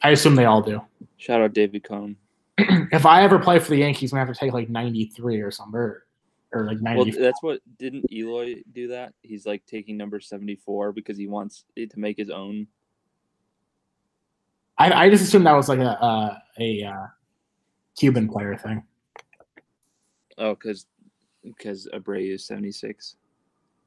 I 0.03 0.11
assume 0.11 0.35
they 0.35 0.45
all 0.45 0.63
do. 0.63 0.81
Shout 1.19 1.41
out 1.41 1.53
David 1.53 1.85
Cone. 1.85 2.17
if 2.59 3.05
I 3.05 3.23
ever 3.23 3.39
play 3.39 3.59
for 3.59 3.71
the 3.71 3.79
Yankees, 3.79 4.13
I'm 4.13 4.17
gonna 4.17 4.27
have 4.27 4.35
to 4.35 4.41
take 4.41 4.53
like 4.53 4.71
ninety 4.71 5.07
three 5.07 5.41
or 5.41 5.51
something, 5.51 5.79
or, 5.79 6.05
or 6.53 6.65
like 6.65 6.79
Well, 6.81 7.05
that's 7.05 7.43
what 7.43 7.61
didn't 7.79 8.11
Eloy 8.13 8.63
do 8.73 8.89
that? 8.89 9.15
He's 9.23 9.47
like 9.47 9.65
taking 9.67 9.97
number 9.97 10.21
74 10.21 10.93
because 10.93 11.17
he 11.17 11.27
wants 11.27 11.65
it 11.77 11.91
to 11.93 12.01
make 12.01 12.17
his 12.17 12.31
own. 12.31 12.67
I, 14.79 15.07
I 15.07 15.11
just 15.11 15.23
assumed 15.23 15.47
that 15.47 15.53
was 15.53 15.69
like 15.69 15.79
a 15.79 15.83
a, 15.83 16.43
a 16.59 16.85
uh, 16.85 17.07
Cuban 17.99 18.29
player 18.29 18.57
thing. 18.57 18.83
Oh, 20.39 20.55
because 20.55 20.87
because 21.45 21.89
Abreu 21.93 22.35
is 22.35 22.47
76. 22.47 23.17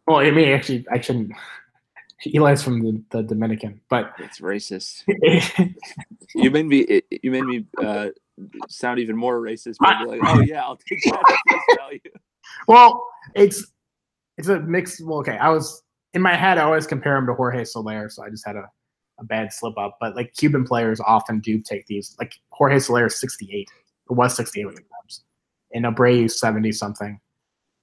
Well, 0.07 0.17
I 0.17 0.31
mean, 0.31 0.49
actually, 0.49 0.85
I 0.91 0.99
shouldn't. 0.99 1.31
Eloy's 2.33 2.63
from 2.63 2.81
the, 2.81 3.03
the 3.09 3.23
Dominican, 3.23 3.81
but 3.89 4.13
It's 4.19 4.39
racist. 4.39 5.03
You 6.35 6.49
made 6.49 6.65
me 6.65 7.01
you 7.21 7.29
made 7.29 7.43
me 7.43 7.65
uh, 7.81 8.07
sound 8.67 8.99
even 8.99 9.15
more 9.15 9.39
racist. 9.39 9.75
Like, 9.79 10.19
oh 10.23 10.39
yeah, 10.39 10.61
I'll 10.63 10.77
take 10.77 11.03
that 11.03 11.75
value. 11.77 11.99
Well, 12.67 13.05
it's 13.35 13.65
it's 14.37 14.47
a 14.47 14.59
mix. 14.59 15.01
Well, 15.01 15.19
okay, 15.19 15.37
I 15.37 15.49
was 15.49 15.83
in 16.13 16.21
my 16.21 16.35
head. 16.35 16.57
I 16.57 16.63
always 16.63 16.87
compare 16.87 17.17
him 17.17 17.27
to 17.27 17.33
Jorge 17.33 17.63
Soler, 17.63 18.09
so 18.09 18.23
I 18.23 18.29
just 18.29 18.45
had 18.45 18.55
a, 18.55 18.69
a 19.19 19.23
bad 19.23 19.53
slip 19.53 19.77
up. 19.77 19.97
But 19.99 20.15
like 20.15 20.33
Cuban 20.33 20.63
players 20.63 20.99
often 20.99 21.39
do 21.39 21.59
take 21.59 21.85
these. 21.87 22.15
Like 22.19 22.33
Jorge 22.51 22.79
Soler 22.79 23.07
is 23.07 23.19
sixty 23.19 23.49
eight, 23.53 23.69
or 24.07 24.15
was 24.15 24.35
sixty 24.35 24.61
eight 24.61 24.65
with 24.65 24.75
the 24.75 24.81
Cubs, 24.81 25.23
and 25.73 25.85
Abreu 25.85 26.29
seventy 26.29 26.71
something. 26.71 27.19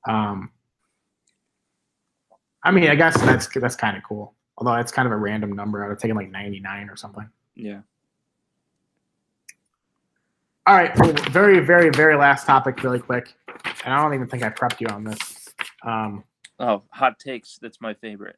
Um, 0.09 0.51
I 2.64 2.71
mean, 2.71 2.89
I 2.89 2.95
guess 2.95 3.21
that's 3.21 3.49
that's 3.49 3.77
kind 3.77 3.97
of 3.97 4.03
cool. 4.03 4.35
Although 4.59 4.75
that's 4.75 4.93
kind 4.93 5.07
of 5.07 5.12
a 5.12 5.16
random 5.16 5.53
number. 5.53 5.83
I 5.83 5.89
would 5.89 5.93
have 5.93 6.01
taken 6.01 6.16
like 6.16 6.31
ninety 6.31 6.61
nine 6.61 6.89
or 6.89 6.97
something. 6.97 7.29
Yeah. 7.55 7.81
All 10.66 10.77
right, 10.77 10.97
well, 11.01 11.12
very, 11.31 11.59
very, 11.59 11.89
very 11.91 12.16
last 12.16 12.47
topic, 12.47 12.83
really 12.85 13.01
quick, 13.01 13.35
and 13.84 13.94
I 13.94 14.02
don't 14.02 14.14
even 14.14 14.28
think 14.28 14.42
I 14.42 14.50
prepped 14.50 14.80
you 14.80 14.86
on 14.88 15.04
this. 15.04 15.48
Um, 15.84 16.24
Oh, 16.58 16.82
hot 16.90 17.18
takes. 17.18 17.58
That's 17.61 17.80
my 17.80 17.94
favorite. 17.94 18.36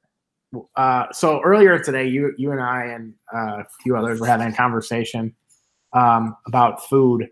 uh, 0.77 1.07
so 1.13 1.41
earlier 1.43 1.79
today, 1.79 2.07
you, 2.07 2.33
you 2.39 2.53
and 2.53 2.61
I 2.61 2.85
and 2.85 3.15
uh, 3.35 3.63
a 3.63 3.67
few 3.83 3.97
others 3.97 4.21
were 4.21 4.29
having 4.29 4.47
a 4.47 4.53
conversation 4.53 5.35
um, 5.93 6.37
about 6.47 6.87
food, 6.89 7.29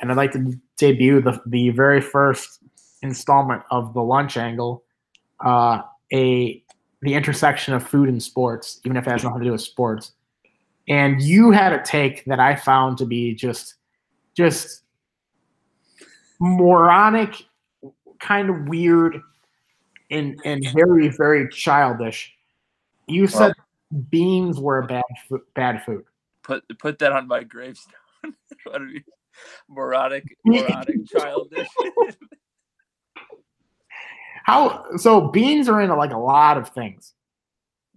and 0.00 0.10
I'd 0.10 0.18
like 0.18 0.32
to 0.32 0.52
debut 0.76 1.22
the 1.22 1.40
the 1.46 1.70
very 1.70 2.00
first 2.02 2.60
installment 3.02 3.62
of 3.70 3.94
the 3.94 4.02
lunch 4.02 4.36
angle, 4.36 4.84
uh, 5.44 5.80
a 6.12 6.62
the 7.00 7.14
intersection 7.14 7.72
of 7.74 7.86
food 7.86 8.08
and 8.08 8.22
sports, 8.22 8.80
even 8.84 8.96
if 8.96 9.06
it 9.06 9.10
has 9.10 9.24
nothing 9.24 9.40
to 9.40 9.44
do 9.46 9.52
with 9.52 9.62
sports. 9.62 10.12
And 10.88 11.22
you 11.22 11.52
had 11.52 11.72
a 11.72 11.82
take 11.82 12.24
that 12.26 12.38
I 12.38 12.54
found 12.54 12.98
to 12.98 13.06
be 13.06 13.34
just 13.34 13.76
just 14.36 14.83
moronic, 16.44 17.42
kind 18.20 18.50
of 18.50 18.68
weird, 18.68 19.20
and 20.10 20.40
and 20.44 20.66
very 20.74 21.08
very 21.08 21.48
childish. 21.48 22.32
You 23.06 23.26
said 23.26 23.52
beans 24.10 24.60
were 24.60 24.78
a 24.78 24.86
bad 24.86 25.02
food, 25.28 25.40
bad 25.54 25.84
food. 25.84 26.04
Put 26.42 26.64
put 26.78 26.98
that 26.98 27.12
on 27.12 27.26
my 27.26 27.42
gravestone. 27.44 27.94
what 28.64 28.82
are 28.82 28.86
you? 28.86 29.00
Moronic, 29.68 30.24
moronic, 30.44 31.06
childish. 31.06 31.68
How 34.44 34.84
so? 34.96 35.28
Beans 35.28 35.68
are 35.68 35.80
in 35.80 35.90
like 35.90 36.12
a 36.12 36.18
lot 36.18 36.58
of 36.58 36.68
things. 36.68 37.14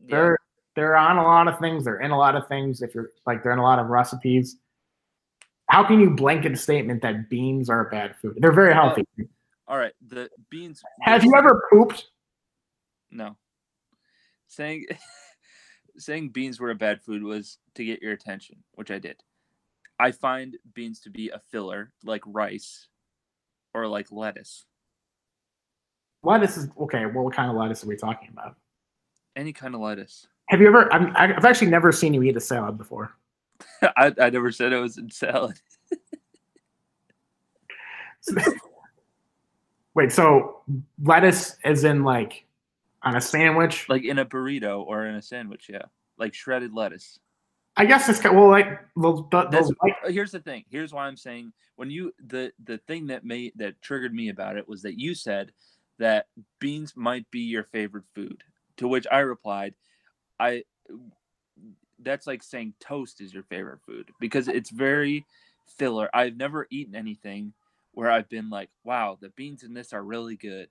yeah. 0.02 0.16
They're 0.16 0.38
they're 0.76 0.96
on 0.96 1.18
a 1.18 1.24
lot 1.24 1.48
of 1.48 1.60
things. 1.60 1.84
They're 1.84 2.00
in 2.00 2.12
a 2.12 2.18
lot 2.18 2.36
of 2.36 2.48
things. 2.48 2.82
If 2.82 2.96
you're 2.96 3.12
like 3.26 3.44
they're 3.44 3.52
in 3.52 3.60
a 3.60 3.64
lot 3.64 3.80
of 3.80 3.88
recipes. 3.88 4.58
How 5.68 5.84
can 5.86 6.00
you 6.00 6.10
blanket 6.10 6.54
a 6.54 6.58
statement 6.58 7.02
that 7.02 7.30
beans 7.30 7.70
are 7.70 7.88
a 7.88 7.90
bad 7.90 8.16
food? 8.16 8.38
They're 8.40 8.54
very 8.54 8.74
healthy. 8.74 9.04
All 9.68 9.78
right. 9.78 9.94
The 10.08 10.30
beans. 10.50 10.82
Have 11.02 11.26
you 11.26 11.36
ever 11.36 11.64
pooped? 11.72 12.06
No. 13.12 13.36
Saying 14.48 14.86
saying 15.98 16.30
beans 16.30 16.60
were 16.60 16.72
a 16.72 16.76
bad 16.76 17.02
food 17.02 17.24
was 17.24 17.58
to 17.76 17.84
get 17.84 18.02
your 18.02 18.14
attention, 18.14 18.64
which 18.74 18.92
I 18.92 19.00
did. 19.00 19.22
I 20.00 20.12
find 20.12 20.56
beans 20.74 21.02
to 21.02 21.10
be 21.10 21.30
a 21.30 21.42
filler, 21.52 21.92
like 22.04 22.22
rice 22.26 22.88
or 23.74 23.88
like 23.88 24.12
lettuce. 24.12 24.66
Lettuce 26.24 26.58
is 26.58 26.70
okay. 26.80 27.06
Well, 27.06 27.26
what 27.26 27.36
kind 27.36 27.50
of 27.50 27.58
lettuce 27.58 27.84
are 27.84 27.88
we 27.88 27.98
talking 27.98 28.30
about? 28.32 28.56
Any 29.36 29.54
kind 29.54 29.76
of 29.76 29.82
lettuce. 29.82 30.28
Have 30.48 30.62
you 30.62 30.68
ever? 30.68 30.92
I'm, 30.94 31.14
I've 31.16 31.46
actually 31.46 31.72
never 31.72 31.92
seen 31.92 32.14
you 32.14 32.24
eat 32.24 32.38
a 32.38 32.42
salad 32.42 32.78
before. 32.78 33.12
I, 33.82 34.14
I 34.20 34.30
never 34.30 34.52
said 34.52 34.74
it 34.74 34.80
was 34.80 34.98
in 34.98 35.10
salad. 35.10 35.60
Wait, 39.94 40.12
so 40.12 40.62
lettuce 41.02 41.58
is 41.64 41.84
in 41.84 42.04
like 42.04 42.46
on 43.04 43.16
a 43.16 43.22
sandwich? 43.22 43.88
Like 43.90 44.04
in 44.04 44.20
a 44.20 44.26
burrito 44.26 44.86
or 44.86 45.06
in 45.06 45.16
a 45.16 45.22
sandwich, 45.22 45.68
yeah. 45.70 45.84
Like 46.18 46.34
shredded 46.34 46.74
lettuce. 46.74 47.20
I 47.78 47.86
guess 47.86 48.10
it's 48.10 48.24
well 48.24 48.50
like 48.50 48.80
well, 48.96 49.28
the, 49.32 49.48
That's, 49.50 49.68
the 49.68 49.94
uh, 50.06 50.10
here's 50.10 50.32
the 50.32 50.40
thing. 50.40 50.66
Here's 50.70 50.94
why 50.94 51.06
I'm 51.06 51.18
saying 51.18 51.54
when 51.76 51.92
you 51.92 52.12
the 52.26 52.52
the 52.64 52.80
thing 52.80 53.08
that 53.08 53.24
made 53.24 53.54
that 53.56 53.82
triggered 53.82 54.14
me 54.14 54.30
about 54.30 54.58
it 54.58 54.68
was 54.68 54.82
that 54.82 55.00
you 55.00 55.14
said 55.14 55.52
that 56.00 56.28
beans 56.60 56.94
might 56.96 57.30
be 57.32 57.42
your 57.42 57.64
favorite 57.64 58.06
food. 58.14 58.44
To 58.78 58.88
which 58.88 59.08
I 59.12 59.20
replied, 59.20 59.74
I 60.40 60.64
that's 62.02 62.28
like 62.28 62.44
saying 62.44 62.74
toast 62.80 63.22
is 63.22 63.34
your 63.34 63.44
favorite 63.44 63.80
food 63.86 64.10
because 64.20 64.48
it's 64.48 64.70
very 64.70 65.26
filler. 65.78 66.10
I've 66.14 66.38
never 66.38 66.68
eaten 66.70 66.96
anything 66.96 67.54
where 67.94 68.12
I've 68.12 68.30
been 68.30 68.50
like, 68.50 68.70
wow, 68.84 69.18
the 69.20 69.30
beans 69.30 69.64
in 69.64 69.74
this 69.74 69.94
are 69.94 70.04
really 70.04 70.36
good. 70.36 70.70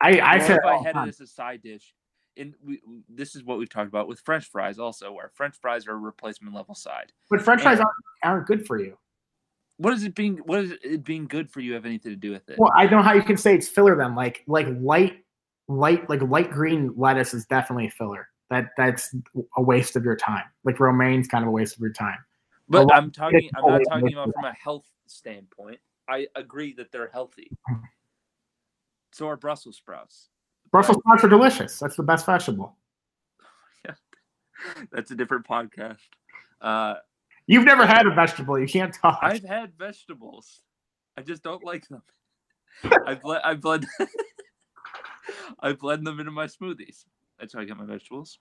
I 0.00 0.20
I 0.20 0.38
said 0.38 0.58
if 0.58 0.64
I 0.64 0.82
had 0.82 0.94
time. 0.94 1.06
it 1.06 1.10
as 1.10 1.20
a 1.20 1.26
side 1.26 1.62
dish, 1.62 1.94
and 2.36 2.54
we, 2.64 2.80
this 3.08 3.36
is 3.36 3.44
what 3.44 3.58
we've 3.58 3.70
talked 3.70 3.88
about 3.88 4.08
with 4.08 4.20
French 4.20 4.50
fries 4.50 4.78
also, 4.78 5.12
where 5.12 5.30
French 5.34 5.54
fries 5.60 5.86
are 5.86 5.92
a 5.92 5.96
replacement 5.96 6.54
level 6.54 6.74
side. 6.74 7.12
but 7.30 7.40
French 7.40 7.62
fries 7.62 7.78
aren't, 7.78 7.92
aren't 8.22 8.46
good 8.46 8.66
for 8.66 8.78
you. 8.78 8.98
What 9.76 9.92
is 9.92 10.04
it 10.04 10.14
being? 10.14 10.38
What 10.38 10.60
is 10.60 10.72
it 10.82 11.04
being 11.04 11.26
good 11.26 11.50
for 11.50 11.60
you 11.60 11.74
have 11.74 11.86
anything 11.86 12.12
to 12.12 12.16
do 12.16 12.32
with 12.32 12.48
it? 12.48 12.58
Well, 12.58 12.72
I 12.76 12.86
don't 12.86 12.98
know 12.98 13.04
how 13.04 13.14
you 13.14 13.22
can 13.22 13.36
say 13.36 13.54
it's 13.54 13.68
filler 13.68 13.96
then. 13.96 14.14
Like 14.14 14.42
like 14.46 14.66
light 14.80 15.24
light 15.68 16.08
like 16.08 16.22
light 16.22 16.50
green 16.50 16.92
lettuce 16.96 17.34
is 17.34 17.46
definitely 17.46 17.86
a 17.86 17.90
filler. 17.90 18.28
That 18.50 18.70
that's 18.76 19.14
a 19.56 19.62
waste 19.62 19.96
of 19.96 20.04
your 20.04 20.16
time. 20.16 20.44
Like 20.64 20.78
romaine's 20.80 21.28
kind 21.28 21.44
of 21.44 21.48
a 21.48 21.50
waste 21.50 21.76
of 21.76 21.80
your 21.80 21.92
time. 21.92 22.18
But 22.68 22.92
I'm 22.92 23.10
talking. 23.10 23.50
I'm 23.56 23.66
not 23.66 23.82
talking 23.88 24.12
about 24.12 24.32
from 24.34 24.44
a 24.44 24.52
health 24.52 24.86
standpoint. 25.06 25.80
I 26.08 26.26
agree 26.36 26.72
that 26.74 26.92
they're 26.92 27.10
healthy. 27.12 27.50
So 29.14 29.28
are 29.28 29.36
Brussels 29.36 29.76
sprouts. 29.76 30.28
Brussels 30.72 30.96
sprouts 30.98 31.22
are 31.22 31.28
delicious. 31.28 31.78
That's 31.78 31.94
the 31.94 32.02
best 32.02 32.26
vegetable. 32.26 32.76
That's 34.90 35.12
a 35.12 35.14
different 35.14 35.46
podcast. 35.46 36.00
Uh, 36.60 36.94
You've 37.46 37.64
never 37.64 37.86
had 37.86 38.08
a 38.08 38.10
vegetable. 38.10 38.58
You 38.58 38.66
can't 38.66 38.92
talk. 38.92 39.20
I've 39.22 39.44
had 39.44 39.72
vegetables. 39.78 40.62
I 41.16 41.22
just 41.22 41.44
don't 41.44 41.62
like 41.62 41.86
them. 41.86 42.02
I 43.06 43.14
blend. 43.14 43.42
I 43.44 43.54
blend. 43.54 43.86
I 45.60 45.74
blend 45.74 46.04
them 46.04 46.18
into 46.18 46.32
my 46.32 46.46
smoothies. 46.46 47.04
That's 47.38 47.52
how 47.52 47.60
I 47.60 47.64
get 47.64 47.76
my 47.76 47.84
vegetables. 47.84 48.38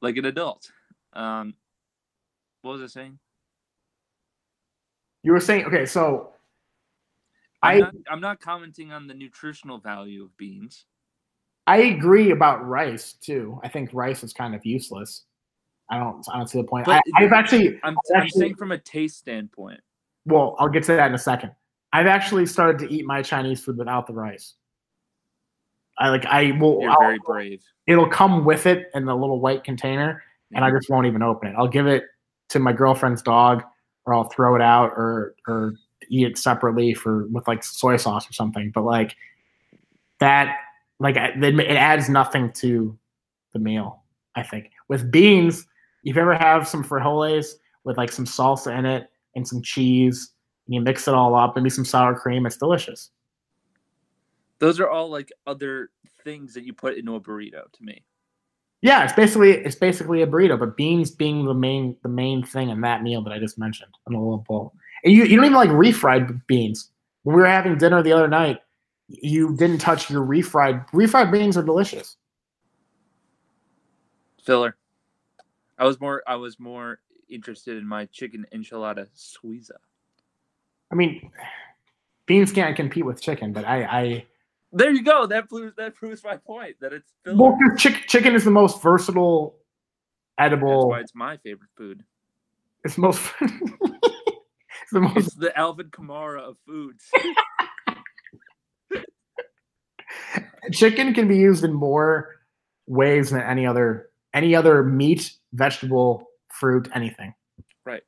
Like 0.00 0.16
an 0.16 0.26
adult. 0.26 0.70
Um, 1.12 1.54
what 2.62 2.72
was 2.72 2.82
I 2.82 2.86
saying? 2.86 3.18
You 5.22 5.32
were 5.32 5.40
saying 5.40 5.64
okay, 5.66 5.86
so 5.86 6.30
I'm 7.62 7.76
I 7.76 7.80
not, 7.80 7.94
I'm 8.10 8.20
not 8.20 8.40
commenting 8.40 8.92
on 8.92 9.06
the 9.06 9.14
nutritional 9.14 9.78
value 9.78 10.24
of 10.24 10.36
beans. 10.36 10.84
I 11.66 11.78
agree 11.78 12.30
about 12.30 12.66
rice 12.66 13.14
too. 13.14 13.60
I 13.62 13.68
think 13.68 13.90
rice 13.92 14.22
is 14.22 14.32
kind 14.32 14.54
of 14.54 14.64
useless. 14.64 15.24
I 15.90 15.98
don't 15.98 16.24
I 16.32 16.36
don't 16.36 16.46
see 16.48 16.58
the 16.60 16.66
point. 16.66 16.86
But 16.86 17.02
I, 17.16 17.24
I've 17.24 17.32
actually 17.32 17.80
I'm, 17.82 17.96
I've 18.14 18.22
actually- 18.22 18.40
saying 18.40 18.54
from 18.56 18.72
a 18.72 18.78
taste 18.78 19.18
standpoint. 19.18 19.80
well, 20.26 20.54
I'll 20.58 20.68
get 20.68 20.84
to 20.84 20.94
that 20.94 21.08
in 21.08 21.14
a 21.14 21.18
second. 21.18 21.52
I've 21.92 22.06
actually 22.06 22.46
started 22.46 22.78
to 22.86 22.94
eat 22.94 23.06
my 23.06 23.22
Chinese 23.22 23.64
food 23.64 23.78
without 23.78 24.06
the 24.06 24.12
rice. 24.12 24.54
I 25.98 26.10
like 26.10 26.26
I 26.26 26.52
will 26.52 26.80
You're 26.80 26.90
I'll- 26.90 27.00
very 27.00 27.18
brave. 27.24 27.62
it'll 27.86 28.08
come 28.08 28.44
with 28.44 28.66
it 28.66 28.88
in 28.94 29.04
the 29.04 29.14
little 29.14 29.40
white 29.40 29.64
container 29.64 30.22
and 30.54 30.64
I 30.64 30.68
mm-hmm. 30.68 30.78
just 30.78 30.90
won't 30.90 31.06
even 31.06 31.22
open 31.22 31.48
it. 31.48 31.54
I'll 31.58 31.68
give 31.68 31.86
it 31.86 32.04
to 32.50 32.58
my 32.58 32.72
girlfriend's 32.72 33.22
dog 33.22 33.62
or 34.06 34.14
I'll 34.14 34.28
throw 34.28 34.54
it 34.54 34.62
out 34.62 34.92
or 34.96 35.34
or 35.46 35.74
eat 36.08 36.26
it 36.26 36.38
separately 36.38 36.94
for 36.94 37.26
with 37.28 37.46
like 37.46 37.62
soy 37.62 37.96
sauce 37.96 38.28
or 38.28 38.32
something. 38.32 38.70
But 38.74 38.84
like 38.84 39.16
that 40.20 40.56
like 41.00 41.16
it 41.16 41.42
it 41.42 41.76
adds 41.76 42.08
nothing 42.08 42.52
to 42.54 42.96
the 43.52 43.58
meal, 43.58 44.02
I 44.34 44.42
think. 44.42 44.70
With 44.88 45.10
beans, 45.10 45.66
if 46.04 46.16
you 46.16 46.22
ever 46.22 46.34
have 46.34 46.66
some 46.66 46.84
frijoles 46.84 47.52
with 47.84 47.96
like 47.96 48.12
some 48.12 48.24
salsa 48.24 48.76
in 48.78 48.86
it 48.86 49.08
and 49.34 49.46
some 49.46 49.62
cheese, 49.62 50.32
and 50.66 50.74
you 50.74 50.80
mix 50.80 51.08
it 51.08 51.14
all 51.14 51.34
up, 51.34 51.56
maybe 51.56 51.70
some 51.70 51.84
sour 51.84 52.14
cream, 52.14 52.46
it's 52.46 52.56
delicious. 52.56 53.10
Those 54.58 54.80
are 54.80 54.88
all 54.88 55.10
like 55.10 55.32
other 55.46 55.90
things 56.24 56.54
that 56.54 56.64
you 56.64 56.72
put 56.72 56.96
into 56.96 57.14
a 57.14 57.20
burrito 57.20 57.70
to 57.72 57.82
me. 57.84 58.04
Yeah, 58.80 59.04
it's 59.04 59.12
basically 59.12 59.52
it's 59.52 59.76
basically 59.76 60.22
a 60.22 60.26
burrito, 60.26 60.58
but 60.58 60.76
beans 60.76 61.10
being 61.10 61.44
the 61.44 61.54
main 61.54 61.96
the 62.02 62.08
main 62.08 62.44
thing 62.44 62.70
in 62.70 62.80
that 62.82 63.02
meal 63.02 63.22
that 63.22 63.32
I 63.32 63.38
just 63.38 63.58
mentioned 63.58 63.92
in 64.06 64.14
a 64.14 64.18
little 64.18 64.44
bowl. 64.48 64.72
And 65.04 65.12
you, 65.12 65.24
you 65.24 65.36
don't 65.36 65.46
even 65.46 65.56
like 65.56 65.70
refried 65.70 66.46
beans. 66.46 66.90
When 67.22 67.36
we 67.36 67.42
were 67.42 67.48
having 67.48 67.76
dinner 67.78 68.02
the 68.02 68.12
other 68.12 68.28
night, 68.28 68.60
you 69.08 69.56
didn't 69.56 69.78
touch 69.78 70.10
your 70.10 70.24
refried 70.24 70.88
refried 70.90 71.32
beans 71.32 71.56
are 71.56 71.62
delicious. 71.62 72.16
Filler. 74.44 74.76
I 75.76 75.84
was 75.84 76.00
more 76.00 76.22
I 76.26 76.36
was 76.36 76.60
more 76.60 77.00
interested 77.28 77.76
in 77.76 77.86
my 77.86 78.06
chicken 78.06 78.46
enchilada 78.54 79.08
suiza. 79.16 79.72
I 80.90 80.94
mean, 80.94 81.30
beans 82.26 82.52
can't 82.52 82.76
compete 82.76 83.04
with 83.04 83.20
chicken, 83.20 83.52
but 83.52 83.64
I 83.64 83.82
I 83.84 84.26
There 84.72 84.90
you 84.90 85.02
go. 85.02 85.26
That 85.26 85.48
proves 85.48 85.74
that 85.76 85.94
proves 85.94 86.22
my 86.22 86.36
point 86.36 86.76
that 86.80 86.92
it's 86.92 87.10
filler. 87.24 87.36
well, 87.36 87.58
chick, 87.76 88.04
chicken 88.06 88.34
is 88.34 88.44
the 88.44 88.50
most 88.50 88.82
versatile 88.82 89.56
edible. 90.38 90.68
That's 90.68 90.90
why 90.90 91.00
it's 91.00 91.14
my 91.14 91.36
favorite 91.38 91.70
food. 91.76 92.04
It's 92.84 92.94
the 92.96 93.00
most 93.00 93.20
it's 93.40 94.92
the 94.92 95.00
most 95.00 95.16
It's 95.28 95.34
the 95.36 95.56
Alvin 95.58 95.88
Kamara 95.90 96.40
of 96.40 96.56
foods. 96.66 97.04
chicken 100.72 101.14
can 101.14 101.28
be 101.28 101.36
used 101.36 101.64
in 101.64 101.72
more 101.72 102.36
ways 102.86 103.30
than 103.30 103.40
any 103.42 103.66
other 103.66 104.10
any 104.34 104.54
other 104.54 104.82
meat, 104.84 105.32
vegetable, 105.54 106.28
fruit, 106.52 106.88
anything. 106.94 107.34
right. 107.84 108.02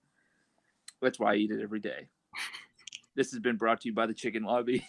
That's 1.01 1.19
why 1.19 1.33
I 1.33 1.37
eat 1.37 1.51
it 1.51 1.63
every 1.63 1.81
day. 1.81 2.09
This 3.17 3.33
has 3.33 3.41
been 3.41 3.57
brought 3.57 3.81
to 3.81 3.89
you 3.89 3.93
by 3.95 4.07
the 4.07 4.15
Chicken 4.15 4.45
Lobby. 4.45 4.87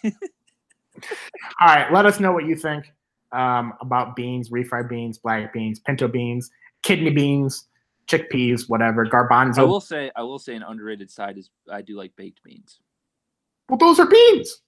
All 1.60 1.68
right, 1.68 1.92
let 1.92 2.06
us 2.06 2.20
know 2.20 2.32
what 2.32 2.46
you 2.46 2.56
think 2.56 2.92
um, 3.32 3.74
about 3.80 4.14
beans, 4.16 4.50
refried 4.50 4.88
beans, 4.88 5.18
black 5.18 5.52
beans, 5.52 5.80
pinto 5.80 6.08
beans, 6.08 6.50
kidney 6.82 7.10
beans, 7.10 7.68
chickpeas, 8.06 8.68
whatever, 8.68 9.06
garbanzo. 9.06 9.58
I 9.58 9.64
will 9.64 9.80
say 9.80 10.10
I 10.14 10.22
will 10.22 10.38
say 10.38 10.54
an 10.54 10.62
underrated 10.62 11.10
side 11.10 11.38
is 11.38 11.50
I 11.70 11.82
do 11.82 11.96
like 11.96 12.14
baked 12.16 12.42
beans. 12.42 12.80
well, 13.68 13.78
those 13.78 13.98
are 13.98 14.06
beans. 14.06 14.62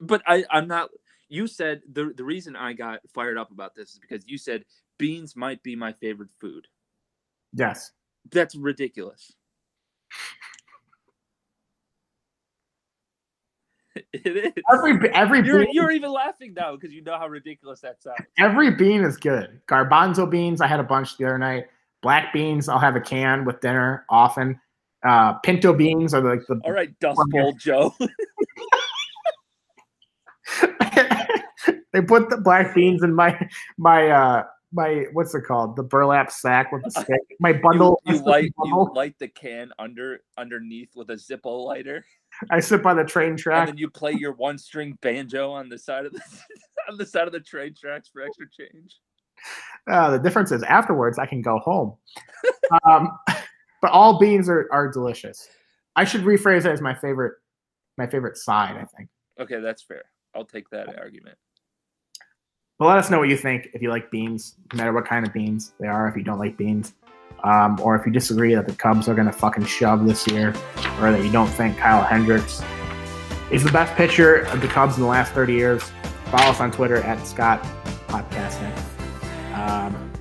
But 0.00 0.22
I, 0.26 0.44
I'm 0.50 0.68
not 0.68 0.90
you 1.28 1.46
said 1.46 1.82
the 1.90 2.12
the 2.16 2.24
reason 2.24 2.56
I 2.56 2.72
got 2.72 3.00
fired 3.12 3.38
up 3.38 3.50
about 3.50 3.74
this 3.74 3.92
is 3.92 3.98
because 3.98 4.24
you 4.26 4.38
said 4.38 4.64
beans 4.98 5.36
might 5.36 5.62
be 5.62 5.76
my 5.76 5.92
favorite 5.92 6.30
food. 6.40 6.66
Yes. 7.52 7.92
That's 8.30 8.54
ridiculous. 8.54 9.32
it 14.12 14.54
is. 14.56 14.64
Every 14.72 15.10
every 15.10 15.44
You're 15.44 15.64
bean, 15.64 15.68
you're 15.72 15.90
even 15.90 16.12
laughing 16.12 16.54
now 16.54 16.74
because 16.74 16.92
you 16.92 17.02
know 17.02 17.18
how 17.18 17.28
ridiculous 17.28 17.80
that 17.80 18.02
sounds. 18.02 18.18
every 18.38 18.70
bean 18.70 19.02
is 19.02 19.16
good. 19.16 19.60
Garbanzo 19.66 20.28
beans, 20.30 20.60
I 20.60 20.66
had 20.66 20.80
a 20.80 20.84
bunch 20.84 21.16
the 21.16 21.24
other 21.24 21.38
night. 21.38 21.66
Black 22.02 22.32
beans, 22.32 22.68
I'll 22.68 22.78
have 22.78 22.96
a 22.96 23.00
can 23.00 23.44
with 23.44 23.60
dinner 23.60 24.04
often. 24.10 24.60
Uh, 25.06 25.34
pinto 25.34 25.72
beans 25.72 26.14
are 26.14 26.22
like 26.22 26.46
the 26.46 26.60
All 26.64 26.72
right, 26.72 26.98
Dust 27.00 27.20
Bowl 27.30 27.52
Joe. 27.52 27.94
they 31.92 32.00
put 32.02 32.30
the 32.30 32.40
black 32.42 32.74
beans 32.74 33.02
in 33.02 33.14
my 33.14 33.36
my 33.78 34.08
uh 34.08 34.44
my 34.72 35.06
what's 35.12 35.34
it 35.34 35.42
called 35.42 35.76
the 35.76 35.82
burlap 35.82 36.30
sack 36.30 36.70
with 36.72 36.82
the 36.84 36.90
stick 36.90 37.20
my 37.40 37.52
bundle 37.52 38.00
you 38.04 38.14
slip 38.14 38.26
light 38.26 38.52
the 38.56 38.68
you 38.68 38.90
light 38.94 39.14
the 39.18 39.28
can 39.28 39.70
under 39.78 40.20
underneath 40.36 40.90
with 40.94 41.10
a 41.10 41.14
Zippo 41.14 41.64
lighter, 41.64 42.04
I 42.50 42.60
sit 42.60 42.82
by 42.82 42.94
the 42.94 43.04
train 43.04 43.36
track. 43.36 43.60
and 43.60 43.68
then 43.68 43.78
you 43.78 43.88
play 43.90 44.12
your 44.12 44.32
one 44.32 44.58
string 44.58 44.98
banjo 45.02 45.50
on 45.52 45.68
the 45.68 45.78
side 45.78 46.06
of 46.06 46.12
the 46.12 46.20
on 46.90 46.96
the 46.98 47.06
side 47.06 47.26
of 47.26 47.32
the 47.32 47.40
train 47.40 47.74
tracks 47.74 48.08
for 48.12 48.22
extra 48.22 48.46
change. 48.50 48.96
uh, 49.90 50.10
the 50.10 50.18
difference 50.18 50.52
is 50.52 50.62
afterwards 50.62 51.18
I 51.18 51.26
can 51.26 51.42
go 51.42 51.58
home 51.58 51.94
um 52.84 53.10
but 53.82 53.90
all 53.90 54.18
beans 54.18 54.48
are 54.48 54.68
are 54.72 54.90
delicious 54.90 55.48
I 55.94 56.04
should 56.04 56.22
rephrase 56.22 56.60
it 56.64 56.72
as 56.72 56.80
my 56.80 56.94
favorite 56.94 57.34
my 57.98 58.06
favorite 58.06 58.36
side 58.36 58.76
I 58.76 58.84
think 58.96 59.08
Okay, 59.38 59.60
that's 59.60 59.82
fair. 59.82 60.04
I'll 60.34 60.46
take 60.46 60.68
that 60.70 60.98
argument. 60.98 61.36
but 62.78 62.86
let 62.88 62.98
us 62.98 63.10
know 63.10 63.18
what 63.18 63.28
you 63.28 63.36
think 63.36 63.68
if 63.74 63.82
you 63.82 63.90
like 63.90 64.10
beans 64.10 64.56
no 64.72 64.78
matter 64.78 64.92
what 64.92 65.06
kind 65.06 65.26
of 65.26 65.32
beans 65.32 65.72
they 65.80 65.86
are 65.86 66.08
if 66.08 66.16
you 66.16 66.22
don't 66.22 66.38
like 66.38 66.56
beans 66.56 66.94
um, 67.44 67.78
or 67.80 67.96
if 67.96 68.06
you 68.06 68.12
disagree 68.12 68.54
that 68.54 68.66
the 68.66 68.74
Cubs 68.74 69.08
are 69.08 69.14
going 69.14 69.26
to 69.26 69.32
fucking 69.32 69.64
shove 69.64 70.06
this 70.06 70.26
year, 70.26 70.48
or 71.00 71.12
that 71.12 71.22
you 71.24 71.30
don't 71.30 71.48
think 71.48 71.76
Kyle 71.76 72.02
Hendricks 72.02 72.62
is 73.50 73.62
the 73.62 73.72
best 73.72 73.94
pitcher 73.94 74.40
of 74.46 74.60
the 74.60 74.68
Cubs 74.68 74.96
in 74.96 75.02
the 75.02 75.08
last 75.08 75.32
30 75.32 75.52
years, 75.52 75.82
follow 76.26 76.50
us 76.50 76.60
on 76.60 76.70
Twitter 76.72 76.96
at 76.96 77.24
Scott 77.26 77.62
Podcasting. 78.08 78.76
Um, 79.54 80.12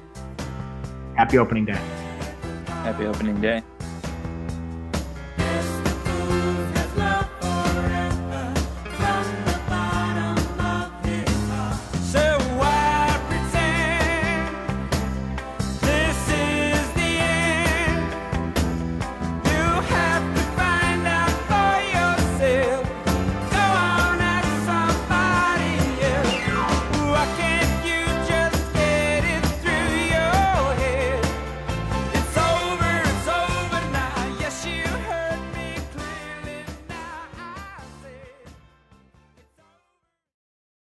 happy 1.15 1.37
opening 1.37 1.65
day. 1.65 1.81
Happy 2.67 3.05
opening 3.05 3.41
day. 3.41 3.63